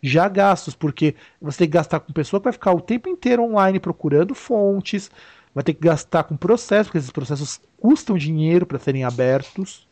[0.01, 3.43] já gastos, porque você tem que gastar com pessoa que vai ficar o tempo inteiro
[3.43, 5.11] online procurando fontes,
[5.53, 9.87] vai ter que gastar com processos, porque esses processos custam dinheiro para serem abertos.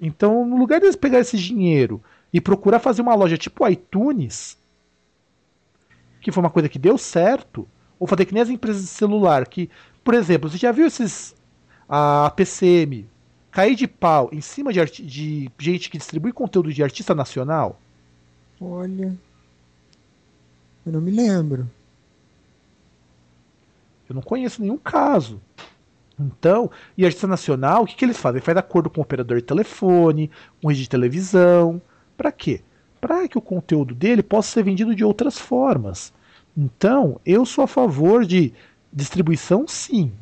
[0.00, 2.02] Então, no lugar de eles pegar esse dinheiro
[2.34, 4.58] e procurar fazer uma loja tipo iTunes,
[6.20, 9.46] que foi uma coisa que deu certo, ou fazer que nem as empresas de celular,
[9.46, 9.70] que,
[10.02, 11.32] por exemplo, você já viu esses
[11.88, 13.06] a PCM
[13.52, 17.80] cair de pau em cima de, de gente que distribui conteúdo de artista nacional?
[18.60, 19.16] Olha.
[20.84, 21.70] Eu não me lembro.
[24.08, 25.40] Eu não conheço nenhum caso.
[26.18, 28.40] Então, e artista nacional, o que, que eles fazem?
[28.40, 31.80] Faz acordo com o operador de telefone, com rede de televisão.
[32.16, 32.60] Para quê?
[33.00, 36.12] Para que o conteúdo dele possa ser vendido de outras formas.
[36.56, 38.52] Então, eu sou a favor de
[38.92, 40.12] distribuição, sim.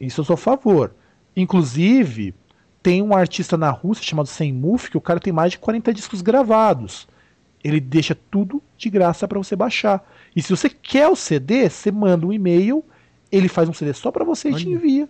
[0.00, 0.94] Isso eu sou a favor.
[1.34, 2.34] Inclusive,
[2.82, 6.20] tem um artista na Rússia chamado Senmuf, que o cara tem mais de 40 discos
[6.20, 7.08] gravados.
[7.62, 10.06] Ele deixa tudo de graça para você baixar.
[10.34, 12.84] E se você quer o CD, você manda um e-mail,
[13.32, 14.74] ele faz um CD só para você e te Olha.
[14.76, 15.08] envia.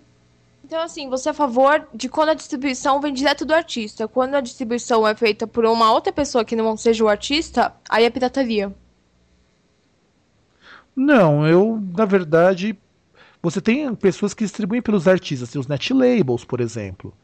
[0.69, 4.07] Então, assim, você é a favor de quando a distribuição vem direto do artista.
[4.07, 8.05] Quando a distribuição é feita por uma outra pessoa que não seja o artista, aí
[8.05, 8.71] é pirataria.
[10.95, 12.79] Não, eu, na verdade,
[13.41, 17.15] você tem pessoas que distribuem pelos artistas, tem os net labels, por exemplo.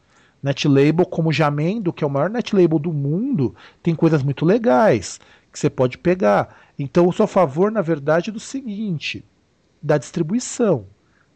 [0.43, 4.47] Net label como Jamendo, que é o maior net label do mundo, tem coisas muito
[4.47, 5.21] legais
[5.53, 6.73] que você pode pegar.
[6.79, 9.23] Então eu sou a favor, na verdade, do seguinte,
[9.83, 10.87] da distribuição.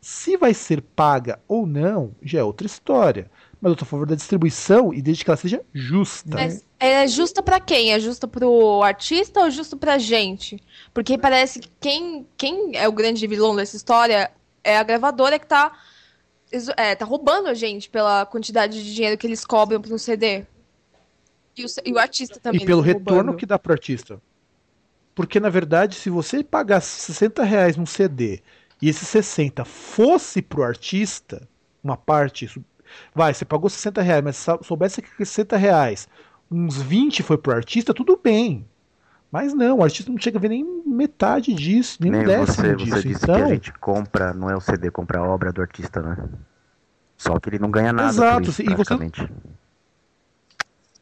[0.08, 3.30] Se vai ser paga ou não, já é outra história.
[3.60, 6.30] Mas eu sou a favor da distribuição e desde que ela seja justa.
[6.34, 7.92] Mas é justa pra quem?
[7.92, 10.58] É justa pro artista ou justo pra gente?
[10.94, 14.30] Porque parece que quem, quem é o grande vilão dessa história
[14.64, 15.78] é a gravadora que tá,
[16.78, 20.46] é, tá roubando a gente pela quantidade de dinheiro que eles cobram pro CD.
[21.54, 22.62] E o, e o artista também.
[22.62, 23.36] e pelo tá retorno roubando.
[23.36, 24.18] que dá pro artista.
[25.14, 28.40] Porque, na verdade, se você pagasse 60 reais num CD
[28.80, 31.48] e esse 60 fosse pro artista,
[31.82, 32.48] uma parte,
[33.14, 36.08] vai, você pagou 60 reais, mas sou- soubesse que 60 reais,
[36.50, 38.66] uns 20 foi pro artista, tudo bem.
[39.30, 42.46] Mas não, o artista não chega a ver nem metade disso, nem, um Nem décimo
[42.46, 42.96] você, disso.
[42.96, 45.60] você disse então, que a gente compra, não é o CD, compra a obra do
[45.60, 46.16] artista, né?
[47.16, 48.96] Só que ele não ganha nada Exato, isso, e você-.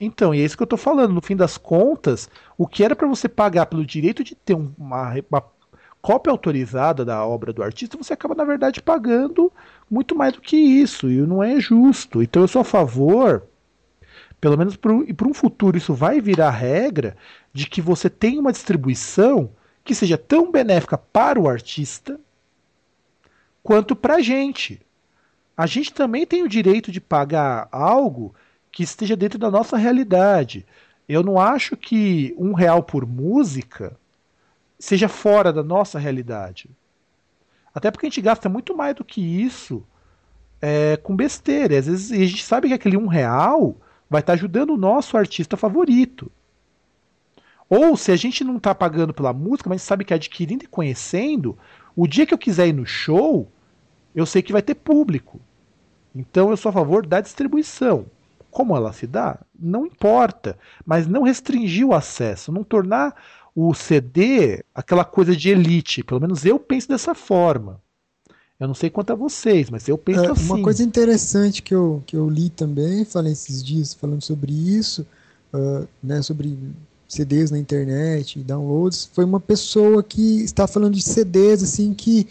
[0.01, 1.13] Então, e é isso que eu tô falando.
[1.13, 2.29] No fim das contas,
[2.59, 5.45] o que era para você pagar pelo direito de ter um- uma, uma
[6.01, 9.53] cópia autorizada da obra do artista, você acaba, na verdade, pagando
[9.91, 11.11] muito mais do que isso.
[11.11, 12.23] E não é justo.
[12.23, 13.43] Então, eu sou a favor,
[14.41, 17.17] pelo menos para um futuro, isso vai virar regra,
[17.53, 19.51] de que você tenha uma distribuição
[19.85, 22.21] que seja tão benéfica para o artista
[23.63, 24.81] quanto para a gente.
[25.57, 28.35] A gente também tem o direito de pagar algo
[28.71, 30.67] que esteja dentro da nossa realidade.
[31.09, 33.97] Eu não acho que um real por música
[34.79, 36.71] seja fora da nossa realidade.
[37.75, 39.85] Até porque a gente gasta muito mais do que isso
[40.61, 41.79] é, com besteira.
[41.79, 43.77] Às vezes a gente sabe que aquele um real
[44.09, 46.31] vai estar ajudando o nosso artista favorito.
[47.69, 51.59] Ou se a gente não está pagando pela música, mas sabe que adquirindo e conhecendo,
[51.95, 53.51] o dia que eu quiser ir no show,
[54.15, 55.41] eu sei que vai ter público.
[56.15, 58.07] Então eu sou a favor da distribuição.
[58.51, 59.39] Como ela se dá?
[59.59, 60.57] Não importa.
[60.85, 63.15] Mas não restringir o acesso, não tornar
[63.57, 66.05] o CD aquela coisa de elite.
[66.05, 67.81] Pelo menos eu penso dessa forma.
[68.61, 70.45] Eu não sei quanto a vocês, mas eu penso É, assim.
[70.45, 75.07] Uma coisa interessante que eu, que eu li também, falei esses dias falando sobre isso,
[75.53, 76.59] ah, né, sobre
[77.09, 82.27] CDs na internet, downloads, foi uma pessoa que está falando de CDs assim que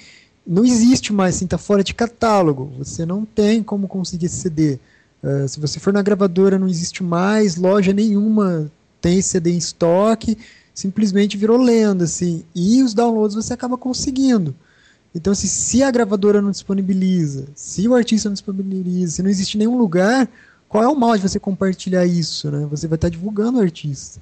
[0.45, 2.71] não existe mais, assim, tá fora de catálogo.
[2.77, 4.79] Você não tem como conseguir esse CD.
[5.23, 8.71] Ah, se você for na gravadora, não existe mais, loja nenhuma
[9.01, 10.37] tem CD em estoque,
[10.75, 12.43] simplesmente virou lenda, assim.
[12.53, 14.53] E os downloads você acaba conseguindo.
[15.15, 19.57] Então, assim, se a gravadora não disponibiliza, se o artista não disponibiliza, se não existe
[19.57, 20.27] nenhum lugar,
[20.67, 22.67] qual é o mal de você compartilhar isso, né?
[22.69, 24.21] Você vai estar divulgando o artista.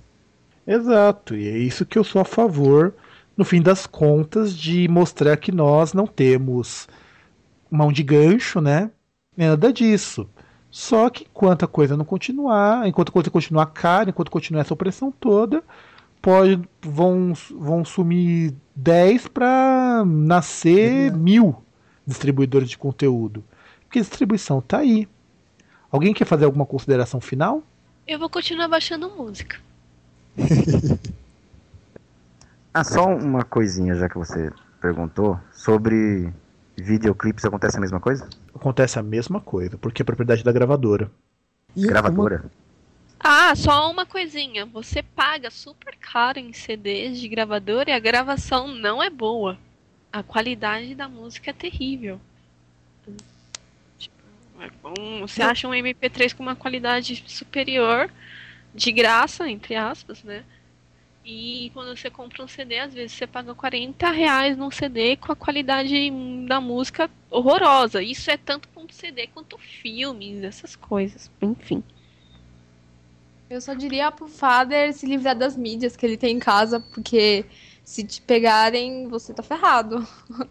[0.68, 2.94] Exato, e é isso que eu sou a favor,
[3.36, 6.88] no fim das contas, de mostrar que nós não temos
[7.72, 8.92] mão de gancho, né?
[9.36, 10.30] Nada disso.
[10.70, 14.74] Só que enquanto a coisa não continuar, enquanto a coisa continuar cara, enquanto continuar essa
[14.74, 15.64] opressão toda,
[16.24, 21.22] pode, vão, vão sumir 10 para nascer Verdade.
[21.22, 21.62] mil
[22.08, 23.44] distribuidores de conteúdo.
[23.82, 25.08] Porque a distribuição tá aí.
[25.92, 27.62] Alguém quer fazer alguma consideração final?
[28.08, 29.58] Eu vou continuar baixando música.
[32.74, 34.52] Ah, só uma coisinha, já que você
[34.82, 36.34] perguntou, sobre
[36.76, 38.28] videoclipes acontece a mesma coisa?
[38.56, 41.12] Acontece a mesma coisa, porque é propriedade da gravadora.
[41.76, 42.46] E uma- Gravadora?
[43.24, 44.66] Ah, só uma coisinha.
[44.66, 49.58] Você paga super caro em CDs de gravadora e a gravação não é boa.
[50.12, 52.20] A qualidade da música é terrível.
[53.98, 54.16] Tipo,
[54.60, 58.12] é bom- Você acha um MP3 com uma qualidade superior,
[58.76, 60.44] de graça, entre aspas, né?
[61.26, 65.32] E quando você compra um CD, às vezes você paga 40 reais num CD com
[65.32, 66.12] a qualidade
[66.46, 68.04] da música horrorosa.
[68.04, 71.32] Isso é tanto com CD quanto filmes, essas coisas.
[71.42, 71.82] Enfim.
[73.54, 77.46] Eu só diria pro Father se livrar das mídias que ele tem em casa, porque
[77.84, 80.06] se te pegarem, você tá ferrado.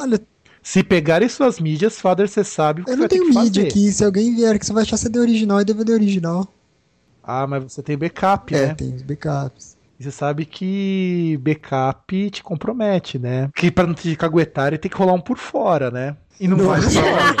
[0.00, 0.20] Olha,
[0.60, 3.38] Se pegarem suas mídias, Father, você sabe o que eu não vai ter tenho que
[3.38, 3.68] mídia fazer.
[3.68, 3.92] aqui.
[3.92, 6.52] Se alguém vier que você vai achar CD original e DVD original.
[7.22, 8.74] Ah, mas você tem backup, É, né?
[8.74, 9.76] tem os backups.
[9.98, 13.48] E você sabe que backup te compromete, né?
[13.54, 16.16] Que pra não te caguetar, tem que rolar um por fora, né?
[16.40, 17.00] E não vai Nossa.
[17.00, 17.36] rolar.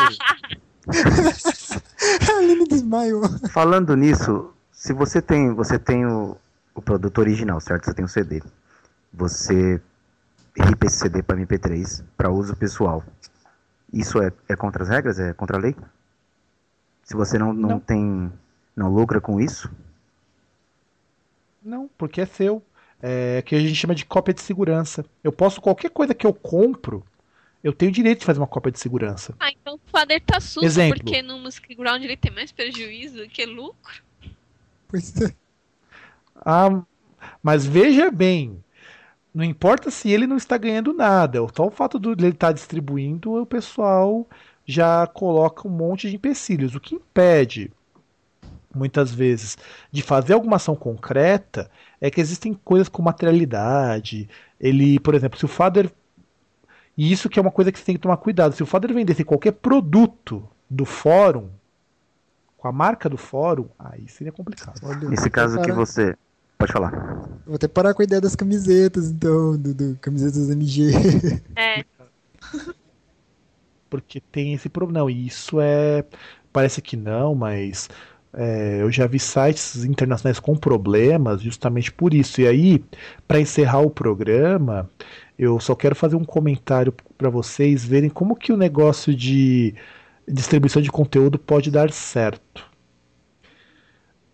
[2.32, 3.22] A Aline desmaiou.
[3.52, 6.36] Falando nisso, se você tem, você tem o,
[6.74, 7.86] o produto original, certo?
[7.86, 8.42] Você tem o CD.
[9.10, 9.80] Você
[10.54, 13.02] ripa esse CD para MP3 para uso pessoal.
[13.90, 15.18] Isso é, é contra as regras?
[15.18, 15.74] É contra a lei?
[17.02, 17.80] Se você não, não, Não.
[17.80, 18.30] tem.
[18.76, 19.70] não lucra com isso?
[21.64, 22.62] Não, porque é seu.
[23.02, 25.04] É que a gente chama de cópia de segurança.
[25.24, 27.02] Eu posso, qualquer coisa que eu compro,
[27.64, 29.34] eu tenho direito de fazer uma cópia de segurança.
[29.40, 30.98] Ah, então o Father tá susto, Exemplo.
[30.98, 34.05] porque no Music Ground ele tem mais prejuízo do que lucro.
[34.88, 35.34] Pois é.
[36.34, 36.82] Ah,
[37.42, 38.62] mas veja bem,
[39.34, 43.34] não importa se ele não está ganhando nada, só o fato de ele estar distribuindo,
[43.42, 44.26] o pessoal
[44.66, 46.74] já coloca um monte de empecilhos.
[46.74, 47.72] O que impede,
[48.74, 49.56] muitas vezes,
[49.90, 54.28] de fazer alguma ação concreta é que existem coisas com materialidade.
[54.60, 55.90] Ele, por exemplo, se o Father.
[56.96, 58.54] E isso que é uma coisa que você tem que tomar cuidado.
[58.54, 61.50] Se o Father vendesse qualquer produto do fórum,
[62.66, 64.80] com a marca do fórum, aí seria complicado.
[64.82, 66.16] Olha, Nesse caso que você.
[66.58, 66.90] Pode falar.
[67.44, 70.90] Vou até parar com a ideia das camisetas, então, do, do camisetas MG.
[71.54, 71.84] É,
[73.90, 75.00] porque tem esse problema.
[75.00, 76.04] Não, e isso é.
[76.52, 77.90] Parece que não, mas
[78.32, 82.40] é, eu já vi sites internacionais com problemas justamente por isso.
[82.40, 82.84] E aí,
[83.28, 84.88] para encerrar o programa,
[85.38, 89.74] eu só quero fazer um comentário para vocês verem como que o negócio de
[90.28, 92.64] distribuição de conteúdo pode dar certo.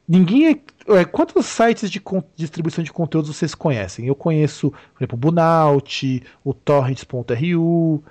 [0.06, 2.02] Ninguém é, quantos sites de
[2.36, 4.06] distribuição de conteúdos vocês conhecem?
[4.06, 8.02] Eu conheço, por exemplo, o Bunaut, o Torrents.ru.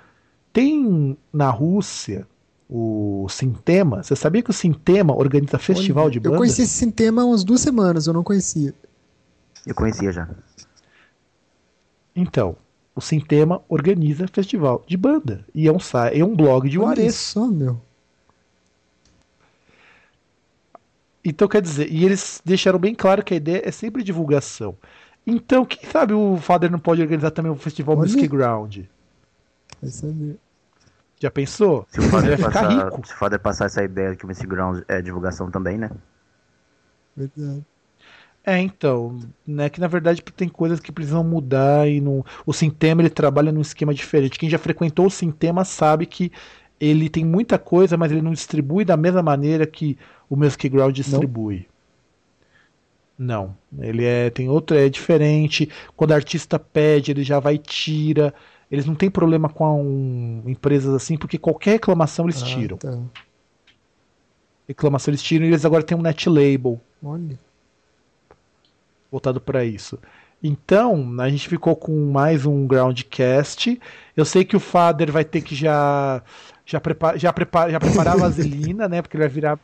[0.52, 2.26] Tem na Rússia
[2.68, 4.02] o Sintema.
[4.02, 6.38] Você sabia que o Sintema organiza festival de Eu banda?
[6.38, 8.74] conheci esse tema há umas duas semanas, eu não conhecia.
[9.66, 10.28] Eu conhecia já.
[12.16, 12.56] Então,
[12.94, 15.44] o Sintema organiza festival de banda.
[15.54, 15.78] E é um,
[16.12, 17.14] é um blog de Olha Juarez.
[17.14, 17.80] só, meu.
[21.24, 24.76] Então, quer dizer, e eles deixaram bem claro que a ideia é sempre divulgação.
[25.26, 28.02] Então, quem sabe o Father não pode organizar também o festival Olha.
[28.02, 28.78] Music Ground?
[29.80, 30.38] Vai saber.
[31.20, 31.86] Já pensou?
[31.88, 35.00] Se o Father passar, se o Father passar essa ideia que o Missy Ground é
[35.00, 35.88] divulgação também, né?
[37.16, 37.64] Verdade.
[38.44, 43.00] É, então, né, que na verdade tem coisas que precisam mudar e no, o Sintema
[43.00, 44.38] ele trabalha num esquema diferente.
[44.38, 46.32] Quem já frequentou o Sintema sabe que
[46.80, 49.96] ele tem muita coisa, mas ele não distribui da mesma maneira que
[50.28, 51.68] o Music Ground distribui.
[53.16, 55.70] Não, ele é tem outro é diferente.
[55.96, 58.34] Quando o artista pede, ele já vai e tira.
[58.68, 62.76] Eles não têm problema com um, empresas assim, porque qualquer reclamação eles Ah, tiram.
[62.78, 62.98] tá.
[64.66, 66.80] Reclamação eles tiram e eles agora têm um net label.
[67.04, 67.38] Olha.
[69.12, 69.98] Voltado para isso.
[70.42, 73.78] Então, a gente ficou com mais um Groundcast.
[74.16, 76.22] Eu sei que o Father vai ter que já
[76.66, 79.02] já, prepa já, prepa já preparar a vaselina, né?
[79.02, 79.60] Porque ele vai virar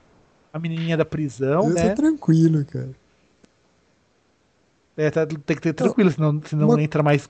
[0.53, 1.95] a menininha da prisão, eu né?
[1.95, 2.95] tranquilo, cara.
[4.97, 7.29] É, tá- tem que ter tranquilo, senão, senão Uma- entra mais.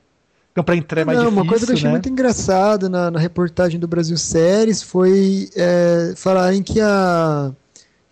[0.52, 1.90] Então, pra entrar é mais Não, difícil, uma coisa que eu achei né?
[1.90, 7.54] muito engraçada na, na reportagem do Brasil Séries foi é, falarem que a,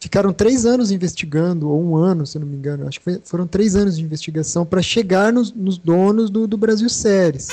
[0.06, 2.86] ficaram três anos investigando, ou um ano, se não me engano.
[2.86, 6.56] Acho que foi- foram três anos de investigação para chegar nos, nos donos do, do
[6.56, 7.48] Brasil Séries.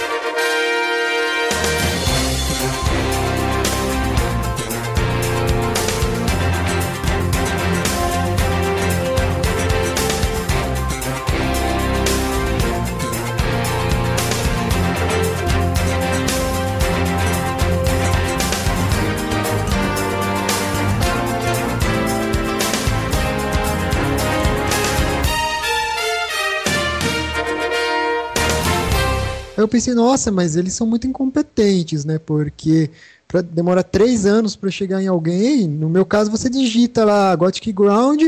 [29.73, 32.19] Pensei, nossa, mas eles são muito incompetentes, né?
[32.19, 32.91] Porque
[33.27, 35.67] pra, demora três anos para chegar em alguém.
[35.67, 38.21] No meu caso, você digita lá Gothic Ground,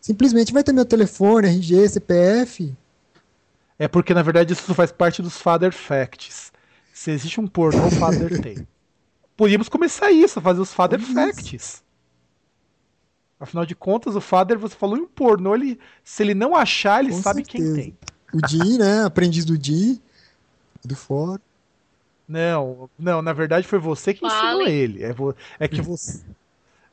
[0.00, 2.72] simplesmente vai ter meu telefone, RG, CPF.
[3.76, 6.52] É porque, na verdade, isso faz parte dos Father Facts.
[6.92, 8.66] Se existe um pornô, o Father tem.
[9.36, 11.12] Podíamos começar isso, fazer os Father Isso.
[11.12, 11.82] Facts.
[13.40, 17.02] Afinal de contas, o Father, você falou em um pornô, ele, se ele não achar,
[17.02, 17.82] ele Com sabe quem certeza.
[17.82, 17.98] tem.
[18.32, 19.04] O Di, né?
[19.04, 20.00] Aprendiz do Di,
[20.86, 21.38] do fórum.
[22.26, 24.68] Não, não, na verdade foi você que ensinou Falem.
[24.74, 25.02] ele.
[25.02, 26.20] É, vo- é que você.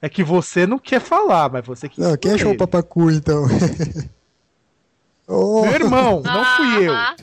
[0.02, 2.58] É que você não quer falar, mas você que Não, ensinou quem achou o ele.
[2.58, 3.44] papacu, então?
[5.28, 6.94] Oh, Meu irmão, não fui eu.
[6.94, 7.16] Ah,